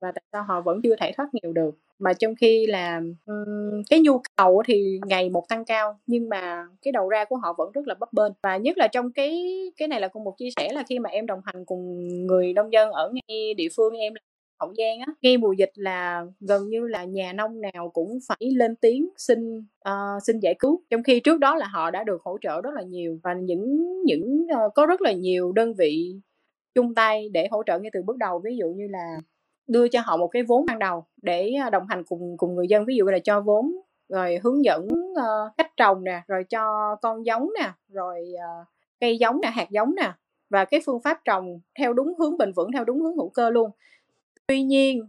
và 0.00 0.12
tại 0.14 0.22
sao 0.32 0.42
họ 0.42 0.60
vẫn 0.60 0.80
chưa 0.82 0.96
thể 1.00 1.12
thoát 1.16 1.28
nghèo 1.32 1.52
được 1.52 1.70
mà 2.00 2.12
trong 2.12 2.34
khi 2.34 2.66
là 2.66 3.00
um, 3.26 3.82
cái 3.90 4.00
nhu 4.00 4.20
cầu 4.36 4.62
thì 4.66 5.00
ngày 5.06 5.30
một 5.30 5.48
tăng 5.48 5.64
cao 5.64 5.98
nhưng 6.06 6.28
mà 6.28 6.66
cái 6.82 6.92
đầu 6.92 7.08
ra 7.08 7.24
của 7.24 7.36
họ 7.36 7.54
vẫn 7.58 7.72
rất 7.72 7.86
là 7.86 7.94
bấp 7.94 8.12
bênh. 8.12 8.32
Và 8.42 8.56
nhất 8.56 8.78
là 8.78 8.88
trong 8.88 9.12
cái 9.12 9.42
cái 9.76 9.88
này 9.88 10.00
là 10.00 10.08
cùng 10.08 10.24
một 10.24 10.34
chia 10.38 10.48
sẻ 10.56 10.72
là 10.72 10.82
khi 10.88 10.98
mà 10.98 11.10
em 11.10 11.26
đồng 11.26 11.40
hành 11.44 11.64
cùng 11.64 12.08
người 12.26 12.52
nông 12.52 12.72
dân 12.72 12.90
ở 12.90 13.12
ngay 13.12 13.54
địa 13.54 13.68
phương 13.76 13.94
em 13.94 14.14
là 14.14 14.20
hậu 14.60 14.74
giang 14.74 14.98
á 15.06 15.06
ngay 15.22 15.36
mùa 15.36 15.52
dịch 15.52 15.70
là 15.74 16.26
gần 16.40 16.68
như 16.68 16.86
là 16.86 17.04
nhà 17.04 17.32
nông 17.32 17.60
nào 17.60 17.90
cũng 17.92 18.18
phải 18.28 18.50
lên 18.56 18.76
tiếng 18.76 19.08
xin 19.16 19.58
uh, 19.58 20.22
xin 20.26 20.40
giải 20.40 20.54
cứu. 20.58 20.82
Trong 20.90 21.02
khi 21.02 21.20
trước 21.20 21.38
đó 21.38 21.56
là 21.56 21.66
họ 21.66 21.90
đã 21.90 22.04
được 22.04 22.22
hỗ 22.24 22.38
trợ 22.40 22.60
rất 22.60 22.74
là 22.74 22.82
nhiều 22.82 23.18
và 23.22 23.34
những 23.34 23.92
những 24.04 24.46
uh, 24.66 24.74
có 24.74 24.86
rất 24.86 25.02
là 25.02 25.12
nhiều 25.12 25.52
đơn 25.52 25.74
vị 25.78 26.14
chung 26.74 26.94
tay 26.94 27.28
để 27.32 27.48
hỗ 27.50 27.62
trợ 27.66 27.78
ngay 27.78 27.90
từ 27.92 28.02
bước 28.02 28.16
đầu. 28.16 28.40
Ví 28.44 28.56
dụ 28.56 28.68
như 28.68 28.86
là 28.90 29.16
đưa 29.70 29.88
cho 29.88 30.00
họ 30.04 30.16
một 30.16 30.28
cái 30.28 30.42
vốn 30.42 30.66
ban 30.66 30.78
đầu 30.78 31.04
để 31.22 31.52
à, 31.62 31.70
đồng 31.70 31.86
hành 31.88 32.04
cùng 32.04 32.36
cùng 32.36 32.54
người 32.54 32.66
dân. 32.68 32.84
Ví 32.84 32.96
dụ 32.96 33.04
là 33.04 33.18
cho 33.24 33.40
vốn 33.40 33.72
rồi 34.08 34.38
hướng 34.42 34.64
dẫn 34.64 34.88
uh, 35.12 35.56
cách 35.56 35.70
trồng 35.76 36.04
nè 36.04 36.22
rồi 36.28 36.44
cho 36.44 36.96
con 37.02 37.26
giống 37.26 37.50
nè 37.60 37.72
rồi 37.88 38.28
uh, 38.34 38.66
cây 39.00 39.18
giống 39.18 39.40
nè 39.40 39.48
hạt 39.50 39.70
giống 39.70 39.94
nè 39.94 40.12
và 40.50 40.64
cái 40.64 40.80
phương 40.86 41.00
pháp 41.02 41.20
trồng 41.24 41.60
theo 41.78 41.92
đúng 41.92 42.14
hướng 42.18 42.38
bền 42.38 42.52
vững 42.52 42.72
theo 42.72 42.84
đúng 42.84 43.00
hướng 43.00 43.16
hữu 43.16 43.28
cơ 43.28 43.50
luôn. 43.50 43.70
Tuy 44.46 44.62
nhiên 44.62 45.08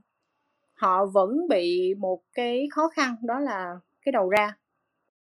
họ 0.73 1.05
vẫn 1.05 1.47
bị 1.49 1.93
một 1.97 2.21
cái 2.33 2.67
khó 2.71 2.89
khăn 2.89 3.15
đó 3.21 3.39
là 3.39 3.79
cái 4.05 4.11
đầu 4.11 4.29
ra 4.29 4.57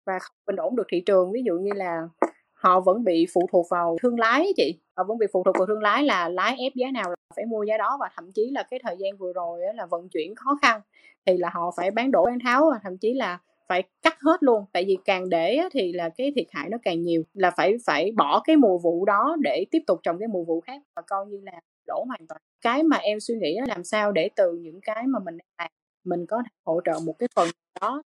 và 0.05 0.19
không 0.19 0.35
bình 0.45 0.55
ổn 0.55 0.75
được 0.75 0.88
thị 0.89 1.03
trường. 1.05 1.31
Ví 1.31 1.41
dụ 1.45 1.53
như 1.53 1.71
là 1.75 2.07
họ 2.53 2.79
vẫn 2.79 3.03
bị 3.03 3.27
phụ 3.33 3.47
thuộc 3.51 3.65
vào 3.69 3.97
thương 4.01 4.19
lái 4.19 4.47
chị. 4.55 4.79
Họ 4.97 5.03
vẫn 5.03 5.17
bị 5.17 5.27
phụ 5.33 5.43
thuộc 5.43 5.55
vào 5.57 5.65
thương 5.65 5.81
lái 5.81 6.03
là 6.03 6.29
lái 6.29 6.57
ép 6.59 6.73
giá 6.75 6.91
nào 6.91 7.15
phải 7.36 7.45
mua 7.45 7.63
giá 7.63 7.78
đó 7.78 7.98
và 8.00 8.10
thậm 8.15 8.32
chí 8.32 8.52
là 8.52 8.63
cái 8.63 8.80
thời 8.84 8.98
gian 9.00 9.17
vừa 9.17 9.34
rồi 9.34 9.60
là 9.76 9.86
vận 9.86 10.10
chuyển 10.10 10.36
khó 10.36 10.58
khăn 10.62 10.82
thì 11.26 11.38
là 11.38 11.50
họ 11.54 11.74
phải 11.78 11.91
bán 11.91 12.12
đổ 12.12 12.26
bán 12.26 12.39
tháo 12.39 12.69
và 12.74 12.80
thậm 12.84 12.98
chí 12.98 13.13
là 13.13 13.39
phải 13.67 13.84
cắt 14.02 14.17
hết 14.21 14.43
luôn. 14.43 14.65
Tại 14.74 14.86
vì 14.88 14.98
càng 15.06 15.30
để 15.30 15.62
thì 15.71 15.93
là 15.93 16.10
cái 16.10 16.32
thiệt 16.36 16.48
hại 16.52 16.69
nó 16.69 16.78
càng 16.84 17.02
nhiều 17.02 17.24
là 17.34 17.52
phải 17.52 17.76
phải 17.86 18.12
bỏ 18.12 18.41
cái 18.45 18.56
mùa 18.56 18.78
vụ 18.78 19.06
đó 19.06 19.36
để 19.39 19.65
tiếp 19.71 19.82
tục 19.88 20.00
trồng 20.04 20.19
cái 20.19 20.28
mùa 20.28 20.43
vụ 20.43 20.62
khác 20.62 20.82
và 20.95 21.02
coi 21.02 21.26
như 21.26 21.39
là 21.43 21.60
đổ 21.88 22.04
hoàn 22.08 22.28
toàn. 22.28 22.41
Cái 22.62 22.84
mà 22.84 22.98
em 22.98 23.19
suy 23.19 23.36
nghĩ 23.36 23.58
là 23.60 23.65
làm 23.67 23.84
sao 23.84 24.12
để 24.12 24.30
từ 24.36 24.54
những 24.54 24.80
cái 24.82 25.08
mà 25.08 25.19
mình 25.19 25.38
làm 25.58 25.71
mình 26.04 26.26
có 26.26 26.38
thể 26.38 26.50
hỗ 26.65 26.82
trợ 26.86 27.00
một 27.06 27.13
cái 27.19 27.30
phần 27.36 27.50
đó. 27.82 28.02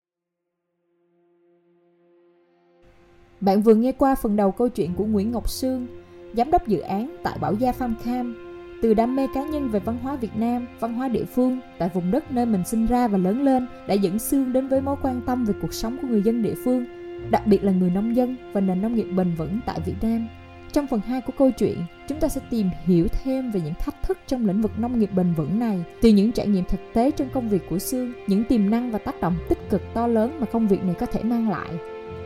Bạn 3.40 3.62
vừa 3.62 3.74
nghe 3.74 3.92
qua 3.92 4.14
phần 4.14 4.36
đầu 4.36 4.50
câu 4.50 4.68
chuyện 4.68 4.90
của 4.96 5.04
Nguyễn 5.04 5.32
Ngọc 5.32 5.50
Sương, 5.50 5.86
giám 6.36 6.50
đốc 6.50 6.68
dự 6.68 6.80
án 6.80 7.16
tại 7.22 7.38
Bảo 7.40 7.54
Gia 7.54 7.72
Farm 7.72 7.94
Cam, 8.04 8.53
từ 8.84 8.94
đam 8.94 9.16
mê 9.16 9.26
cá 9.34 9.42
nhân 9.42 9.68
về 9.68 9.80
văn 9.80 9.98
hóa 10.02 10.16
Việt 10.16 10.36
Nam, 10.36 10.66
văn 10.80 10.94
hóa 10.94 11.08
địa 11.08 11.24
phương 11.24 11.60
tại 11.78 11.90
vùng 11.94 12.10
đất 12.10 12.32
nơi 12.32 12.46
mình 12.46 12.64
sinh 12.64 12.86
ra 12.86 13.08
và 13.08 13.18
lớn 13.18 13.42
lên 13.42 13.66
đã 13.86 13.94
dẫn 13.94 14.18
xương 14.18 14.52
đến 14.52 14.68
với 14.68 14.80
mối 14.80 14.96
quan 15.02 15.20
tâm 15.26 15.44
về 15.44 15.54
cuộc 15.62 15.74
sống 15.74 15.96
của 16.02 16.08
người 16.08 16.22
dân 16.22 16.42
địa 16.42 16.54
phương, 16.64 16.84
đặc 17.30 17.46
biệt 17.46 17.64
là 17.64 17.72
người 17.72 17.90
nông 17.90 18.16
dân 18.16 18.36
và 18.52 18.60
nền 18.60 18.82
nông 18.82 18.94
nghiệp 18.94 19.06
bền 19.16 19.34
vững 19.34 19.60
tại 19.66 19.80
Việt 19.86 19.94
Nam. 20.02 20.28
Trong 20.72 20.86
phần 20.86 21.00
2 21.00 21.20
của 21.20 21.32
câu 21.38 21.50
chuyện, 21.50 21.78
chúng 22.08 22.20
ta 22.20 22.28
sẽ 22.28 22.40
tìm 22.50 22.70
hiểu 22.84 23.06
thêm 23.08 23.50
về 23.50 23.60
những 23.64 23.74
thách 23.74 24.02
thức 24.02 24.18
trong 24.26 24.46
lĩnh 24.46 24.62
vực 24.62 24.78
nông 24.78 24.98
nghiệp 24.98 25.10
bền 25.16 25.32
vững 25.32 25.58
này, 25.58 25.84
từ 26.02 26.08
những 26.08 26.32
trải 26.32 26.46
nghiệm 26.46 26.64
thực 26.64 26.80
tế 26.92 27.10
trong 27.10 27.28
công 27.32 27.48
việc 27.48 27.62
của 27.70 27.78
Sương, 27.78 28.12
những 28.26 28.44
tiềm 28.44 28.70
năng 28.70 28.90
và 28.90 28.98
tác 28.98 29.20
động 29.20 29.36
tích 29.48 29.70
cực 29.70 29.82
to 29.94 30.06
lớn 30.06 30.36
mà 30.40 30.46
công 30.46 30.68
việc 30.68 30.84
này 30.84 30.94
có 30.94 31.06
thể 31.06 31.22
mang 31.22 31.50
lại 31.50 31.70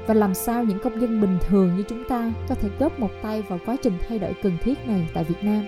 và 0.07 0.15
làm 0.15 0.35
sao 0.35 0.65
những 0.65 0.79
công 0.79 1.01
dân 1.01 1.21
bình 1.21 1.39
thường 1.49 1.77
như 1.77 1.83
chúng 1.89 2.05
ta 2.09 2.33
có 2.49 2.55
thể 2.55 2.69
góp 2.79 3.01
một 3.01 3.11
tay 3.23 3.43
vào 3.43 3.59
quá 3.67 3.77
trình 3.83 3.99
thay 4.09 4.19
đổi 4.19 4.35
cần 4.43 4.53
thiết 4.63 4.87
này 4.87 5.09
tại 5.15 5.25
Việt 5.25 5.43
Nam. 5.45 5.65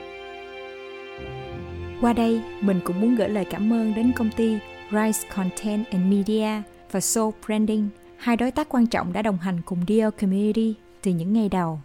Qua 2.00 2.12
đây, 2.12 2.40
mình 2.60 2.80
cũng 2.84 3.00
muốn 3.00 3.14
gửi 3.14 3.28
lời 3.28 3.44
cảm 3.50 3.72
ơn 3.72 3.94
đến 3.94 4.12
công 4.16 4.30
ty 4.36 4.58
Rise 4.90 5.28
Content 5.34 5.90
and 5.90 6.04
Media 6.04 6.62
và 6.90 7.00
Soul 7.00 7.34
Branding, 7.46 7.88
hai 8.16 8.36
đối 8.36 8.50
tác 8.50 8.68
quan 8.68 8.86
trọng 8.86 9.12
đã 9.12 9.22
đồng 9.22 9.38
hành 9.38 9.60
cùng 9.64 9.78
Dear 9.88 10.14
Community 10.20 10.74
từ 11.02 11.10
những 11.10 11.32
ngày 11.32 11.48
đầu. 11.48 11.80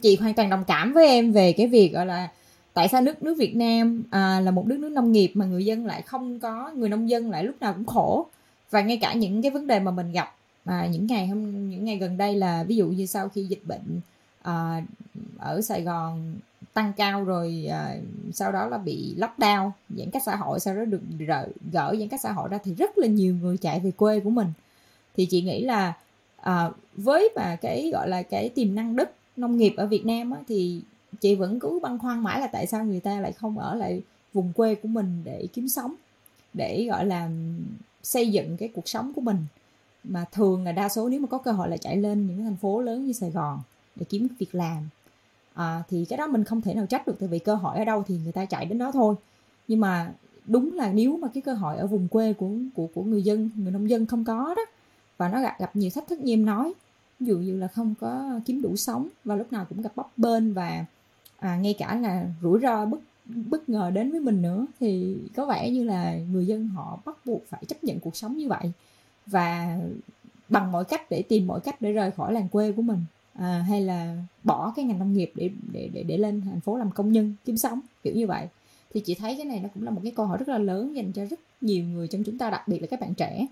Chị 0.00 0.16
hoàn 0.16 0.34
toàn 0.34 0.50
đồng 0.50 0.64
cảm 0.66 0.92
với 0.92 1.06
em 1.06 1.32
về 1.32 1.52
cái 1.52 1.66
việc 1.66 1.92
gọi 1.92 2.06
là 2.06 2.28
tại 2.74 2.88
sao 2.88 3.02
nước 3.02 3.22
nước 3.22 3.34
Việt 3.38 3.56
Nam 3.56 4.02
à, 4.10 4.40
là 4.40 4.50
một 4.50 4.66
nước 4.66 4.78
nước 4.78 4.92
nông 4.92 5.12
nghiệp 5.12 5.32
mà 5.34 5.46
người 5.46 5.64
dân 5.64 5.86
lại 5.86 6.02
không 6.02 6.40
có 6.40 6.70
người 6.74 6.88
nông 6.88 7.08
dân 7.08 7.30
lại 7.30 7.44
lúc 7.44 7.56
nào 7.60 7.72
cũng 7.72 7.86
khổ 7.86 8.26
và 8.70 8.82
ngay 8.82 8.96
cả 8.96 9.14
những 9.14 9.42
cái 9.42 9.50
vấn 9.50 9.66
đề 9.66 9.80
mà 9.80 9.90
mình 9.90 10.12
gặp 10.12 10.34
mà 10.64 10.86
những 10.86 11.06
ngày 11.06 11.26
hôm 11.26 11.70
những 11.70 11.84
ngày 11.84 11.96
gần 11.96 12.16
đây 12.16 12.34
là 12.34 12.64
ví 12.64 12.76
dụ 12.76 12.86
như 12.86 13.06
sau 13.06 13.28
khi 13.28 13.44
dịch 13.44 13.62
bệnh 13.64 14.00
à, 14.42 14.82
ở 15.38 15.60
Sài 15.60 15.82
Gòn 15.82 16.34
tăng 16.72 16.92
cao 16.92 17.24
rồi 17.24 17.66
à, 17.70 17.96
sau 18.32 18.52
đó 18.52 18.66
là 18.66 18.78
bị 18.78 19.14
lockdown 19.18 19.70
giãn 19.96 20.10
cách 20.10 20.22
xã 20.26 20.36
hội 20.36 20.60
sau 20.60 20.76
đó 20.76 20.84
được 20.84 21.00
gỡ, 21.18 21.48
gỡ 21.72 21.96
giãn 21.98 22.08
cách 22.08 22.20
xã 22.20 22.32
hội 22.32 22.48
ra 22.48 22.58
thì 22.64 22.74
rất 22.74 22.98
là 22.98 23.06
nhiều 23.06 23.34
người 23.34 23.56
chạy 23.56 23.80
về 23.80 23.90
quê 23.90 24.20
của 24.20 24.30
mình. 24.30 24.52
Thì 25.16 25.26
chị 25.26 25.42
nghĩ 25.42 25.64
là 25.64 25.96
à, 26.36 26.70
với 26.94 27.28
mà 27.36 27.56
cái 27.56 27.90
gọi 27.92 28.08
là 28.08 28.22
cái 28.22 28.48
tiềm 28.48 28.74
năng 28.74 28.96
đất 28.96 29.10
nông 29.36 29.56
nghiệp 29.56 29.74
ở 29.76 29.86
Việt 29.86 30.06
Nam 30.06 30.30
á, 30.30 30.40
thì 30.48 30.80
chị 31.20 31.34
vẫn 31.34 31.60
cứ 31.60 31.78
băn 31.82 31.98
khoăn 31.98 32.22
mãi 32.22 32.40
là 32.40 32.46
tại 32.46 32.66
sao 32.66 32.84
người 32.84 33.00
ta 33.00 33.20
lại 33.20 33.32
không 33.32 33.58
ở 33.58 33.74
lại 33.74 34.02
vùng 34.32 34.52
quê 34.52 34.74
của 34.74 34.88
mình 34.88 35.22
để 35.24 35.46
kiếm 35.52 35.68
sống 35.68 35.94
để 36.54 36.86
gọi 36.90 37.06
là 37.06 37.30
xây 38.02 38.30
dựng 38.30 38.56
cái 38.56 38.68
cuộc 38.74 38.88
sống 38.88 39.12
của 39.12 39.20
mình. 39.20 39.46
Mà 40.04 40.24
thường 40.32 40.64
là 40.64 40.72
đa 40.72 40.88
số 40.88 41.08
nếu 41.08 41.20
mà 41.20 41.26
có 41.26 41.38
cơ 41.38 41.52
hội 41.52 41.68
là 41.68 41.76
chạy 41.76 41.96
lên 41.96 42.26
những 42.26 42.44
thành 42.44 42.56
phố 42.56 42.80
lớn 42.80 43.06
như 43.06 43.12
Sài 43.12 43.30
Gòn 43.30 43.60
để 43.96 44.06
kiếm 44.08 44.28
việc 44.38 44.54
làm 44.54 44.88
à, 45.54 45.82
thì 45.88 46.04
cái 46.04 46.16
đó 46.16 46.26
mình 46.26 46.44
không 46.44 46.60
thể 46.60 46.74
nào 46.74 46.86
trách 46.86 47.06
được 47.06 47.16
tại 47.20 47.28
vì 47.28 47.38
cơ 47.38 47.54
hội 47.54 47.78
ở 47.78 47.84
đâu 47.84 48.04
thì 48.08 48.18
người 48.24 48.32
ta 48.32 48.44
chạy 48.44 48.64
đến 48.64 48.78
đó 48.78 48.92
thôi. 48.92 49.14
Nhưng 49.68 49.80
mà 49.80 50.12
đúng 50.46 50.74
là 50.74 50.92
nếu 50.92 51.16
mà 51.16 51.28
cái 51.34 51.42
cơ 51.42 51.54
hội 51.54 51.76
ở 51.76 51.86
vùng 51.86 52.08
quê 52.08 52.32
của 52.32 52.50
của 52.74 52.86
của 52.94 53.02
người 53.02 53.22
dân 53.22 53.50
người 53.56 53.72
nông 53.72 53.90
dân 53.90 54.06
không 54.06 54.24
có 54.24 54.54
đó 54.56 54.62
và 55.16 55.28
nó 55.28 55.40
gặp 55.40 55.56
gặp 55.58 55.76
nhiều 55.76 55.90
thách 55.94 56.08
thức 56.08 56.20
như 56.20 56.32
em 56.32 56.46
nói 56.46 56.72
ví 57.20 57.26
dụ 57.26 57.38
như 57.38 57.56
là 57.56 57.68
không 57.68 57.94
có 58.00 58.40
kiếm 58.46 58.62
đủ 58.62 58.76
sống 58.76 59.08
và 59.24 59.36
lúc 59.36 59.52
nào 59.52 59.66
cũng 59.68 59.82
gặp 59.82 59.92
bấp 59.96 60.18
bênh 60.18 60.54
và 60.54 60.84
à, 61.38 61.56
ngay 61.56 61.74
cả 61.78 61.94
là 61.94 62.26
rủi 62.42 62.60
ro 62.60 62.86
bất 62.86 63.00
bất 63.26 63.68
ngờ 63.68 63.90
đến 63.90 64.10
với 64.10 64.20
mình 64.20 64.42
nữa 64.42 64.66
thì 64.80 65.16
có 65.36 65.46
vẻ 65.46 65.70
như 65.70 65.84
là 65.84 66.16
người 66.32 66.46
dân 66.46 66.68
họ 66.68 66.98
bắt 67.04 67.16
buộc 67.26 67.42
phải 67.48 67.64
chấp 67.68 67.84
nhận 67.84 68.00
cuộc 68.00 68.16
sống 68.16 68.36
như 68.36 68.48
vậy 68.48 68.72
và 69.26 69.78
bằng 70.48 70.72
mọi 70.72 70.84
cách 70.84 71.10
để 71.10 71.22
tìm 71.22 71.46
mọi 71.46 71.60
cách 71.60 71.80
để 71.80 71.92
rời 71.92 72.10
khỏi 72.10 72.32
làng 72.32 72.48
quê 72.48 72.72
của 72.72 72.82
mình 72.82 73.04
à, 73.34 73.64
hay 73.68 73.80
là 73.80 74.16
bỏ 74.44 74.72
cái 74.76 74.84
ngành 74.84 74.98
nông 74.98 75.12
nghiệp 75.12 75.32
để 75.34 75.50
để 75.72 75.90
để 75.92 76.02
để 76.02 76.18
lên 76.18 76.40
thành 76.40 76.60
phố 76.60 76.76
làm 76.76 76.90
công 76.90 77.12
nhân 77.12 77.34
kiếm 77.44 77.56
sống 77.56 77.80
kiểu 78.02 78.14
như 78.14 78.26
vậy. 78.26 78.46
Thì 78.94 79.00
chị 79.00 79.14
thấy 79.14 79.34
cái 79.36 79.44
này 79.44 79.60
nó 79.62 79.68
cũng 79.74 79.84
là 79.84 79.90
một 79.90 80.00
cái 80.02 80.12
câu 80.16 80.26
hỏi 80.26 80.38
rất 80.38 80.48
là 80.48 80.58
lớn 80.58 80.96
dành 80.96 81.12
cho 81.12 81.24
rất 81.24 81.40
nhiều 81.60 81.84
người 81.84 82.08
trong 82.08 82.24
chúng 82.24 82.38
ta 82.38 82.50
đặc 82.50 82.68
biệt 82.68 82.78
là 82.80 82.86
các 82.86 83.00
bạn 83.00 83.14
trẻ. 83.14 83.46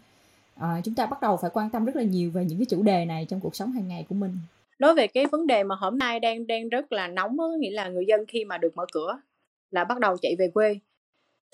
À, 0.54 0.80
chúng 0.84 0.94
ta 0.94 1.06
bắt 1.06 1.22
đầu 1.22 1.36
phải 1.36 1.50
quan 1.54 1.70
tâm 1.70 1.84
rất 1.84 1.96
là 1.96 2.02
nhiều 2.02 2.30
về 2.30 2.44
những 2.44 2.58
cái 2.58 2.66
chủ 2.66 2.82
đề 2.82 3.04
này 3.04 3.26
trong 3.28 3.40
cuộc 3.40 3.56
sống 3.56 3.72
hàng 3.72 3.88
ngày 3.88 4.06
của 4.08 4.14
mình. 4.14 4.38
Nói 4.78 4.94
về 4.94 5.06
cái 5.06 5.26
vấn 5.26 5.46
đề 5.46 5.64
mà 5.64 5.74
hôm 5.74 5.98
nay 5.98 6.20
đang 6.20 6.46
đang 6.46 6.68
rất 6.68 6.92
là 6.92 7.08
nóng 7.08 7.36
đó, 7.36 7.44
nghĩa 7.58 7.70
là 7.70 7.88
người 7.88 8.04
dân 8.08 8.20
khi 8.28 8.44
mà 8.44 8.58
được 8.58 8.76
mở 8.76 8.86
cửa 8.92 9.20
là 9.70 9.84
bắt 9.84 9.98
đầu 9.98 10.16
chạy 10.16 10.36
về 10.38 10.50
quê. 10.54 10.78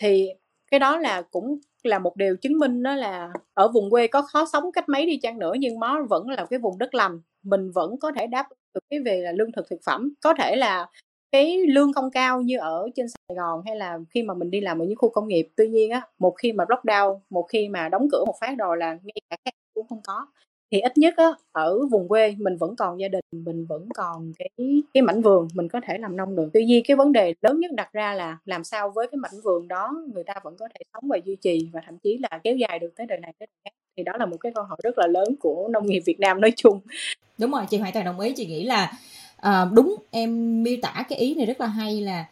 Thì 0.01 0.29
cái 0.71 0.81
đó 0.81 0.99
là 0.99 1.23
cũng 1.23 1.59
là 1.83 1.99
một 1.99 2.17
điều 2.17 2.37
chứng 2.37 2.59
minh 2.59 2.83
đó 2.83 2.95
là 2.95 3.33
ở 3.55 3.69
vùng 3.69 3.91
quê 3.91 4.07
có 4.07 4.23
khó 4.23 4.47
sống 4.53 4.73
cách 4.73 4.89
mấy 4.89 5.07
đi 5.07 5.17
chăng 5.17 5.39
nữa 5.39 5.53
nhưng 5.59 5.81
nó 5.81 6.03
vẫn 6.11 6.29
là 6.29 6.47
cái 6.51 6.59
vùng 6.59 6.79
đất 6.79 6.95
lành 6.95 7.21
mình 7.47 7.71
vẫn 7.73 7.99
có 8.01 8.13
thể 8.17 8.27
đáp 8.27 8.47
được 8.75 8.81
cái 8.91 9.01
về 9.01 9.21
là 9.21 9.33
lương 9.33 9.53
thực 9.53 9.67
thực 9.71 9.81
phẩm. 9.87 10.15
Có 10.23 10.35
thể 10.39 10.57
là 10.57 10.87
cái 11.33 11.59
lương 11.69 11.93
không 11.93 12.11
cao 12.11 12.41
như 12.43 12.59
ở 12.59 12.89
trên 12.95 13.07
Sài 13.09 13.37
Gòn 13.37 13.63
hay 13.67 13.77
là 13.77 13.99
khi 14.11 14.23
mà 14.23 14.35
mình 14.35 14.51
đi 14.51 14.61
làm 14.61 14.79
ở 14.79 14.85
những 14.85 14.97
khu 14.97 15.09
công 15.11 15.29
nghiệp, 15.29 15.49
tuy 15.57 15.69
nhiên 15.69 15.91
á, 15.91 16.03
một 16.19 16.35
khi 16.39 16.53
mà 16.53 16.65
lockdown, 16.65 17.21
một 17.31 17.47
khi 17.53 17.69
mà 17.69 17.89
đóng 17.89 18.09
cửa 18.13 18.25
một 18.27 18.35
phát 18.41 18.55
rồi 18.59 18.77
là 18.77 18.93
ngay 18.93 19.21
cả 19.31 19.37
các 19.45 19.55
cũng 19.75 19.89
không 19.89 20.01
có 20.05 20.27
thì 20.71 20.81
ít 20.81 20.99
nhất 20.99 21.15
á 21.17 21.27
ở 21.53 21.87
vùng 21.91 22.09
quê 22.09 22.35
mình 22.39 22.57
vẫn 22.57 22.77
còn 22.77 23.01
gia 23.01 23.09
đình 23.09 23.21
mình 23.33 23.67
vẫn 23.67 23.89
còn 23.95 24.33
cái 24.39 24.49
cái 24.95 25.03
mảnh 25.03 25.23
vườn 25.23 25.49
mình 25.55 25.69
có 25.69 25.81
thể 25.87 25.99
làm 25.99 26.17
nông 26.17 26.37
được 26.37 26.49
tuy 26.53 26.65
nhiên 26.65 26.85
cái 26.89 26.97
vấn 26.97 27.13
đề 27.13 27.35
lớn 27.43 27.61
nhất 27.61 27.71
đặt 27.73 27.93
ra 27.93 28.15
là 28.15 28.39
làm 28.45 28.65
sao 28.65 28.91
với 28.91 29.07
cái 29.07 29.17
mảnh 29.17 29.41
vườn 29.45 29.69
đó 29.69 29.93
người 30.15 30.25
ta 30.25 30.35
vẫn 30.43 30.57
có 30.59 30.69
thể 30.75 30.81
sống 30.93 31.05
và 31.09 31.19
duy 31.25 31.37
trì 31.37 31.69
và 31.73 31.81
thậm 31.87 31.99
chí 31.99 32.19
là 32.19 32.41
kéo 32.45 32.57
dài 32.57 32.79
được 32.79 32.91
tới 32.97 33.07
đời 33.07 33.19
này 33.19 33.33
tới 33.39 33.47
đời 33.47 33.61
khác. 33.65 33.71
Thì 33.97 34.03
đó 34.03 34.13
là 34.19 34.27
một 34.27 34.37
cái 34.41 34.53
câu 34.55 34.65
hỏi 34.65 34.79
rất 34.83 34.99
là 34.99 35.07
lớn 35.07 35.35
của 35.41 35.69
nông 35.73 35.87
nghiệp 35.87 36.03
Việt 36.07 36.21
Nam 36.21 36.41
nói 36.41 36.53
chung. 36.57 36.81
Đúng 37.39 37.51
rồi 37.51 37.63
chị 37.71 37.79
hoàn 37.79 37.93
toàn 37.93 38.05
đồng 38.05 38.21
ý 38.21 38.33
chị 38.37 38.47
nghĩ 38.47 38.65
là 38.65 38.93
à, 39.37 39.67
đúng 39.73 39.97
em 40.11 40.63
miêu 40.63 40.77
tả 40.83 41.05
cái 41.09 41.19
ý 41.19 41.35
này 41.35 41.47
rất 41.47 41.61
là 41.61 41.67
hay 41.67 42.01
là 42.01 42.27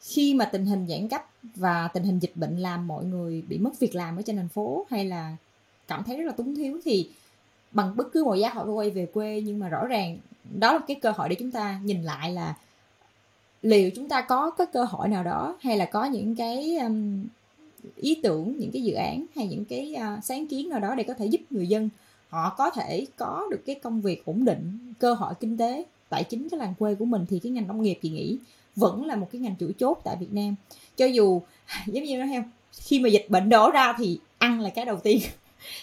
khi 0.00 0.34
mà 0.34 0.44
tình 0.44 0.66
hình 0.66 0.86
giãn 0.88 1.08
cách 1.08 1.24
và 1.42 1.88
tình 1.94 2.02
hình 2.02 2.18
dịch 2.18 2.32
bệnh 2.34 2.56
làm 2.56 2.86
mọi 2.86 3.04
người 3.04 3.42
bị 3.48 3.58
mất 3.58 3.70
việc 3.80 3.94
làm 3.94 4.16
ở 4.16 4.22
trên 4.22 4.36
thành 4.36 4.48
phố 4.48 4.86
hay 4.90 5.04
là 5.04 5.36
cảm 5.88 6.04
thấy 6.04 6.16
rất 6.16 6.24
là 6.24 6.32
túng 6.32 6.54
thiếu. 6.54 6.80
Thì 6.84 7.08
bằng 7.72 7.96
bất 7.96 8.12
cứ 8.12 8.24
mọi 8.24 8.40
giá 8.40 8.48
họ 8.48 8.64
quay 8.64 8.90
về 8.90 9.06
quê 9.06 9.42
nhưng 9.44 9.58
mà 9.58 9.68
rõ 9.68 9.86
ràng 9.86 10.18
đó 10.58 10.72
là 10.72 10.78
cái 10.88 10.96
cơ 11.02 11.10
hội 11.10 11.28
để 11.28 11.34
chúng 11.34 11.50
ta 11.50 11.80
nhìn 11.84 12.02
lại 12.02 12.32
là 12.32 12.54
liệu 13.62 13.90
chúng 13.90 14.08
ta 14.08 14.20
có 14.20 14.50
cái 14.50 14.66
cơ 14.72 14.84
hội 14.84 15.08
nào 15.08 15.24
đó 15.24 15.56
hay 15.60 15.76
là 15.76 15.84
có 15.84 16.04
những 16.04 16.34
cái 16.34 16.76
um, 16.76 17.24
ý 17.96 18.20
tưởng 18.22 18.56
những 18.58 18.70
cái 18.72 18.82
dự 18.82 18.94
án 18.94 19.26
hay 19.36 19.46
những 19.46 19.64
cái 19.64 19.96
uh, 19.96 20.24
sáng 20.24 20.46
kiến 20.46 20.68
nào 20.68 20.80
đó 20.80 20.94
để 20.94 21.04
có 21.04 21.14
thể 21.14 21.26
giúp 21.26 21.40
người 21.50 21.66
dân 21.66 21.88
họ 22.28 22.54
có 22.58 22.70
thể 22.70 23.06
có 23.16 23.48
được 23.50 23.62
cái 23.66 23.74
công 23.74 24.00
việc 24.00 24.24
ổn 24.24 24.44
định 24.44 24.94
cơ 24.98 25.14
hội 25.14 25.34
kinh 25.40 25.56
tế 25.56 25.84
tại 26.08 26.24
chính 26.24 26.48
cái 26.48 26.58
làng 26.58 26.74
quê 26.78 26.94
của 26.94 27.04
mình 27.04 27.26
thì 27.30 27.38
cái 27.38 27.52
ngành 27.52 27.68
nông 27.68 27.82
nghiệp 27.82 27.98
chị 28.02 28.10
nghĩ 28.10 28.38
vẫn 28.76 29.04
là 29.06 29.16
một 29.16 29.28
cái 29.32 29.40
ngành 29.40 29.56
chủ 29.56 29.70
chốt 29.78 30.00
tại 30.04 30.16
Việt 30.20 30.32
Nam. 30.32 30.54
Cho 30.96 31.06
dù 31.06 31.42
giống 31.86 32.04
như 32.04 32.18
nói 32.18 32.28
theo 32.28 32.42
khi 32.72 33.00
mà 33.00 33.08
dịch 33.08 33.26
bệnh 33.28 33.48
đổ 33.48 33.70
ra 33.70 33.94
thì 33.98 34.18
ăn 34.38 34.60
là 34.60 34.70
cái 34.70 34.84
đầu 34.84 34.96
tiên 34.96 35.20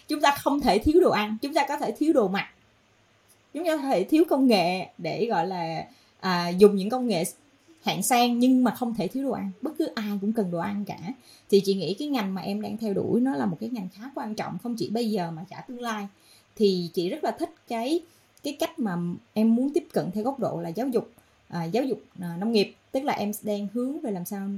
chúng 0.08 0.22
ta 0.22 0.32
không 0.32 0.60
thể 0.60 0.80
thiếu 0.80 1.02
đồ 1.02 1.10
ăn 1.10 1.38
chúng 1.42 1.54
ta 1.54 1.66
có 1.68 1.78
thể 1.78 1.92
thiếu 1.92 2.14
đồ 2.14 2.28
mặc. 2.28 2.48
Chúng 3.54 3.66
ta 3.66 3.78
có 3.78 3.82
thể 3.82 4.04
thiếu 4.04 4.24
công 4.30 4.48
nghệ 4.48 4.88
để 4.98 5.26
gọi 5.26 5.48
là 5.48 5.86
à, 6.20 6.50
dùng 6.50 6.76
những 6.76 6.90
công 6.90 7.08
nghệ 7.08 7.24
hạng 7.82 8.04
sang 8.04 8.40
nhưng 8.40 8.64
mà 8.64 8.72
không 8.72 8.96
thể 8.96 9.08
thiếu 9.08 9.24
đồ 9.24 9.32
ăn. 9.32 9.52
Bất 9.62 9.72
cứ 9.78 9.86
ai 9.96 10.18
cũng 10.22 10.34
cần 10.34 10.52
đồ 10.52 10.60
ăn 10.60 10.86
cả. 10.86 10.98
Thì 11.50 11.62
chị 11.66 11.74
nghĩ 11.74 11.94
cái 11.94 12.08
ngành 12.08 12.34
mà 12.34 12.42
em 12.42 12.62
đang 12.62 12.78
theo 12.78 12.94
đuổi 12.94 13.22
nó 13.22 13.36
là 13.36 13.46
một 13.46 13.58
cái 13.60 13.70
ngành 13.70 13.88
khá 13.94 14.04
quan 14.16 14.36
trọng 14.36 14.58
không 14.64 14.76
chỉ 14.76 14.90
bây 14.90 15.10
giờ 15.10 15.32
mà 15.32 15.46
cả 15.50 15.64
tương 15.68 15.82
lai. 15.82 16.08
Thì 16.56 16.90
chị 16.94 17.10
rất 17.10 17.24
là 17.24 17.32
thích 17.32 17.50
cái 17.68 18.02
cái 18.44 18.56
cách 18.60 18.80
mà 18.80 18.98
em 19.34 19.56
muốn 19.56 19.74
tiếp 19.74 19.88
cận 19.94 20.12
theo 20.12 20.24
góc 20.24 20.40
độ 20.40 20.62
là 20.62 20.70
giáo 20.70 20.88
dục 20.88 21.12
à, 21.48 21.64
giáo 21.64 21.84
dục 21.84 22.02
à, 22.22 22.38
nông 22.40 22.52
nghiệp. 22.52 22.74
Tức 22.92 23.04
là 23.04 23.14
em 23.14 23.32
đang 23.42 23.68
hướng 23.74 24.00
về 24.00 24.12
làm 24.12 24.26
sao 24.26 24.50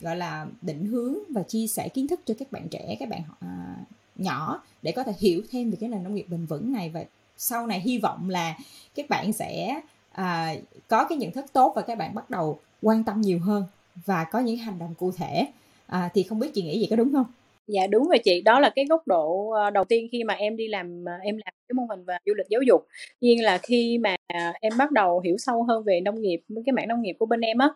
gọi 0.00 0.16
là 0.16 0.46
định 0.62 0.86
hướng 0.86 1.14
và 1.28 1.42
chia 1.42 1.66
sẻ 1.66 1.88
kiến 1.88 2.08
thức 2.08 2.20
cho 2.26 2.34
các 2.38 2.52
bạn 2.52 2.68
trẻ 2.68 2.96
các 3.00 3.08
bạn 3.08 3.22
à, 3.40 3.76
nhỏ 4.16 4.62
để 4.82 4.92
có 4.92 5.04
thể 5.04 5.12
hiểu 5.18 5.42
thêm 5.50 5.70
về 5.70 5.76
cái 5.80 5.88
nền 5.88 6.02
nông 6.02 6.14
nghiệp 6.14 6.26
bền 6.28 6.46
vững 6.46 6.72
này. 6.72 6.90
Và 6.90 7.04
sau 7.36 7.66
này 7.66 7.80
hy 7.80 7.98
vọng 7.98 8.30
là 8.30 8.56
các 8.94 9.08
bạn 9.08 9.32
sẽ 9.32 9.80
à, 10.12 10.54
có 10.88 11.04
cái 11.08 11.18
nhận 11.18 11.32
thức 11.32 11.44
tốt 11.52 11.72
và 11.76 11.82
các 11.82 11.98
bạn 11.98 12.14
bắt 12.14 12.30
đầu 12.30 12.58
quan 12.82 13.04
tâm 13.04 13.20
nhiều 13.20 13.38
hơn 13.38 13.64
và 14.06 14.24
có 14.24 14.38
những 14.38 14.56
hành 14.56 14.78
động 14.78 14.94
cụ 14.98 15.12
thể. 15.12 15.46
À, 15.86 16.10
thì 16.14 16.22
không 16.22 16.38
biết 16.38 16.54
chị 16.54 16.62
nghĩ 16.62 16.78
vậy 16.78 16.86
có 16.90 16.96
đúng 16.96 17.12
không? 17.12 17.26
Dạ 17.66 17.86
đúng 17.86 18.08
rồi 18.08 18.18
chị. 18.24 18.40
Đó 18.40 18.60
là 18.60 18.70
cái 18.74 18.84
góc 18.84 19.06
độ 19.06 19.50
ờ, 19.50 19.70
đầu 19.70 19.84
tiên 19.84 20.08
khi 20.12 20.24
mà 20.24 20.34
em 20.34 20.56
đi 20.56 20.68
làm 20.68 21.08
à, 21.08 21.18
em 21.22 21.36
làm 21.36 21.54
cái 21.70 21.74
mô 21.74 21.84
hình 21.90 22.04
và 22.04 22.18
du 22.26 22.34
lịch 22.34 22.46
giáo 22.48 22.60
dục. 22.62 22.86
Nhiên 23.20 23.44
là 23.44 23.58
khi 23.58 23.98
mà 23.98 24.16
em 24.60 24.72
bắt 24.78 24.90
đầu 24.90 25.20
hiểu 25.20 25.36
sâu 25.38 25.62
hơn 25.62 25.84
về 25.84 26.00
nông 26.00 26.20
nghiệp, 26.20 26.40
cái 26.66 26.72
mảng 26.72 26.88
nông 26.88 27.02
nghiệp 27.02 27.16
của 27.18 27.26
bên 27.26 27.40
em 27.40 27.58
á, 27.58 27.68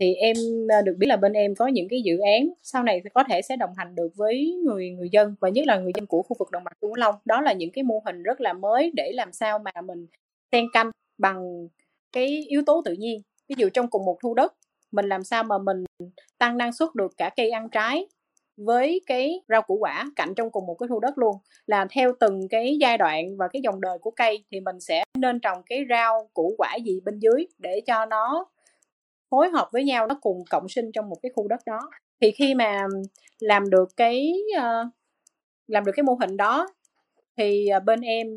thì 0.00 0.14
em 0.14 0.36
ờ, 0.68 0.82
được 0.82 0.94
biết 0.98 1.06
là 1.06 1.16
bên 1.16 1.32
em 1.32 1.54
có 1.54 1.66
những 1.66 1.88
cái 1.88 2.02
dự 2.02 2.18
án 2.18 2.48
sau 2.62 2.82
này 2.82 3.02
có 3.14 3.24
thể 3.28 3.42
sẽ 3.42 3.56
đồng 3.56 3.70
hành 3.76 3.94
được 3.94 4.08
với 4.16 4.56
người 4.64 4.90
người 4.90 5.08
dân 5.12 5.34
và 5.40 5.48
nhất 5.48 5.66
là 5.66 5.78
người 5.78 5.92
dân 5.94 6.06
của 6.06 6.22
khu 6.22 6.36
vực 6.38 6.50
đồng 6.50 6.64
bằng 6.64 6.74
sông 6.80 6.90
cửu 6.90 6.96
long. 6.96 7.14
Đó 7.24 7.40
là 7.40 7.52
những 7.52 7.70
cái 7.72 7.84
mô 7.84 8.02
hình 8.06 8.22
rất 8.22 8.40
là 8.40 8.52
mới 8.52 8.92
để 8.94 9.12
làm 9.14 9.32
sao 9.32 9.58
mà 9.58 9.70
mình 9.84 10.06
xen 10.52 10.66
canh 10.72 10.90
bằng 11.18 11.68
cái 12.12 12.44
yếu 12.48 12.62
tố 12.66 12.82
tự 12.84 12.92
nhiên. 12.92 13.22
Ví 13.48 13.54
dụ 13.58 13.68
trong 13.68 13.90
cùng 13.90 14.04
một 14.04 14.18
thu 14.22 14.34
đất, 14.34 14.54
mình 14.92 15.06
làm 15.06 15.24
sao 15.24 15.44
mà 15.44 15.58
mình 15.58 15.84
tăng 16.38 16.58
năng 16.58 16.72
suất 16.72 16.94
được 16.94 17.12
cả 17.16 17.30
cây 17.36 17.50
ăn 17.50 17.68
trái 17.70 18.06
với 18.58 19.00
cái 19.06 19.40
rau 19.48 19.62
củ 19.62 19.76
quả 19.80 20.04
cạnh 20.16 20.34
trong 20.36 20.50
cùng 20.50 20.66
một 20.66 20.74
cái 20.74 20.88
khu 20.88 21.00
đất 21.00 21.18
luôn. 21.18 21.36
Là 21.66 21.86
theo 21.90 22.12
từng 22.20 22.48
cái 22.50 22.76
giai 22.80 22.98
đoạn 22.98 23.36
và 23.36 23.48
cái 23.48 23.62
dòng 23.62 23.80
đời 23.80 23.98
của 23.98 24.10
cây 24.10 24.44
thì 24.50 24.60
mình 24.60 24.80
sẽ 24.80 25.04
nên 25.18 25.40
trồng 25.40 25.62
cái 25.66 25.84
rau 25.90 26.30
củ 26.34 26.54
quả 26.58 26.76
gì 26.84 27.00
bên 27.04 27.18
dưới 27.18 27.46
để 27.58 27.80
cho 27.86 28.06
nó 28.06 28.46
phối 29.30 29.50
hợp 29.50 29.68
với 29.72 29.84
nhau 29.84 30.06
nó 30.06 30.18
cùng 30.20 30.44
cộng 30.50 30.68
sinh 30.68 30.92
trong 30.92 31.08
một 31.08 31.16
cái 31.22 31.30
khu 31.34 31.48
đất 31.48 31.60
đó. 31.66 31.80
Thì 32.20 32.30
khi 32.30 32.54
mà 32.54 32.86
làm 33.40 33.70
được 33.70 33.88
cái 33.96 34.32
uh, 34.58 34.92
làm 35.66 35.84
được 35.84 35.92
cái 35.96 36.02
mô 36.02 36.14
hình 36.14 36.36
đó 36.36 36.68
thì 37.36 37.68
ờ, 37.68 37.80
bên 37.80 38.00
em 38.00 38.36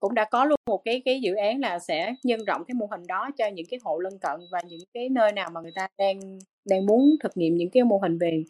cũng 0.00 0.14
đã 0.14 0.24
có 0.24 0.44
luôn 0.44 0.58
một 0.66 0.80
cái 0.84 1.02
cái 1.04 1.20
dự 1.20 1.34
án 1.34 1.60
là 1.60 1.78
sẽ 1.78 2.14
nhân 2.24 2.44
rộng 2.44 2.64
cái 2.68 2.74
mô 2.74 2.86
hình 2.90 3.06
đó 3.08 3.30
cho 3.38 3.46
những 3.46 3.66
cái 3.70 3.80
hộ 3.84 3.98
lân 3.98 4.18
cận 4.18 4.40
và 4.52 4.60
những 4.68 4.80
cái 4.94 5.08
nơi 5.08 5.32
nào 5.32 5.50
mà 5.50 5.60
người 5.60 5.72
ta 5.74 5.88
đang 5.98 6.38
đang 6.64 6.86
muốn 6.86 7.16
thực 7.22 7.36
nghiệm 7.36 7.56
những 7.56 7.70
cái 7.70 7.84
mô 7.84 7.98
hình 7.98 8.18
về 8.18 8.44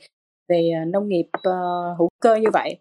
về 0.48 0.70
ờ, 0.80 0.84
nông 0.84 1.08
nghiệp 1.08 1.26
uh, 1.36 1.98
hữu 1.98 2.08
cơ 2.20 2.34
như 2.36 2.48
vậy. 2.52 2.78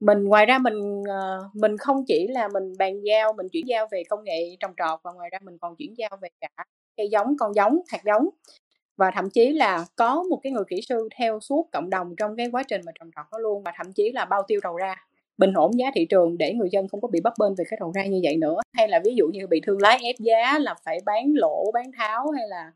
Mình 0.00 0.24
ngoài 0.24 0.46
ra 0.46 0.58
mình 0.58 1.00
uh, 1.00 1.54
mình 1.54 1.76
không 1.78 2.04
chỉ 2.06 2.28
là 2.28 2.48
mình 2.48 2.72
bàn 2.78 3.00
giao 3.04 3.32
mình 3.32 3.48
chuyển 3.48 3.68
giao 3.68 3.86
về 3.90 4.02
công 4.08 4.24
nghệ 4.24 4.56
trồng 4.60 4.74
trọt 4.76 5.00
và 5.02 5.12
ngoài 5.12 5.30
ra 5.32 5.38
mình 5.42 5.58
còn 5.58 5.76
chuyển 5.76 5.94
giao 5.98 6.10
về 6.20 6.28
cả 6.40 6.64
cây 6.96 7.08
giống 7.08 7.36
con 7.38 7.54
giống 7.54 7.80
hạt 7.88 8.00
giống. 8.04 8.28
Và 8.96 9.10
thậm 9.14 9.30
chí 9.30 9.52
là 9.52 9.84
có 9.96 10.22
một 10.30 10.40
cái 10.42 10.52
người 10.52 10.64
kỹ 10.68 10.80
sư 10.88 11.08
theo 11.18 11.40
suốt 11.40 11.68
cộng 11.72 11.90
đồng 11.90 12.14
trong 12.16 12.36
cái 12.36 12.48
quá 12.52 12.62
trình 12.62 12.80
mà 12.86 12.92
trồng 13.00 13.10
trọt 13.16 13.26
đó 13.32 13.38
luôn 13.38 13.62
và 13.62 13.72
thậm 13.76 13.92
chí 13.92 14.12
là 14.12 14.24
bao 14.24 14.42
tiêu 14.48 14.60
đầu 14.62 14.76
ra 14.76 14.96
bình 15.38 15.52
ổn 15.52 15.78
giá 15.78 15.86
thị 15.94 16.06
trường 16.10 16.38
để 16.38 16.54
người 16.54 16.68
dân 16.72 16.88
không 16.88 17.00
có 17.00 17.08
bị 17.08 17.20
bấp 17.20 17.32
bênh 17.40 17.54
về 17.54 17.64
cái 17.70 17.76
đầu 17.80 17.92
ra 17.94 18.06
như 18.06 18.20
vậy 18.22 18.36
nữa. 18.36 18.56
Hay 18.72 18.88
là 18.88 19.00
ví 19.04 19.14
dụ 19.14 19.26
như 19.32 19.46
bị 19.46 19.60
thương 19.66 19.80
lái 19.80 19.98
ép 20.02 20.16
giá 20.18 20.58
là 20.58 20.74
phải 20.84 20.98
bán 21.06 21.32
lỗ 21.34 21.70
bán 21.74 21.90
tháo 21.98 22.30
hay 22.30 22.48
là 22.48 22.72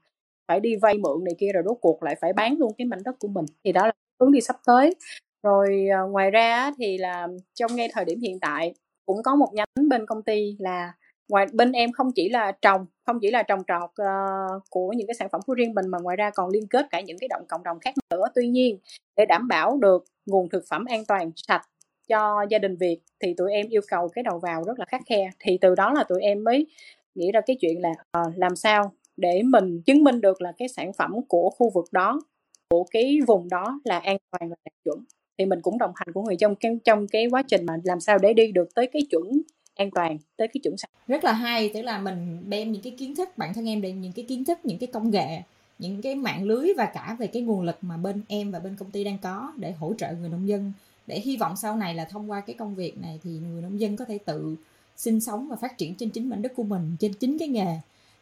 phải 0.49 0.61
đi 0.61 0.77
vay 0.77 0.95
mượn 0.95 1.25
này 1.25 1.35
kia 1.39 1.53
rồi 1.53 1.63
rốt 1.67 1.79
cuộc 1.81 2.03
lại 2.03 2.15
phải 2.21 2.33
bán 2.33 2.57
luôn 2.59 2.73
cái 2.79 2.85
mảnh 2.85 3.03
đất 3.05 3.19
của 3.19 3.29
mình. 3.29 3.45
Thì 3.65 3.73
đó 3.73 3.87
là 3.87 3.93
hướng 4.21 4.33
đi 4.33 4.41
sắp 4.41 4.57
tới. 4.67 4.95
Rồi 5.43 5.87
ờ, 5.99 6.07
ngoài 6.07 6.31
ra 6.31 6.71
thì 6.79 6.99
là 6.99 7.29
trong 7.55 7.77
ngay 7.77 7.89
thời 7.93 8.05
điểm 8.05 8.21
hiện 8.21 8.41
tại 8.41 8.75
cũng 9.07 9.23
có 9.23 9.35
một 9.35 9.49
nhánh 9.55 9.89
bên 9.89 10.07
công 10.07 10.23
ty 10.23 10.57
là 10.59 10.93
ngoài 11.29 11.47
bên 11.53 11.73
em 11.73 11.93
không 11.93 12.13
chỉ 12.15 12.29
là 12.29 12.53
trồng 12.53 12.87
không 13.07 13.19
chỉ 13.21 13.31
là 13.31 13.43
trồng 13.43 13.63
trọt 13.69 13.91
uh, 13.91 14.63
của 14.71 14.93
những 14.93 15.07
cái 15.07 15.15
sản 15.15 15.29
phẩm 15.33 15.41
của 15.47 15.55
riêng 15.55 15.75
mình 15.75 15.89
mà 15.89 15.99
ngoài 15.99 16.17
ra 16.17 16.31
còn 16.31 16.51
liên 16.51 16.67
kết 16.69 16.87
cả 16.91 17.01
những 17.01 17.19
cái 17.19 17.29
động 17.29 17.45
cộng 17.49 17.63
đồng 17.63 17.79
khác 17.81 17.95
nữa. 18.11 18.25
Tuy 18.35 18.49
nhiên 18.49 18.79
để 19.17 19.27
đảm 19.27 19.49
bảo 19.49 19.79
được 19.79 20.05
nguồn 20.27 20.49
thực 20.49 20.65
phẩm 20.71 20.85
an 20.85 21.05
toàn 21.05 21.31
sạch 21.37 21.63
cho 22.09 22.47
gia 22.51 22.59
đình 22.59 22.77
việt 22.77 22.99
thì 23.21 23.35
tụi 23.37 23.53
em 23.53 23.69
yêu 23.69 23.81
cầu 23.89 24.09
cái 24.09 24.23
đầu 24.23 24.39
vào 24.39 24.65
rất 24.65 24.79
là 24.79 24.85
khắc 24.85 25.03
khe. 25.07 25.31
Thì 25.39 25.59
từ 25.61 25.75
đó 25.75 25.93
là 25.93 26.05
tụi 26.05 26.23
em 26.23 26.45
mới 26.45 26.67
nghĩ 27.15 27.33
ra 27.33 27.41
cái 27.41 27.57
chuyện 27.61 27.83
là 27.83 27.91
uh, 27.91 28.39
làm 28.39 28.57
sao 28.57 28.93
để 29.17 29.43
mình 29.45 29.83
chứng 29.83 30.05
minh 30.05 30.21
được 30.21 30.43
là 30.43 30.53
cái 30.59 30.69
sản 30.69 30.93
phẩm 30.93 31.15
của 31.29 31.51
khu 31.51 31.71
vực 31.71 31.85
đó 31.93 32.21
của 32.69 32.85
cái 32.91 33.19
vùng 33.27 33.49
đó 33.49 33.81
là 33.85 33.99
an 33.99 34.17
toàn 34.31 34.51
và 34.51 34.57
đạt 34.65 34.75
chuẩn. 34.85 35.05
Thì 35.39 35.47
mình 35.47 35.61
cũng 35.63 35.79
đồng 35.79 35.93
hành 35.95 36.13
của 36.13 36.23
người 36.23 36.37
trong 36.37 36.55
cái 36.55 36.79
trong 36.85 37.07
cái 37.09 37.27
quá 37.31 37.43
trình 37.43 37.67
mà 37.67 37.77
làm 37.85 38.01
sao 38.01 38.19
để 38.19 38.33
đi 38.33 38.53
được 38.53 38.75
tới 38.75 38.87
cái 38.93 39.03
chuẩn 39.11 39.41
an 39.75 39.91
toàn 39.91 40.19
tới 40.37 40.49
cái 40.49 40.61
chuẩn 40.63 40.77
sạch. 40.77 40.91
Rất 41.07 41.25
là 41.25 41.33
hay 41.33 41.71
tức 41.75 41.83
là 41.83 41.99
mình 41.99 42.39
đem 42.49 42.73
những 42.73 42.83
cái 42.83 42.95
kiến 42.99 43.15
thức 43.15 43.29
bản 43.39 43.55
thân 43.55 43.69
em 43.69 43.81
đem 43.81 44.01
những 44.01 44.13
cái 44.13 44.25
kiến 44.29 44.45
thức 44.45 44.59
những 44.65 44.79
cái 44.79 44.87
công 44.87 45.11
nghệ 45.11 45.43
những 45.79 46.03
cái 46.03 46.15
mạng 46.15 46.45
lưới 46.45 46.69
và 46.77 46.87
cả 46.87 47.17
về 47.19 47.27
cái 47.27 47.43
nguồn 47.43 47.63
lực 47.63 47.79
mà 47.83 47.97
bên 47.97 48.23
em 48.29 48.51
và 48.51 48.59
bên 48.59 48.77
công 48.77 48.91
ty 48.91 49.05
đang 49.05 49.19
có 49.19 49.53
để 49.57 49.73
hỗ 49.73 49.95
trợ 49.99 50.13
người 50.13 50.29
nông 50.29 50.49
dân. 50.49 50.73
Để 51.07 51.21
hy 51.21 51.37
vọng 51.37 51.57
sau 51.57 51.77
này 51.77 51.95
là 51.95 52.05
thông 52.05 52.31
qua 52.31 52.41
cái 52.41 52.55
công 52.55 52.75
việc 52.75 52.99
này 52.99 53.21
thì 53.25 53.31
người 53.31 53.63
nông 53.63 53.81
dân 53.81 53.97
có 53.97 54.05
thể 54.05 54.19
tự 54.19 54.57
sinh 54.97 55.21
sống 55.21 55.49
và 55.49 55.57
phát 55.57 55.79
triển 55.79 55.95
trên 55.95 56.11
chính 56.11 56.31
mảnh 56.31 56.43
đất 56.43 56.53
của 56.57 56.63
mình 56.63 56.97
trên 57.01 57.13
chính 57.13 57.39
cái 57.39 57.49
nghề 57.49 57.77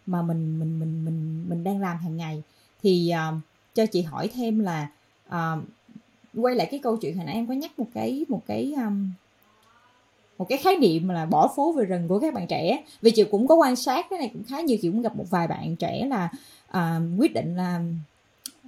mà 0.06 0.22
mình 0.22 0.58
mình 0.58 0.78
mình 0.80 1.04
mình 1.04 1.44
mình 1.48 1.64
đang 1.64 1.80
làm 1.80 1.96
hàng 1.96 2.16
ngày. 2.16 2.42
Thì 2.82 3.12
uh, 3.28 3.34
cho 3.76 3.86
chị 3.86 4.02
hỏi 4.02 4.28
thêm 4.34 4.58
là 4.58 4.88
uh, 5.28 5.62
quay 6.34 6.54
lại 6.54 6.68
cái 6.70 6.80
câu 6.82 6.96
chuyện 6.96 7.16
hồi 7.16 7.24
nãy 7.24 7.34
em 7.34 7.46
có 7.46 7.54
nhắc 7.54 7.78
một 7.78 7.86
cái 7.94 8.24
một 8.28 8.42
cái 8.46 8.74
um, 8.76 9.10
một 10.38 10.48
cái 10.48 10.58
khái 10.58 10.76
niệm 10.76 11.08
là 11.08 11.26
bỏ 11.26 11.52
phố 11.56 11.72
về 11.72 11.84
rừng 11.84 12.08
của 12.08 12.18
các 12.18 12.34
bạn 12.34 12.46
trẻ. 12.46 12.84
Vì 13.02 13.10
chị 13.10 13.24
cũng 13.30 13.46
có 13.46 13.54
quan 13.54 13.76
sát 13.76 14.06
cái 14.10 14.18
này 14.18 14.30
cũng 14.32 14.42
khá 14.44 14.60
nhiều 14.60 14.78
chị 14.82 14.88
cũng 14.90 15.02
gặp 15.02 15.16
một 15.16 15.24
vài 15.30 15.46
bạn 15.46 15.76
trẻ 15.76 16.06
là 16.06 16.28
à, 16.68 17.00
quyết 17.18 17.34
định 17.34 17.56
là 17.56 17.82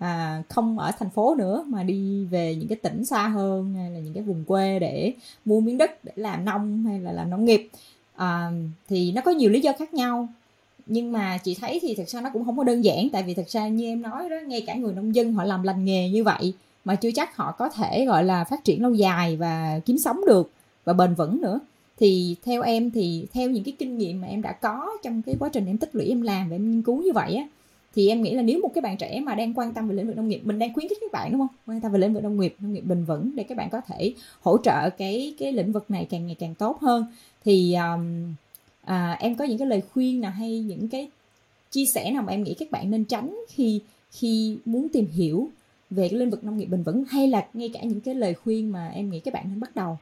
à, 0.00 0.42
không 0.48 0.78
ở 0.78 0.92
thành 0.98 1.10
phố 1.10 1.34
nữa 1.34 1.64
mà 1.66 1.82
đi 1.82 2.24
về 2.24 2.54
những 2.54 2.68
cái 2.68 2.76
tỉnh 2.76 3.04
xa 3.04 3.28
hơn 3.28 3.74
hay 3.74 3.90
là 3.90 3.98
những 3.98 4.14
cái 4.14 4.22
vùng 4.22 4.44
quê 4.44 4.78
để 4.78 5.12
mua 5.44 5.60
miếng 5.60 5.78
đất 5.78 6.04
để 6.04 6.12
làm 6.16 6.44
nông 6.44 6.84
hay 6.84 7.00
là 7.00 7.12
làm 7.12 7.30
nông 7.30 7.44
nghiệp. 7.44 7.68
À, 8.14 8.50
thì 8.88 9.12
nó 9.12 9.20
có 9.20 9.30
nhiều 9.30 9.50
lý 9.50 9.60
do 9.60 9.72
khác 9.78 9.94
nhau 9.94 10.28
nhưng 10.88 11.12
mà 11.12 11.38
chị 11.38 11.57
thấy 11.61 11.79
thì 11.83 11.94
thật 11.94 12.09
ra 12.09 12.20
nó 12.20 12.31
cũng 12.33 12.44
không 12.44 12.57
có 12.57 12.64
đơn 12.64 12.85
giản. 12.85 13.09
Tại 13.12 13.22
vì 13.22 13.35
thật 13.35 13.48
ra 13.48 13.68
như 13.68 13.87
em 13.87 14.03
nói 14.03 14.29
đó 14.31 14.37
ngay 14.46 14.61
cả 14.66 14.74
người 14.74 14.94
nông 14.94 15.14
dân 15.14 15.33
họ 15.33 15.44
làm 15.44 15.62
lành 15.62 15.85
nghề 15.85 16.09
như 16.09 16.24
vậy 16.24 16.53
mà 16.85 16.94
chưa 16.94 17.11
chắc 17.14 17.37
họ 17.37 17.53
có 17.59 17.68
thể 17.68 18.05
gọi 18.05 18.24
là 18.24 18.44
phát 18.44 18.64
triển 18.64 18.83
lâu 18.83 18.94
dài 18.94 19.37
và 19.37 19.81
kiếm 19.85 19.98
sống 19.98 20.20
được 20.27 20.51
và 20.85 20.92
bền 20.92 21.14
vững 21.14 21.40
nữa. 21.40 21.61
Thì 21.98 22.37
theo 22.44 22.62
em 22.62 22.90
thì 22.90 23.27
theo 23.33 23.51
những 23.51 23.64
cái 23.64 23.74
kinh 23.79 23.98
nghiệm 23.98 24.20
mà 24.20 24.27
em 24.27 24.42
đã 24.42 24.53
có 24.53 24.90
trong 25.03 25.22
cái 25.22 25.35
quá 25.38 25.48
trình 25.53 25.66
em 25.66 25.79
tích 25.79 25.94
lũy 25.94 26.07
em 26.07 26.22
làm 26.22 26.48
và 26.48 26.57
em 26.57 26.70
nghiên 26.70 26.83
cứu 26.83 27.03
như 27.03 27.12
vậy 27.12 27.35
á 27.35 27.44
thì 27.98 28.09
em 28.09 28.22
nghĩ 28.22 28.35
là 28.35 28.42
nếu 28.42 28.61
một 28.61 28.74
cái 28.74 28.83
bạn 28.83 28.96
trẻ 28.96 29.20
mà 29.20 29.35
đang 29.35 29.55
quan 29.55 29.74
tâm 29.74 29.88
về 29.88 29.94
lĩnh 29.94 30.07
vực 30.07 30.16
nông 30.16 30.29
nghiệp 30.29 30.40
mình 30.44 30.59
đang 30.59 30.74
khuyến 30.74 30.88
khích 30.88 30.98
các 31.01 31.12
bạn 31.12 31.33
đúng 31.33 31.40
không? 31.40 31.57
Quan 31.66 31.81
tâm 31.81 31.92
về 31.92 31.98
lĩnh 31.98 32.14
vực 32.14 32.22
nông 32.22 32.40
nghiệp 32.40 32.55
nông 32.61 32.72
nghiệp 32.72 32.81
bền 32.81 33.05
vững 33.05 33.37
để 33.37 33.42
các 33.42 33.59
bạn 33.59 33.70
có 33.70 33.81
thể 33.81 34.12
hỗ 34.40 34.59
trợ 34.59 34.90
cái 34.90 35.35
cái 35.38 35.53
lĩnh 35.53 35.72
vực 35.72 35.90
này 35.90 36.07
càng 36.11 36.27
ngày 36.27 36.37
càng 36.38 36.55
tốt 36.55 36.79
hơn. 36.81 37.07
Thì 37.44 37.74
um, 37.74 38.35
à, 38.88 39.16
em 39.20 39.35
có 39.35 39.44
những 39.44 39.59
cái 39.59 39.68
lời 39.68 39.83
khuyên 39.92 40.20
nào 40.20 40.31
hay 40.31 40.61
những 40.61 40.88
cái 40.88 41.09
chia 41.70 41.85
sẻ 41.94 42.11
nào 42.11 42.22
mà 42.22 42.33
em 42.33 42.42
nghĩ 42.42 42.55
các 42.59 42.70
bạn 42.70 42.90
nên 42.90 43.05
tránh 43.05 43.44
khi 43.48 43.81
khi 44.11 44.59
muốn 44.64 44.88
tìm 44.88 45.07
hiểu 45.07 45.48
về 45.90 46.09
cái 46.09 46.18
lĩnh 46.18 46.31
vực 46.31 46.44
nông 46.44 46.59
nghiệp 46.59 46.66
bền 46.66 46.83
vững 46.83 47.05
hay 47.05 47.29
là 47.29 47.46
ngay 47.55 47.70
cả 47.74 47.81
những 47.83 48.01
cái 48.01 48.14
lời 48.14 48.35
khuyên 48.35 48.72
mà 48.72 48.88
em 48.94 49.11
nghĩ 49.11 49.20
các 49.20 49.35
bạn 49.35 49.44
nên 49.48 49.61
bắt 49.61 49.77
đầu? 49.77 49.98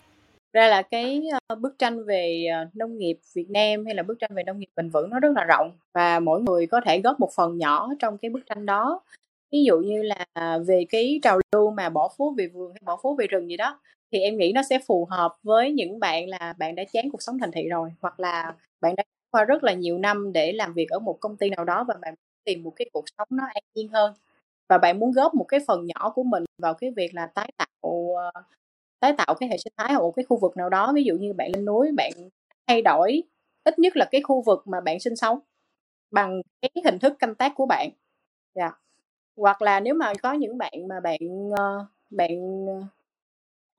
Ra 0.53 0.69
là 0.69 0.83
cái 0.83 1.23
ờ, 1.47 1.57
bức 1.57 1.79
tranh 1.79 2.05
về 2.05 2.47
ờ, 2.53 2.69
nông 2.75 2.99
nghiệp 2.99 3.19
Việt 3.35 3.51
Nam 3.51 3.85
hay 3.85 3.95
là 3.95 4.03
bức 4.03 4.19
tranh 4.21 4.31
về 4.35 4.43
nông 4.43 4.59
nghiệp 4.59 4.69
bền 4.77 4.91
vững 4.91 5.11
nó 5.11 5.21
rất 5.21 5.33
là 5.37 5.45
rộng 5.45 5.71
và 5.93 6.21
mỗi 6.21 6.43
người 6.43 6.67
có 6.67 6.81
thể 6.85 7.01
góp 7.01 7.21
một 7.21 7.31
phần 7.37 7.59
nhỏ 7.59 7.89
trong 7.99 8.19
cái 8.19 8.31
bức 8.31 8.47
tranh 8.47 8.67
đó 8.67 9.01
ví 9.53 9.65
dụ 9.65 9.79
như 9.79 10.03
là 10.03 10.27
về 10.67 10.85
cái 10.91 11.21
trào 11.23 11.41
lưu 11.53 11.71
mà 11.71 11.89
bỏ 11.89 12.09
phố 12.19 12.35
về 12.39 12.47
vườn 12.47 12.73
hay 12.73 12.81
bỏ 12.85 12.97
phố 13.03 13.15
về 13.19 13.27
rừng 13.27 13.49
gì 13.51 13.57
đó, 13.57 13.81
thì 14.13 14.19
em 14.21 14.37
nghĩ 14.39 14.53
nó 14.55 14.63
sẽ 14.63 14.79
phù 14.87 15.07
hợp 15.11 15.33
với 15.43 15.73
những 15.73 16.01
bạn 16.01 16.29
là 16.29 16.55
bạn 16.59 16.75
đã 16.75 16.85
chán 16.93 17.11
cuộc 17.13 17.23
sống 17.23 17.39
thành 17.39 17.51
thị 17.53 17.69
rồi, 17.69 17.91
hoặc 18.03 18.21
là 18.21 18.55
bạn 18.81 18.95
đã 18.97 19.05
qua 19.31 19.45
rất 19.45 19.65
là 19.65 19.73
nhiều 19.73 19.99
năm 19.99 20.33
để 20.33 20.53
làm 20.53 20.73
việc 20.75 20.87
ở 20.91 20.99
một 20.99 21.19
công 21.21 21.37
ty 21.37 21.51
nào 21.51 21.65
đó 21.65 21.85
và 21.89 21.95
bạn 22.03 22.15
tìm 22.45 22.63
một 22.63 22.73
cái 22.77 22.91
cuộc 22.93 23.05
sống 23.19 23.29
nó 23.31 23.45
an 23.55 23.63
nhiên 23.75 23.89
hơn. 23.89 24.15
Và 24.69 24.79
bạn 24.79 24.99
muốn 24.99 25.13
góp 25.13 25.35
một 25.35 25.45
cái 25.49 25.61
phần 25.67 25.87
nhỏ 25.87 26.11
của 26.15 26.23
mình 26.23 26.45
vào 26.59 26.75
cái 26.75 26.91
việc 26.97 27.15
là 27.15 27.27
tái 27.27 27.53
tạo 27.59 28.15
ờ, 28.17 28.43
tái 29.01 29.13
tạo 29.19 29.35
cái 29.41 29.49
hệ 29.49 29.59
sinh 29.59 29.73
thái 29.77 29.95
ở 29.95 29.99
một 30.01 30.13
cái 30.17 30.25
khu 30.25 30.37
vực 30.39 30.57
nào 30.57 30.69
đó. 30.71 30.93
Ví 30.95 31.05
dụ 31.05 31.15
như 31.17 31.33
bạn 31.33 31.51
lên 31.55 31.65
núi, 31.65 31.93
bạn 31.97 32.13
thay 32.67 32.83
đổi 32.83 33.23
ít 33.65 33.79
nhất 33.79 33.97
là 33.97 34.09
cái 34.11 34.23
khu 34.23 34.43
vực 34.43 34.63
mà 34.69 34.81
bạn 34.81 35.01
sinh 35.01 35.17
sống 35.17 35.39
bằng 36.11 36.43
cái 36.63 36.71
hình 36.85 36.99
thức 36.99 37.15
canh 37.21 37.35
tác 37.35 37.53
của 37.57 37.67
bạn. 37.67 37.91
Yeah. 38.55 38.73
Hoặc 39.37 39.63
là 39.63 39.81
nếu 39.81 39.95
mà 39.95 40.13
có 40.23 40.33
những 40.33 40.59
bạn 40.59 40.89
mà 40.89 41.01
bạn 41.01 41.19
uh, 41.49 41.87
bạn 42.11 42.65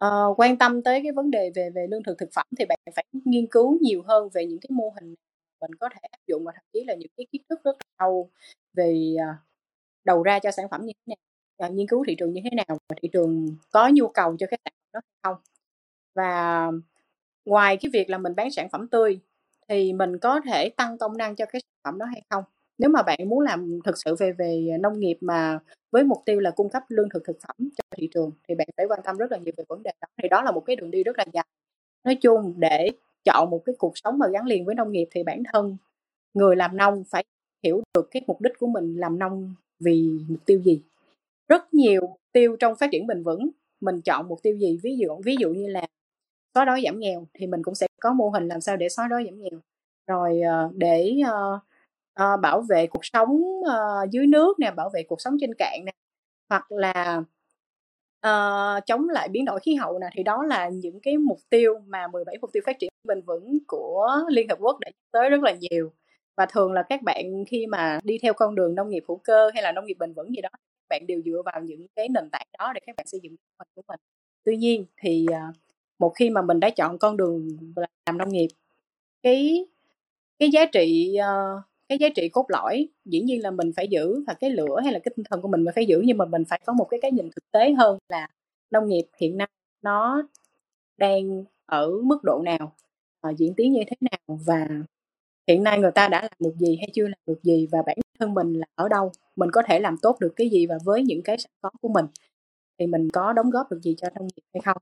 uh, 0.06 0.39
quan 0.39 0.58
tâm 0.58 0.84
tới 0.84 1.00
cái 1.04 1.12
vấn 1.12 1.32
đề 1.32 1.52
về 1.56 1.70
về 1.76 1.88
lương 1.89 2.04
thực 2.04 2.17
thực 2.17 2.30
phẩm 2.34 2.46
thì 2.58 2.65
bạn 2.65 2.80
phải 2.96 3.06
nghiên 3.26 3.48
cứu 3.48 3.78
nhiều 3.82 4.02
hơn 4.06 4.30
về 4.34 4.46
những 4.46 4.60
cái 4.60 4.70
mô 4.72 4.93
hình 5.00 5.15
mình 5.62 5.76
có 5.76 5.89
thể 5.89 6.00
áp 6.02 6.20
dụng 6.28 6.43
và 6.43 6.52
thậm 6.56 6.63
chí 6.74 6.84
là 6.88 6.96
những 6.96 7.10
cái 7.17 7.26
kiến 7.32 7.41
thức 7.50 7.60
rất 7.63 7.78
sâu 8.00 8.30
về 8.74 9.15
uh, 9.15 9.36
đầu 10.06 10.24
ra 10.24 10.39
cho 10.39 10.52
sản 10.52 10.70
phẩm 10.72 10.82
như 10.86 10.93
thế 11.06 11.15
nào 11.15 11.70
uh, 11.70 11.76
nghiên 11.76 11.88
cứu 11.88 12.04
thị 12.08 12.15
trường 12.15 12.34
như 12.34 12.41
thế 12.43 12.50
nào 12.56 12.78
và 12.89 12.96
thị 13.02 13.10
trường 13.13 13.56
có 13.72 13.89
nhu 13.93 14.08
cầu 14.08 14.36
cho 14.39 14.48
cái 14.50 14.60
sản 14.65 14.74
phẩm 14.74 14.91
đó 14.93 15.02
hay 15.06 15.20
không. 15.24 15.41
Và 16.15 16.72
ngoài 17.46 17.78
cái 17.78 17.89
việc 17.93 18.10
là 18.10 18.18
mình 18.18 18.36
bán 18.36 18.51
sản 18.51 18.70
phẩm 18.70 18.88
tươi 18.88 19.20
thì 19.68 19.93
mình 19.93 20.20
có 20.20 20.41
thể 20.45 20.70
tăng 20.70 20.97
công 20.97 21.18
năng 21.18 21.36
cho 21.36 21.45
cái 21.45 21.62
sản 21.62 21.80
phẩm 21.84 21.97
đó 21.97 22.05
hay 22.05 22.22
không? 22.30 22.43
Nếu 22.78 22.89
mà 22.89 23.03
bạn 23.03 23.30
muốn 23.30 23.39
làm 23.39 23.80
thực 23.86 23.97
sự 23.97 24.15
về 24.15 24.32
về 24.32 24.78
nông 24.80 24.99
nghiệp 24.99 25.17
mà 25.21 25.59
với 25.91 26.03
mục 26.03 26.21
tiêu 26.25 26.39
là 26.39 26.51
cung 26.51 26.69
cấp 26.69 26.84
lương 26.89 27.09
thực 27.09 27.23
thực 27.25 27.38
phẩm 27.41 27.55
cho 27.59 27.84
thị 27.97 28.09
trường 28.13 28.32
thì 28.47 28.55
bạn 28.55 28.67
phải 28.78 28.86
quan 28.86 28.99
tâm 29.03 29.17
rất 29.17 29.32
là 29.32 29.38
nhiều 29.38 29.53
về 29.57 29.63
vấn 29.69 29.84
đề 29.84 29.91
đó. 30.01 30.07
Thì 30.23 30.30
đó 30.30 30.41
là 30.41 30.51
một 30.51 30.63
cái 30.65 30.75
đường 30.75 30.91
đi 30.91 31.03
rất 31.03 31.17
là 31.17 31.25
dài. 31.34 31.45
Nói 32.03 32.15
chung 32.21 32.53
để 32.57 32.89
chọn 33.25 33.49
một 33.49 33.61
cái 33.65 33.75
cuộc 33.80 33.97
sống 33.97 34.19
mà 34.19 34.28
gắn 34.28 34.45
liền 34.45 34.65
với 34.65 34.75
nông 34.75 34.91
nghiệp 34.91 35.07
thì 35.11 35.23
bản 35.23 35.43
thân 35.53 35.78
người 36.34 36.55
làm 36.55 36.78
nông 36.78 37.03
phải 37.09 37.23
hiểu 37.63 37.82
được 37.93 38.07
cái 38.11 38.21
mục 38.28 38.41
đích 38.41 38.53
của 38.59 38.67
mình 38.67 38.95
làm 38.95 39.19
nông 39.19 39.55
vì 39.80 40.19
mục 40.30 40.45
tiêu 40.45 40.59
gì. 40.59 40.82
Rất 41.47 41.73
nhiều 41.73 42.01
mục 42.01 42.19
tiêu 42.32 42.55
trong 42.59 42.75
phát 42.75 42.89
triển 42.91 43.07
bền 43.07 43.23
vững 43.23 43.49
mình 43.82 44.01
chọn 44.01 44.28
mục 44.28 44.39
tiêu 44.43 44.57
gì 44.57 44.80
ví 44.84 44.97
dụ 44.97 45.21
ví 45.25 45.36
dụ 45.39 45.49
như 45.49 45.67
là 45.67 45.88
xóa 46.53 46.65
đói 46.65 46.82
giảm 46.86 46.99
nghèo 46.99 47.28
thì 47.34 47.47
mình 47.47 47.63
cũng 47.63 47.75
sẽ 47.75 47.88
có 48.01 48.13
mô 48.13 48.30
hình 48.30 48.47
làm 48.47 48.61
sao 48.61 48.78
để 48.78 48.89
xóa 48.89 49.07
đói 49.07 49.25
giảm 49.25 49.41
nghèo. 49.41 49.59
Rồi 50.07 50.41
ờ, 50.41 50.71
để 50.75 51.15
uh, 51.21 51.61
uh, 52.24 52.41
bảo 52.41 52.61
vệ 52.61 52.88
cuộc 52.88 53.05
sống 53.05 53.41
uh, 53.59 54.11
dưới 54.11 54.28
nước 54.28 54.59
nè 54.59 54.72
bảo 54.72 54.89
vệ 54.93 55.03
cuộc 55.03 55.22
sống 55.22 55.38
trên 55.41 55.53
cạn 55.57 55.86
nè 55.86 55.91
hoặc 56.49 56.72
là 56.72 57.22
uh, 58.28 58.86
chống 58.86 59.09
lại 59.09 59.30
biến 59.30 59.45
đổi 59.45 59.59
khí 59.59 59.76
hậu 59.76 59.99
nè 59.99 60.07
thì 60.13 60.24
đó 60.24 60.43
là 60.43 60.70
những 60.70 60.99
cái 61.03 61.18
mục 61.18 61.39
tiêu 61.49 61.80
mà 61.88 62.07
17 62.07 62.38
mục 62.41 62.49
tiêu 62.53 62.63
phát 62.65 62.80
triển 62.80 62.89
bền 63.03 63.22
vững 63.22 63.57
của 63.68 64.09
Liên 64.30 64.49
Hợp 64.49 64.57
Quốc 64.61 64.80
đã 64.80 64.91
tới 65.11 65.30
rất 65.30 65.41
là 65.43 65.55
nhiều. 65.59 65.91
Và 66.38 66.45
thường 66.45 66.74
là 66.74 66.84
các 66.89 67.01
bạn 67.01 67.45
khi 67.47 67.68
mà 67.68 67.99
đi 68.03 68.18
theo 68.22 68.34
con 68.34 68.55
đường 68.55 68.76
nông 68.76 68.89
nghiệp 68.89 69.03
hữu 69.07 69.22
cơ 69.24 69.49
hay 69.53 69.63
là 69.63 69.72
nông 69.72 69.86
nghiệp 69.86 69.95
bền 69.99 70.13
vững 70.13 70.36
gì 70.36 70.41
đó 70.41 70.49
bạn 70.89 71.07
đều 71.07 71.22
dựa 71.26 71.41
vào 71.45 71.61
những 71.61 71.88
cái 71.95 72.09
nền 72.09 72.30
tảng 72.30 72.47
đó 72.59 72.72
để 72.74 72.82
các 72.86 72.95
bạn 72.95 73.07
xây 73.07 73.20
dựng 73.24 73.38
kế 73.38 73.43
hoạch 73.57 73.68
của 73.76 73.82
mình. 73.88 73.99
Tuy 74.43 74.57
nhiên 74.57 74.86
thì 74.97 75.26
uh, 75.32 75.55
một 75.99 76.13
khi 76.15 76.30
mà 76.30 76.41
mình 76.41 76.59
đã 76.59 76.70
chọn 76.70 76.97
con 76.97 77.18
đường 77.18 77.47
làm 78.05 78.18
nông 78.18 78.30
nghiệp 78.30 78.47
cái 79.24 79.65
cái 80.39 80.49
giá 80.49 80.65
trị 80.65 81.18
uh, 81.20 81.63
cái 81.89 81.97
giá 81.97 82.09
trị 82.15 82.29
cốt 82.29 82.45
lõi 82.49 82.89
dĩ 83.05 83.21
nhiên 83.21 83.43
là 83.43 83.51
mình 83.51 83.71
phải 83.75 83.88
giữ 83.88 84.23
và 84.27 84.33
cái 84.33 84.49
lửa 84.49 84.79
hay 84.83 84.93
là 84.93 84.99
cái 84.99 85.11
tinh 85.15 85.23
thần 85.29 85.41
của 85.41 85.47
mình 85.47 85.63
mình 85.63 85.73
phải 85.75 85.85
giữ 85.85 86.01
nhưng 86.05 86.17
mà 86.17 86.25
mình 86.25 86.43
phải 86.49 86.59
có 86.65 86.73
một 86.73 86.88
cái 86.89 86.99
cái 87.01 87.11
nhìn 87.11 87.29
thực 87.35 87.51
tế 87.51 87.73
hơn 87.73 87.97
là 88.09 88.27
nông 88.71 88.88
nghiệp 88.88 89.05
hiện 89.21 89.38
nay 89.38 89.47
nó 89.81 90.27
đang 90.97 91.43
ở 91.65 91.91
mức 92.03 92.23
độ 92.23 92.41
nào 92.45 92.75
uh, 93.29 93.38
diễn 93.38 93.53
tiến 93.57 93.73
như 93.73 93.81
thế 93.88 93.95
nào 94.11 94.39
và 94.45 94.67
hiện 95.47 95.63
nay 95.63 95.79
người 95.79 95.91
ta 95.91 96.07
đã 96.07 96.21
làm 96.21 96.31
được 96.39 96.55
gì 96.59 96.77
hay 96.79 96.89
chưa 96.93 97.07
làm 97.07 97.19
được 97.25 97.43
gì 97.43 97.67
và 97.71 97.79
bản 97.85 97.97
thân 98.19 98.33
mình 98.33 98.53
là 98.53 98.65
ở 98.75 98.89
đâu 98.89 99.11
mình 99.35 99.51
có 99.51 99.61
thể 99.67 99.79
làm 99.79 99.95
tốt 100.01 100.17
được 100.19 100.33
cái 100.35 100.49
gì 100.49 100.67
và 100.67 100.77
với 100.85 101.03
những 101.03 101.21
cái 101.23 101.38
sẵn 101.38 101.51
có 101.61 101.69
của 101.81 101.89
mình 101.89 102.05
thì 102.79 102.88
mình 102.88 103.09
có 103.13 103.33
đóng 103.33 103.49
góp 103.49 103.71
được 103.71 103.79
gì 103.83 103.95
cho 103.97 104.09
nông 104.15 104.27
nghiệp 104.27 104.43
hay 104.53 104.61
không? 104.65 104.77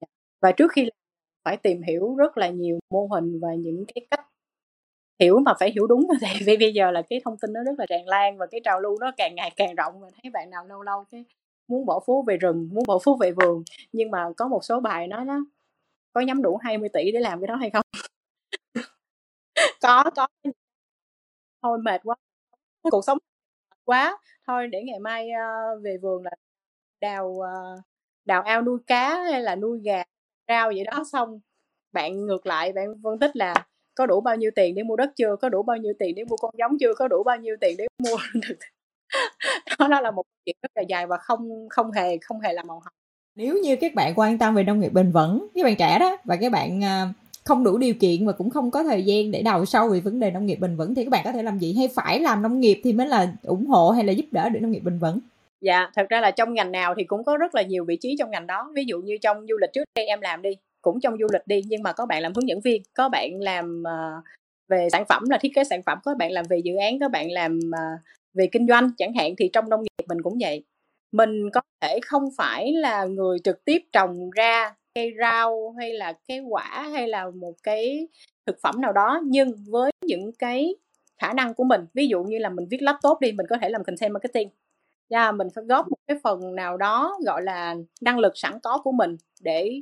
Dạ. 0.00 0.06
Và 0.40 0.52
trước 0.52 0.72
khi 0.72 0.90
phải 1.44 1.56
tìm 1.56 1.82
hiểu 1.82 2.16
rất 2.16 2.38
là 2.38 2.50
nhiều 2.50 2.78
mô 2.90 3.06
hình 3.06 3.40
và 3.40 3.54
những 3.54 3.84
cái 3.94 4.06
cách 4.10 4.29
hiểu 5.20 5.38
mà 5.38 5.54
phải 5.60 5.70
hiểu 5.72 5.86
đúng. 5.86 6.06
Tại 6.20 6.40
vì 6.46 6.56
bây 6.56 6.72
giờ 6.72 6.90
là 6.90 7.02
cái 7.02 7.20
thông 7.24 7.36
tin 7.38 7.52
nó 7.52 7.60
rất 7.64 7.78
là 7.78 7.86
tràn 7.88 8.06
lan 8.08 8.38
và 8.38 8.46
cái 8.46 8.60
trào 8.64 8.80
lưu 8.80 8.98
nó 9.00 9.10
càng 9.16 9.34
ngày 9.34 9.50
càng 9.56 9.74
rộng. 9.74 10.00
Và 10.00 10.08
thấy 10.22 10.30
bạn 10.30 10.50
nào 10.50 10.66
lâu 10.66 10.82
lâu 10.82 11.04
cái 11.10 11.24
muốn 11.68 11.86
bỏ 11.86 12.00
phố 12.06 12.24
về 12.26 12.36
rừng 12.36 12.68
muốn 12.72 12.84
bỏ 12.86 12.98
phố 13.04 13.16
về 13.20 13.32
vườn 13.32 13.62
nhưng 13.92 14.10
mà 14.10 14.26
có 14.36 14.48
một 14.48 14.64
số 14.64 14.80
bài 14.80 15.08
nói 15.08 15.24
nó 15.24 15.44
có 16.12 16.20
nhắm 16.20 16.42
đủ 16.42 16.56
20 16.56 16.88
tỷ 16.92 17.12
để 17.12 17.20
làm 17.20 17.40
cái 17.40 17.46
đó 17.46 17.56
hay 17.56 17.70
không? 17.70 17.84
Có 19.82 20.04
có. 20.16 20.26
Thôi 21.62 21.78
mệt 21.78 22.00
quá. 22.04 22.16
Cuộc 22.82 23.04
sống 23.06 23.18
quá. 23.84 24.18
Thôi 24.46 24.66
để 24.68 24.82
ngày 24.82 24.98
mai 24.98 25.28
uh, 25.28 25.82
về 25.82 25.96
vườn 26.02 26.22
là 26.24 26.30
đào 27.00 27.26
uh, 27.26 27.80
đào 28.24 28.42
ao 28.42 28.62
nuôi 28.62 28.78
cá 28.86 29.22
hay 29.22 29.42
là 29.42 29.56
nuôi 29.56 29.80
gà 29.84 30.02
rau 30.48 30.68
vậy 30.68 30.84
đó. 30.84 31.04
Xong 31.12 31.40
bạn 31.92 32.26
ngược 32.26 32.46
lại 32.46 32.72
bạn 32.72 32.86
phân 33.02 33.18
tích 33.18 33.36
là 33.36 33.54
có 34.00 34.06
đủ 34.06 34.20
bao 34.20 34.36
nhiêu 34.36 34.50
tiền 34.56 34.74
để 34.74 34.82
mua 34.82 34.96
đất 34.96 35.10
chưa 35.16 35.36
có 35.36 35.48
đủ 35.48 35.62
bao 35.62 35.76
nhiêu 35.76 35.92
tiền 35.98 36.14
để 36.14 36.24
mua 36.24 36.36
con 36.36 36.50
giống 36.58 36.78
chưa 36.80 36.94
có 36.94 37.08
đủ 37.08 37.22
bao 37.22 37.36
nhiêu 37.36 37.56
tiền 37.60 37.76
để 37.78 37.86
mua 38.02 38.16
được 38.34 38.58
đó, 39.78 39.88
đó 39.88 40.00
là 40.00 40.10
một 40.10 40.22
chuyện 40.46 40.56
rất 40.62 40.70
là 40.74 40.82
dài 40.88 41.06
và 41.06 41.16
không 41.16 41.68
không 41.70 41.92
hề 41.92 42.18
không 42.18 42.40
hề 42.40 42.52
là 42.52 42.62
màu 42.62 42.76
hồng. 42.76 42.92
Nếu 43.36 43.58
như 43.62 43.76
các 43.76 43.94
bạn 43.94 44.12
quan 44.16 44.38
tâm 44.38 44.54
về 44.54 44.62
nông 44.62 44.80
nghiệp 44.80 44.92
bền 44.92 45.10
vững 45.10 45.46
các 45.54 45.64
bạn 45.64 45.76
trẻ 45.78 45.98
đó 45.98 46.16
và 46.24 46.36
các 46.36 46.52
bạn 46.52 46.78
uh, 46.78 47.16
không 47.44 47.64
đủ 47.64 47.78
điều 47.78 47.94
kiện 47.94 48.26
và 48.26 48.32
cũng 48.32 48.50
không 48.50 48.70
có 48.70 48.82
thời 48.82 49.02
gian 49.02 49.30
để 49.30 49.42
đào 49.42 49.64
sâu 49.64 49.88
về 49.88 50.00
vấn 50.00 50.20
đề 50.20 50.30
nông 50.30 50.46
nghiệp 50.46 50.56
bền 50.56 50.76
vững 50.76 50.94
thì 50.94 51.04
các 51.04 51.10
bạn 51.10 51.24
có 51.24 51.32
thể 51.32 51.42
làm 51.42 51.58
gì? 51.58 51.74
Hay 51.78 51.88
phải 51.88 52.20
làm 52.20 52.42
nông 52.42 52.60
nghiệp 52.60 52.80
thì 52.84 52.92
mới 52.92 53.06
là 53.06 53.32
ủng 53.42 53.66
hộ 53.66 53.90
hay 53.90 54.04
là 54.04 54.12
giúp 54.12 54.26
đỡ 54.30 54.48
được 54.48 54.60
nông 54.62 54.70
nghiệp 54.70 54.82
bền 54.84 54.98
vững? 54.98 55.18
Dạ 55.60 55.90
thật 55.94 56.06
ra 56.08 56.20
là 56.20 56.30
trong 56.30 56.54
ngành 56.54 56.72
nào 56.72 56.94
thì 56.98 57.04
cũng 57.04 57.24
có 57.24 57.36
rất 57.36 57.54
là 57.54 57.62
nhiều 57.62 57.84
vị 57.84 57.96
trí 58.00 58.16
trong 58.18 58.30
ngành 58.30 58.46
đó. 58.46 58.70
Ví 58.74 58.84
dụ 58.86 59.00
như 59.00 59.16
trong 59.22 59.46
du 59.48 59.56
lịch 59.60 59.70
trước 59.72 59.84
đây 59.94 60.06
em 60.06 60.20
làm 60.20 60.42
đi 60.42 60.50
cũng 60.82 61.00
trong 61.00 61.18
du 61.20 61.26
lịch 61.32 61.46
đi 61.46 61.62
nhưng 61.66 61.82
mà 61.82 61.92
có 61.92 62.06
bạn 62.06 62.22
làm 62.22 62.32
hướng 62.34 62.48
dẫn 62.48 62.60
viên 62.60 62.82
có 62.94 63.08
bạn 63.08 63.40
làm 63.40 63.82
uh, 63.82 64.24
về 64.68 64.88
sản 64.92 65.04
phẩm 65.08 65.22
là 65.30 65.38
thiết 65.38 65.52
kế 65.54 65.64
sản 65.64 65.82
phẩm 65.86 65.98
có 66.04 66.14
bạn 66.14 66.32
làm 66.32 66.44
về 66.50 66.58
dự 66.64 66.76
án 66.76 66.98
có 66.98 67.08
bạn 67.08 67.30
làm 67.30 67.58
uh, 67.58 68.00
về 68.34 68.48
kinh 68.52 68.66
doanh 68.68 68.90
chẳng 68.98 69.14
hạn 69.14 69.34
thì 69.38 69.50
trong 69.52 69.68
nông 69.68 69.82
nghiệp 69.82 70.04
mình 70.08 70.22
cũng 70.22 70.38
vậy. 70.40 70.64
Mình 71.12 71.50
có 71.50 71.60
thể 71.80 71.98
không 72.06 72.28
phải 72.36 72.72
là 72.72 73.04
người 73.04 73.38
trực 73.44 73.64
tiếp 73.64 73.82
trồng 73.92 74.30
ra 74.30 74.74
cây 74.94 75.14
rau 75.20 75.74
hay 75.78 75.92
là 75.92 76.12
cây 76.28 76.40
quả 76.40 76.88
hay 76.92 77.08
là 77.08 77.30
một 77.30 77.54
cái 77.62 78.08
thực 78.46 78.56
phẩm 78.62 78.80
nào 78.80 78.92
đó 78.92 79.20
nhưng 79.24 79.52
với 79.66 79.92
những 80.06 80.32
cái 80.38 80.74
khả 81.18 81.32
năng 81.32 81.54
của 81.54 81.64
mình 81.64 81.80
ví 81.94 82.06
dụ 82.08 82.22
như 82.22 82.38
là 82.38 82.48
mình 82.48 82.66
viết 82.70 82.82
laptop 82.82 83.20
đi 83.20 83.32
mình 83.32 83.46
có 83.50 83.56
thể 83.62 83.68
làm 83.68 83.84
content 83.84 84.12
marketing. 84.12 84.48
Yeah, 85.08 85.34
mình 85.34 85.48
phải 85.54 85.64
góp 85.64 85.88
một 85.88 85.96
cái 86.06 86.18
phần 86.22 86.54
nào 86.54 86.76
đó 86.76 87.18
gọi 87.26 87.42
là 87.42 87.76
năng 88.00 88.18
lực 88.18 88.32
sẵn 88.36 88.60
có 88.62 88.80
của 88.84 88.92
mình 88.92 89.16
để 89.40 89.80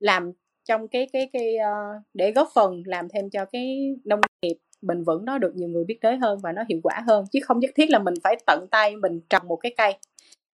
làm 0.00 0.32
trong 0.64 0.88
cái 0.88 1.08
cái 1.12 1.30
cái 1.32 1.56
uh, 1.56 2.02
để 2.14 2.32
góp 2.32 2.48
phần 2.54 2.82
làm 2.86 3.08
thêm 3.08 3.30
cho 3.30 3.44
cái 3.44 3.94
nông 4.04 4.20
nghiệp 4.42 4.56
bền 4.82 5.04
vững 5.04 5.24
nó 5.24 5.38
được 5.38 5.56
nhiều 5.56 5.68
người 5.68 5.84
biết 5.84 5.98
tới 6.00 6.16
hơn 6.16 6.38
và 6.42 6.52
nó 6.52 6.62
hiệu 6.68 6.80
quả 6.82 7.02
hơn. 7.06 7.24
Chứ 7.32 7.38
không 7.42 7.58
nhất 7.58 7.70
thiết 7.76 7.90
là 7.90 7.98
mình 7.98 8.14
phải 8.24 8.36
tận 8.46 8.66
tay 8.70 8.96
mình 8.96 9.20
trồng 9.30 9.48
một 9.48 9.56
cái 9.56 9.74
cây. 9.76 9.94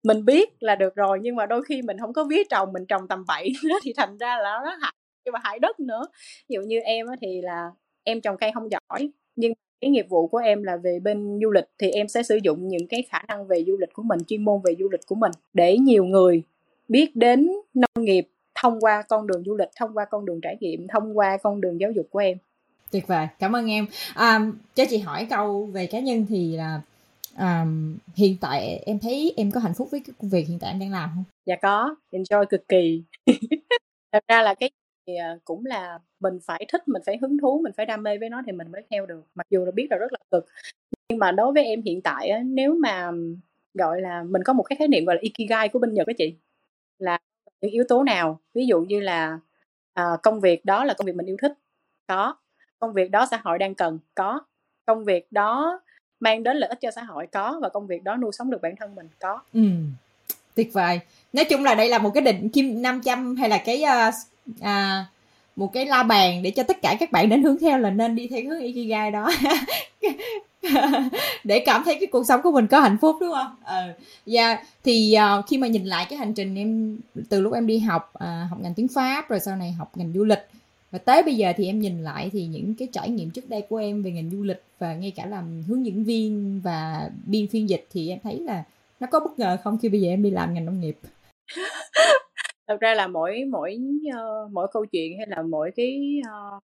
Mình 0.04 0.26
biết 0.26 0.50
là 0.60 0.76
được 0.76 0.96
rồi 0.96 1.20
nhưng 1.22 1.36
mà 1.36 1.46
đôi 1.46 1.64
khi 1.64 1.82
mình 1.82 1.98
không 2.00 2.14
có 2.14 2.24
biết 2.24 2.50
trồng 2.50 2.74
mình 2.74 2.86
trồng 2.86 3.08
tầm 3.08 3.24
bậy 3.28 3.50
thì 3.84 3.94
thành 3.98 4.18
ra 4.18 4.38
là 4.38 4.60
nó 4.66 4.78
hại 4.82 4.94
và 5.34 5.40
hại 5.44 5.60
đất 5.60 5.80
nữa. 5.80 6.02
Ví 6.50 6.54
dụ 6.54 6.62
như 6.62 6.80
em 6.80 7.06
thì 7.22 7.42
là 7.42 7.72
em 8.04 8.22
trồng 8.22 8.38
cây 8.38 8.52
không 8.54 8.70
giỏi 8.72 9.12
nhưng 9.36 9.54
cái 9.82 9.92
nghiệp 9.92 10.06
vụ 10.10 10.28
của 10.28 10.38
em 10.38 10.64
là 10.64 10.78
về 10.84 11.00
bên 11.04 11.40
du 11.44 11.52
lịch 11.52 11.66
thì 11.80 11.92
em 11.92 12.08
sẽ 12.08 12.24
sử 12.24 12.40
dụng 12.44 12.68
những 12.68 12.88
cái 12.88 13.04
khả 13.10 13.22
năng 13.28 13.48
về 13.48 13.64
du 13.68 13.78
lịch 13.80 13.94
của 13.94 14.04
mình 14.04 14.20
chuyên 14.28 14.46
môn 14.46 14.62
về 14.64 14.76
du 14.80 14.90
lịch 14.92 15.02
của 15.08 15.16
mình 15.16 15.32
để 15.54 15.78
nhiều 15.78 16.06
người 16.06 16.44
biết 16.88 17.16
đến 17.16 17.52
nông 17.74 18.06
nghiệp 18.06 18.28
thông 18.62 18.80
qua 18.80 19.04
con 19.10 19.28
đường 19.28 19.44
du 19.46 19.56
lịch 19.56 19.70
thông 19.76 19.94
qua 19.94 20.06
con 20.06 20.26
đường 20.26 20.42
trải 20.42 20.58
nghiệm 20.60 20.88
thông 20.88 21.18
qua 21.18 21.38
con 21.38 21.62
đường 21.62 21.80
giáo 21.80 21.92
dục 21.92 22.08
của 22.12 22.20
em. 22.20 22.38
Tuyệt 22.92 23.08
vời 23.08 23.28
cảm 23.40 23.56
ơn 23.56 23.72
em. 23.72 23.86
À, 24.16 24.40
cho 24.76 24.84
chị 24.90 24.98
hỏi 24.98 25.28
câu 25.30 25.66
về 25.66 25.88
cá 25.88 26.00
nhân 26.00 26.26
thì 26.30 26.56
là 26.56 26.82
à, 27.36 27.66
hiện 28.16 28.38
tại 28.42 28.84
em 28.86 29.00
thấy 29.00 29.34
em 29.38 29.52
có 29.52 29.60
hạnh 29.60 29.74
phúc 29.74 29.88
với 29.92 30.02
cái 30.06 30.14
công 30.22 30.30
việc 30.30 30.48
hiện 30.48 30.60
tại 30.62 30.72
em 30.72 30.80
đang 30.80 30.92
làm 30.92 31.10
không? 31.16 31.24
Dạ 31.46 31.56
có 31.62 31.96
enjoy 32.12 32.46
cực 32.46 32.68
kỳ. 32.68 33.04
Thật 34.12 34.24
ra 34.28 34.42
là 34.42 34.54
cái 34.54 34.70
à, 35.20 35.38
cũng 35.46 35.66
là 35.66 36.00
mình 36.20 36.40
phải 36.46 36.66
thích 36.72 36.88
mình 36.88 37.02
phải 37.06 37.18
hứng 37.22 37.38
thú 37.38 37.62
mình 37.64 37.74
phải 37.78 37.86
đam 37.86 38.04
mê 38.04 38.18
với 38.18 38.30
nó 38.30 38.42
thì 38.46 38.52
mình 38.52 38.72
mới 38.72 38.82
theo 38.90 39.06
được. 39.06 39.24
Mặc 39.36 39.48
dù 39.50 39.66
là 39.66 39.72
biết 39.72 39.88
là 39.90 39.98
rất 39.98 40.12
là 40.12 40.20
cực 40.32 40.46
nhưng 41.10 41.20
mà 41.20 41.32
đối 41.32 41.54
với 41.54 41.66
em 41.66 41.82
hiện 41.82 42.02
tại 42.02 42.30
á, 42.30 42.40
nếu 42.46 42.76
mà 42.76 43.12
gọi 43.74 44.02
là 44.02 44.24
mình 44.24 44.44
có 44.44 44.54
một 44.54 44.64
cái 44.64 44.76
khái 44.76 44.88
niệm 44.88 45.06
gọi 45.06 45.16
là 45.16 45.22
ikigai 45.22 45.70
của 45.70 45.80
bên 45.80 45.94
nhật 45.94 46.08
đó 46.08 46.14
chị 46.18 46.36
là 46.98 47.20
những 47.62 47.72
yếu 47.72 47.84
tố 47.88 48.04
nào? 48.04 48.40
Ví 48.54 48.66
dụ 48.66 48.82
như 48.82 49.00
là 49.00 49.40
à, 49.94 50.04
công 50.24 50.40
việc 50.40 50.66
đó 50.66 50.84
là 50.84 50.94
công 50.94 51.06
việc 51.06 51.16
mình 51.16 51.26
yêu 51.26 51.38
thích 51.42 51.54
có. 52.08 52.36
Công 52.80 52.94
việc 52.94 53.12
đó 53.12 53.28
xã 53.32 53.42
hội 53.44 53.58
đang 53.58 53.76
cần 53.76 54.00
có. 54.16 54.42
Công 54.86 55.04
việc 55.04 55.32
đó 55.32 55.82
mang 56.20 56.44
đến 56.44 56.58
lợi 56.58 56.70
ích 56.70 56.80
cho 56.82 56.92
xã 56.92 57.04
hội 57.04 57.28
có. 57.28 57.60
Và 57.62 57.70
công 57.70 57.88
việc 57.88 58.04
đó 58.04 58.16
nuôi 58.16 58.32
sống 58.32 58.50
được 58.50 58.62
bản 58.62 58.76
thân 58.76 58.96
mình 58.96 59.08
có. 59.20 59.40
Ừ 59.54 59.62
tuyệt 60.60 60.74
vời. 60.74 61.00
Nói 61.34 61.46
chung 61.46 61.64
là 61.64 61.76
đây 61.76 61.90
là 61.90 61.98
một 61.98 62.10
cái 62.14 62.22
định 62.22 62.50
kim 62.50 62.82
500 62.82 63.36
hay 63.36 63.50
là 63.50 63.58
cái 63.58 63.84
uh, 63.84 64.14
uh, 64.62 65.06
một 65.56 65.74
cái 65.74 65.86
la 65.86 66.04
bàn 66.04 66.44
để 66.44 66.52
cho 66.52 66.64
tất 66.64 66.78
cả 66.82 66.96
các 67.00 67.12
bạn 67.12 67.30
đến 67.30 67.44
hướng 67.44 67.58
theo 67.60 67.78
là 67.78 67.90
nên 67.90 68.16
đi 68.16 68.28
theo 68.28 68.42
hướng 68.50 68.60
ikigai 68.60 69.12
đó. 69.12 69.32
để 71.44 71.60
cảm 71.60 71.82
thấy 71.86 71.98
cái 72.00 72.08
cuộc 72.12 72.24
sống 72.28 72.42
của 72.44 72.52
mình 72.52 72.68
có 72.68 72.80
hạnh 72.80 72.98
phúc 73.02 73.16
đúng 73.20 73.32
không? 73.34 73.56
Ừ. 73.66 73.94
Dạ, 74.26 74.48
ờ, 74.48 74.50
yeah. 74.50 74.68
Thì 74.84 75.16
uh, 75.40 75.46
khi 75.48 75.58
mà 75.58 75.68
nhìn 75.68 75.86
lại 75.86 76.06
cái 76.10 76.20
hành 76.20 76.34
trình 76.34 76.56
em 76.56 76.98
từ 77.30 77.42
lúc 77.42 77.54
em 77.54 77.68
đi 77.68 77.80
học 77.80 78.14
uh, 78.16 78.50
học 78.50 78.60
ngành 78.62 78.74
tiếng 78.74 78.88
Pháp 78.88 79.30
rồi 79.30 79.40
sau 79.40 79.56
này 79.56 79.72
học 79.72 79.92
ngành 79.96 80.14
du 80.14 80.24
lịch 80.24 80.48
và 80.92 81.00
tới 81.00 81.24
bây 81.24 81.36
giờ 81.36 81.54
thì 81.58 81.66
em 81.66 81.80
nhìn 81.80 82.04
lại 82.04 82.30
thì 82.34 82.46
những 82.46 82.76
cái 82.76 82.88
trải 82.92 83.10
nghiệm 83.10 83.30
trước 83.30 83.50
đây 83.50 83.62
của 83.70 83.78
em 83.78 84.04
về 84.04 84.12
ngành 84.12 84.30
du 84.30 84.44
lịch 84.44 84.64
và 84.80 84.94
ngay 84.94 85.12
cả 85.16 85.26
làm 85.26 85.64
hướng 85.68 85.86
dẫn 85.86 86.04
viên 86.04 86.62
và 86.64 87.10
biên 87.26 87.48
phiên 87.48 87.70
dịch 87.70 87.88
thì 87.92 88.10
em 88.10 88.20
thấy 88.24 88.40
là 88.40 88.64
nó 89.00 89.08
có 89.12 89.20
bất 89.20 89.40
ngờ 89.40 89.58
không 89.64 89.78
khi 89.82 89.90
bây 89.90 90.02
giờ 90.02 90.10
em 90.10 90.24
đi 90.24 90.30
làm 90.30 90.54
ngành 90.54 90.66
nông 90.66 90.82
nghiệp 90.82 90.98
thật 92.68 92.80
ra 92.80 92.94
là 92.94 93.08
mỗi 93.08 93.46
mỗi 93.52 93.78
uh, 94.10 94.52
mỗi 94.52 94.68
câu 94.74 94.86
chuyện 94.86 95.18
hay 95.18 95.28
là 95.28 95.42
mỗi 95.42 95.72
cái 95.76 96.22
uh, 96.22 96.64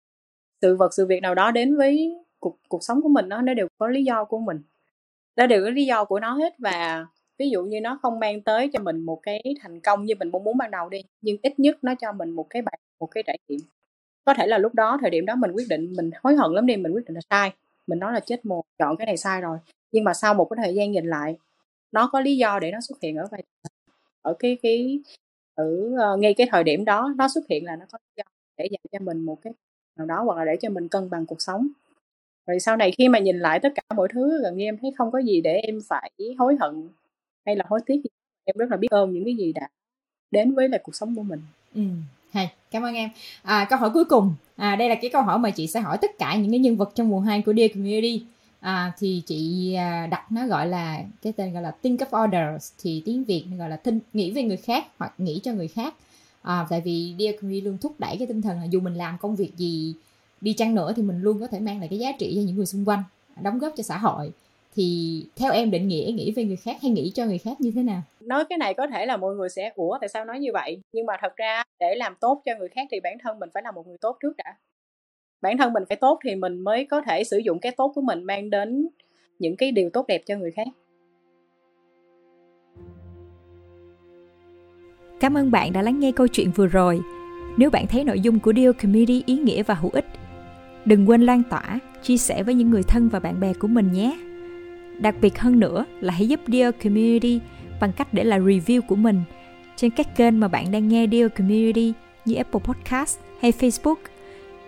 sự 0.62 0.76
vật 0.76 0.94
sự 0.94 1.06
việc 1.06 1.22
nào 1.22 1.36
đó 1.36 1.52
đến 1.52 1.78
với 1.78 2.16
cuộc 2.44 2.58
cuộc 2.70 2.84
sống 2.84 3.02
của 3.02 3.10
mình 3.10 3.30
đó, 3.30 3.42
nó 3.42 3.54
đều 3.54 3.68
có 3.78 3.88
lý 3.88 4.04
do 4.04 4.26
của 4.26 4.40
mình. 4.40 4.62
Nó 5.36 5.48
đều 5.48 5.64
có 5.64 5.70
lý 5.70 5.86
do 5.86 6.06
của 6.06 6.20
nó 6.20 6.34
hết 6.34 6.54
và 6.60 7.06
ví 7.40 7.50
dụ 7.50 7.64
như 7.64 7.82
nó 7.82 8.00
không 8.02 8.20
mang 8.20 8.42
tới 8.42 8.70
cho 8.74 8.80
mình 8.80 9.00
một 9.06 9.20
cái 9.24 9.44
thành 9.62 9.80
công 9.80 10.06
như 10.06 10.16
mình 10.20 10.30
mong 10.32 10.44
muốn 10.44 10.58
ban 10.58 10.72
đầu 10.72 10.90
đi 10.90 11.02
nhưng 11.22 11.38
ít 11.44 11.60
nhất 11.60 11.78
nó 11.82 11.96
cho 11.96 12.12
mình 12.12 12.30
một 12.32 12.48
cái 12.50 12.62
bài 12.62 12.80
một 13.00 13.08
cái 13.08 13.24
trải 13.28 13.38
nghiệm. 13.48 13.60
Có 14.26 14.34
thể 14.34 14.48
là 14.48 14.58
lúc 14.58 14.74
đó 14.74 14.98
thời 15.02 15.10
điểm 15.10 15.26
đó 15.26 15.36
mình 15.36 15.52
quyết 15.52 15.66
định 15.70 15.94
mình 15.98 16.12
hối 16.24 16.36
hận 16.36 16.52
lắm 16.52 16.66
đi 16.66 16.78
mình 16.78 16.92
quyết 16.94 17.06
định 17.06 17.16
là 17.16 17.22
sai. 17.30 17.54
Mình 17.88 18.00
nói 18.00 18.14
là 18.14 18.20
chết 18.20 18.46
một 18.46 18.64
chọn 18.80 18.98
cái 18.98 19.06
này 19.06 19.18
sai 19.18 19.42
rồi. 19.42 19.58
Nhưng 19.92 20.04
mà 20.04 20.14
sau 20.14 20.34
một 20.34 20.46
cái 20.46 20.58
thời 20.64 20.76
gian 20.76 20.92
nhìn 20.92 21.06
lại 21.06 21.38
nó 21.92 22.10
có 22.12 22.22
lý 22.22 22.38
do 22.38 22.60
để 22.60 22.72
nó 22.72 22.82
xuất 22.82 23.02
hiện 23.02 23.16
ở 23.16 23.28
vai 23.32 23.44
ở 24.22 24.36
cái 24.40 24.58
cái 24.64 25.00
ở 25.56 25.66
uh, 26.14 26.20
ngay 26.20 26.34
cái 26.34 26.48
thời 26.52 26.64
điểm 26.64 26.86
đó 26.86 27.14
nó 27.18 27.28
xuất 27.28 27.48
hiện 27.50 27.66
là 27.66 27.76
nó 27.76 27.86
có 27.92 27.98
lý 28.02 28.14
do 28.18 28.24
để 28.58 28.68
dạy 28.72 28.80
cho 28.92 29.00
mình 29.00 29.26
một 29.26 29.38
cái 29.42 29.54
nào 29.98 30.08
đó 30.08 30.24
hoặc 30.26 30.38
là 30.38 30.46
để 30.46 30.58
cho 30.62 30.70
mình 30.70 30.88
cân 30.88 31.10
bằng 31.10 31.26
cuộc 31.26 31.42
sống 31.42 31.68
rồi 32.48 32.60
sau 32.60 32.78
này 32.78 32.92
khi 32.98 33.10
mà 33.10 33.20
nhìn 33.20 33.40
lại 33.40 33.60
tất 33.60 33.70
cả 33.76 33.96
mọi 33.96 34.08
thứ 34.14 34.42
gần 34.44 34.58
như 34.58 34.66
em 34.66 34.78
thấy 34.82 34.92
không 34.98 35.12
có 35.12 35.20
gì 35.20 35.42
để 35.42 35.54
em 35.54 35.80
phải 35.88 36.12
hối 36.38 36.56
hận 36.60 36.90
hay 37.46 37.56
là 37.56 37.66
hối 37.68 37.80
tiếc 37.86 38.02
em 38.46 38.56
rất 38.58 38.72
là 38.72 38.78
biết 38.78 38.92
ơn 38.92 39.14
những 39.14 39.26
cái 39.26 39.36
gì 39.36 39.54
đã 39.54 39.70
đến 40.32 40.54
với 40.54 40.70
lại 40.70 40.80
cuộc 40.84 40.96
sống 40.96 41.16
của 41.16 41.24
mình. 41.24 41.42
Ừ 41.76 41.82
hay 42.34 42.52
cảm 42.72 42.84
ơn 42.84 42.96
em. 42.96 43.10
À, 43.44 43.68
câu 43.70 43.80
hỏi 43.80 43.90
cuối 43.94 44.06
cùng. 44.06 44.34
À, 44.56 44.76
đây 44.76 44.90
là 44.90 44.96
cái 44.96 45.10
câu 45.10 45.22
hỏi 45.22 45.40
mà 45.40 45.50
chị 45.50 45.68
sẽ 45.68 45.80
hỏi 45.80 45.98
tất 46.02 46.12
cả 46.20 46.36
những 46.36 46.52
cái 46.52 46.60
nhân 46.60 46.78
vật 46.78 46.92
trong 46.96 47.10
mùa 47.10 47.20
2 47.20 47.42
của 47.42 47.54
Dear 47.54 47.72
Community. 47.74 48.24
À, 48.60 48.92
thì 48.98 49.22
chị 49.26 49.74
à, 49.74 50.08
đặt 50.08 50.32
nó 50.32 50.48
gọi 50.48 50.68
là 50.68 51.02
cái 51.22 51.34
tên 51.34 51.54
gọi 51.54 51.64
là 51.64 51.72
think 51.84 52.00
of 52.00 52.28
others 52.28 52.72
thì 52.84 53.04
tiếng 53.06 53.24
việt 53.24 53.46
gọi 53.60 53.70
là 53.70 53.78
thinh, 53.78 54.00
nghĩ 54.14 54.32
về 54.32 54.44
người 54.44 54.58
khác 54.58 54.86
hoặc 54.98 55.14
nghĩ 55.18 55.40
cho 55.44 55.54
người 55.54 55.68
khác. 55.68 55.96
À, 56.42 56.66
tại 56.70 56.82
vì 56.82 57.16
Dear 57.20 57.36
Community 57.36 57.62
luôn 57.62 57.78
thúc 57.82 57.96
đẩy 58.00 58.18
cái 58.18 58.28
tinh 58.28 58.42
thần 58.42 58.58
là 58.58 58.66
dù 58.66 58.80
mình 58.80 58.94
làm 58.94 59.18
công 59.18 59.36
việc 59.36 59.58
gì 59.58 59.94
đi 60.44 60.54
chăng 60.54 60.76
nữa 60.76 60.94
thì 60.96 61.04
mình 61.04 61.22
luôn 61.22 61.40
có 61.40 61.48
thể 61.48 61.60
mang 61.60 61.80
lại 61.80 61.88
cái 61.90 62.00
giá 62.00 62.12
trị 62.20 62.34
cho 62.36 62.42
những 62.46 62.56
người 62.56 62.66
xung 62.66 62.86
quanh 62.86 63.04
đóng 63.42 63.60
góp 63.60 63.74
cho 63.78 63.84
xã 63.84 63.98
hội. 63.98 64.32
Thì 64.76 65.26
theo 65.36 65.52
em 65.52 65.72
định 65.72 65.88
nghĩa 65.88 66.12
nghĩ 66.16 66.34
về 66.36 66.44
người 66.44 66.56
khác 66.56 66.76
hay 66.82 66.92
nghĩ 66.92 67.12
cho 67.16 67.26
người 67.26 67.38
khác 67.38 67.62
như 67.62 67.72
thế 67.76 67.84
nào? 67.84 68.02
Nói 68.20 68.46
cái 68.50 68.58
này 68.58 68.74
có 68.74 68.88
thể 68.88 69.06
là 69.06 69.18
mọi 69.18 69.36
người 69.36 69.50
sẽ 69.50 69.72
ủa 69.76 69.98
tại 70.02 70.10
sao 70.10 70.26
nói 70.26 70.40
như 70.40 70.50
vậy? 70.54 70.82
Nhưng 70.94 71.06
mà 71.06 71.14
thật 71.22 71.36
ra 71.36 71.64
để 71.80 71.96
làm 71.96 72.16
tốt 72.20 72.42
cho 72.46 72.52
người 72.60 72.68
khác 72.68 72.88
thì 72.92 73.00
bản 73.00 73.18
thân 73.24 73.40
mình 73.40 73.50
phải 73.54 73.64
là 73.64 73.72
một 73.72 73.88
người 73.88 73.98
tốt 73.98 74.18
trước 74.22 74.38
đã. 74.38 74.56
Bản 75.42 75.58
thân 75.58 75.74
mình 75.74 75.84
phải 75.90 75.98
tốt 75.98 76.20
thì 76.24 76.36
mình 76.36 76.60
mới 76.60 76.86
có 76.86 77.02
thể 77.02 77.24
sử 77.24 77.38
dụng 77.38 77.60
cái 77.60 77.72
tốt 77.72 77.92
của 77.96 78.02
mình 78.02 78.24
mang 78.24 78.50
đến 78.50 78.88
những 79.40 79.56
cái 79.56 79.72
điều 79.72 79.90
tốt 79.90 80.08
đẹp 80.08 80.22
cho 80.26 80.38
người 80.38 80.52
khác. 80.52 80.68
Cảm 85.20 85.38
ơn 85.38 85.52
bạn 85.52 85.74
đã 85.74 85.82
lắng 85.82 86.00
nghe 86.00 86.12
câu 86.12 86.28
chuyện 86.28 86.52
vừa 86.52 86.68
rồi. 86.68 87.02
Nếu 87.58 87.70
bạn 87.70 87.88
thấy 87.88 88.04
nội 88.04 88.20
dung 88.20 88.40
của 88.40 88.54
Deal 88.56 88.72
Community 88.82 89.24
ý 89.26 89.38
nghĩa 89.38 89.64
và 89.64 89.74
hữu 89.74 89.92
ích, 89.94 90.06
đừng 90.86 91.10
quên 91.10 91.22
lan 91.22 91.44
tỏa, 91.50 91.80
chia 92.04 92.18
sẻ 92.18 92.44
với 92.44 92.54
những 92.54 92.70
người 92.70 92.84
thân 92.84 93.10
và 93.10 93.20
bạn 93.20 93.40
bè 93.40 93.54
của 93.54 93.68
mình 93.68 93.92
nhé. 93.92 94.18
Đặc 95.00 95.16
biệt 95.22 95.40
hơn 95.40 95.60
nữa 95.60 95.86
là 96.00 96.14
hãy 96.14 96.28
giúp 96.28 96.40
Dear 96.48 96.74
Community 96.84 97.40
bằng 97.82 97.92
cách 97.94 98.14
để 98.14 98.24
lại 98.24 98.40
review 98.40 98.82
của 98.82 98.96
mình 98.96 99.22
trên 99.76 99.92
các 99.92 100.16
kênh 100.16 100.40
mà 100.40 100.48
bạn 100.48 100.72
đang 100.72 100.88
nghe 100.88 101.08
Dear 101.12 101.32
Community 101.38 101.94
như 102.26 102.36
Apple 102.36 102.62
Podcast 102.64 103.20
hay 103.42 103.52
Facebook. 103.52 103.96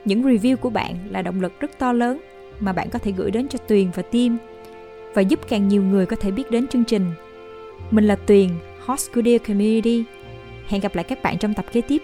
Những 0.06 0.24
review 0.24 0.56
của 0.56 0.70
bạn 0.70 0.96
là 1.10 1.22
động 1.22 1.42
lực 1.42 1.60
rất 1.60 1.80
to 1.80 1.94
lớn 1.94 2.22
mà 2.60 2.74
bạn 2.74 2.90
có 2.90 3.00
thể 3.00 3.12
gửi 3.12 3.32
đến 3.32 3.48
cho 3.48 3.60
Tuyền 3.60 3.88
và 3.96 4.04
Tim 4.12 4.38
và 5.14 5.22
giúp 5.22 5.40
càng 5.50 5.68
nhiều 5.68 5.84
người 5.84 6.06
có 6.06 6.16
thể 6.16 6.32
biết 6.32 6.52
đến 6.52 6.68
chương 6.68 6.84
trình. 6.84 7.12
Mình 7.92 8.08
là 8.08 8.16
Tuyền, 8.16 8.50
host 8.86 9.14
của 9.14 9.22
Dear 9.22 9.42
Community. 9.48 10.04
Hẹn 10.68 10.82
gặp 10.82 10.96
lại 10.96 11.04
các 11.04 11.24
bạn 11.24 11.38
trong 11.38 11.54
tập 11.54 11.66
kế 11.72 11.82
tiếp. 11.82 12.02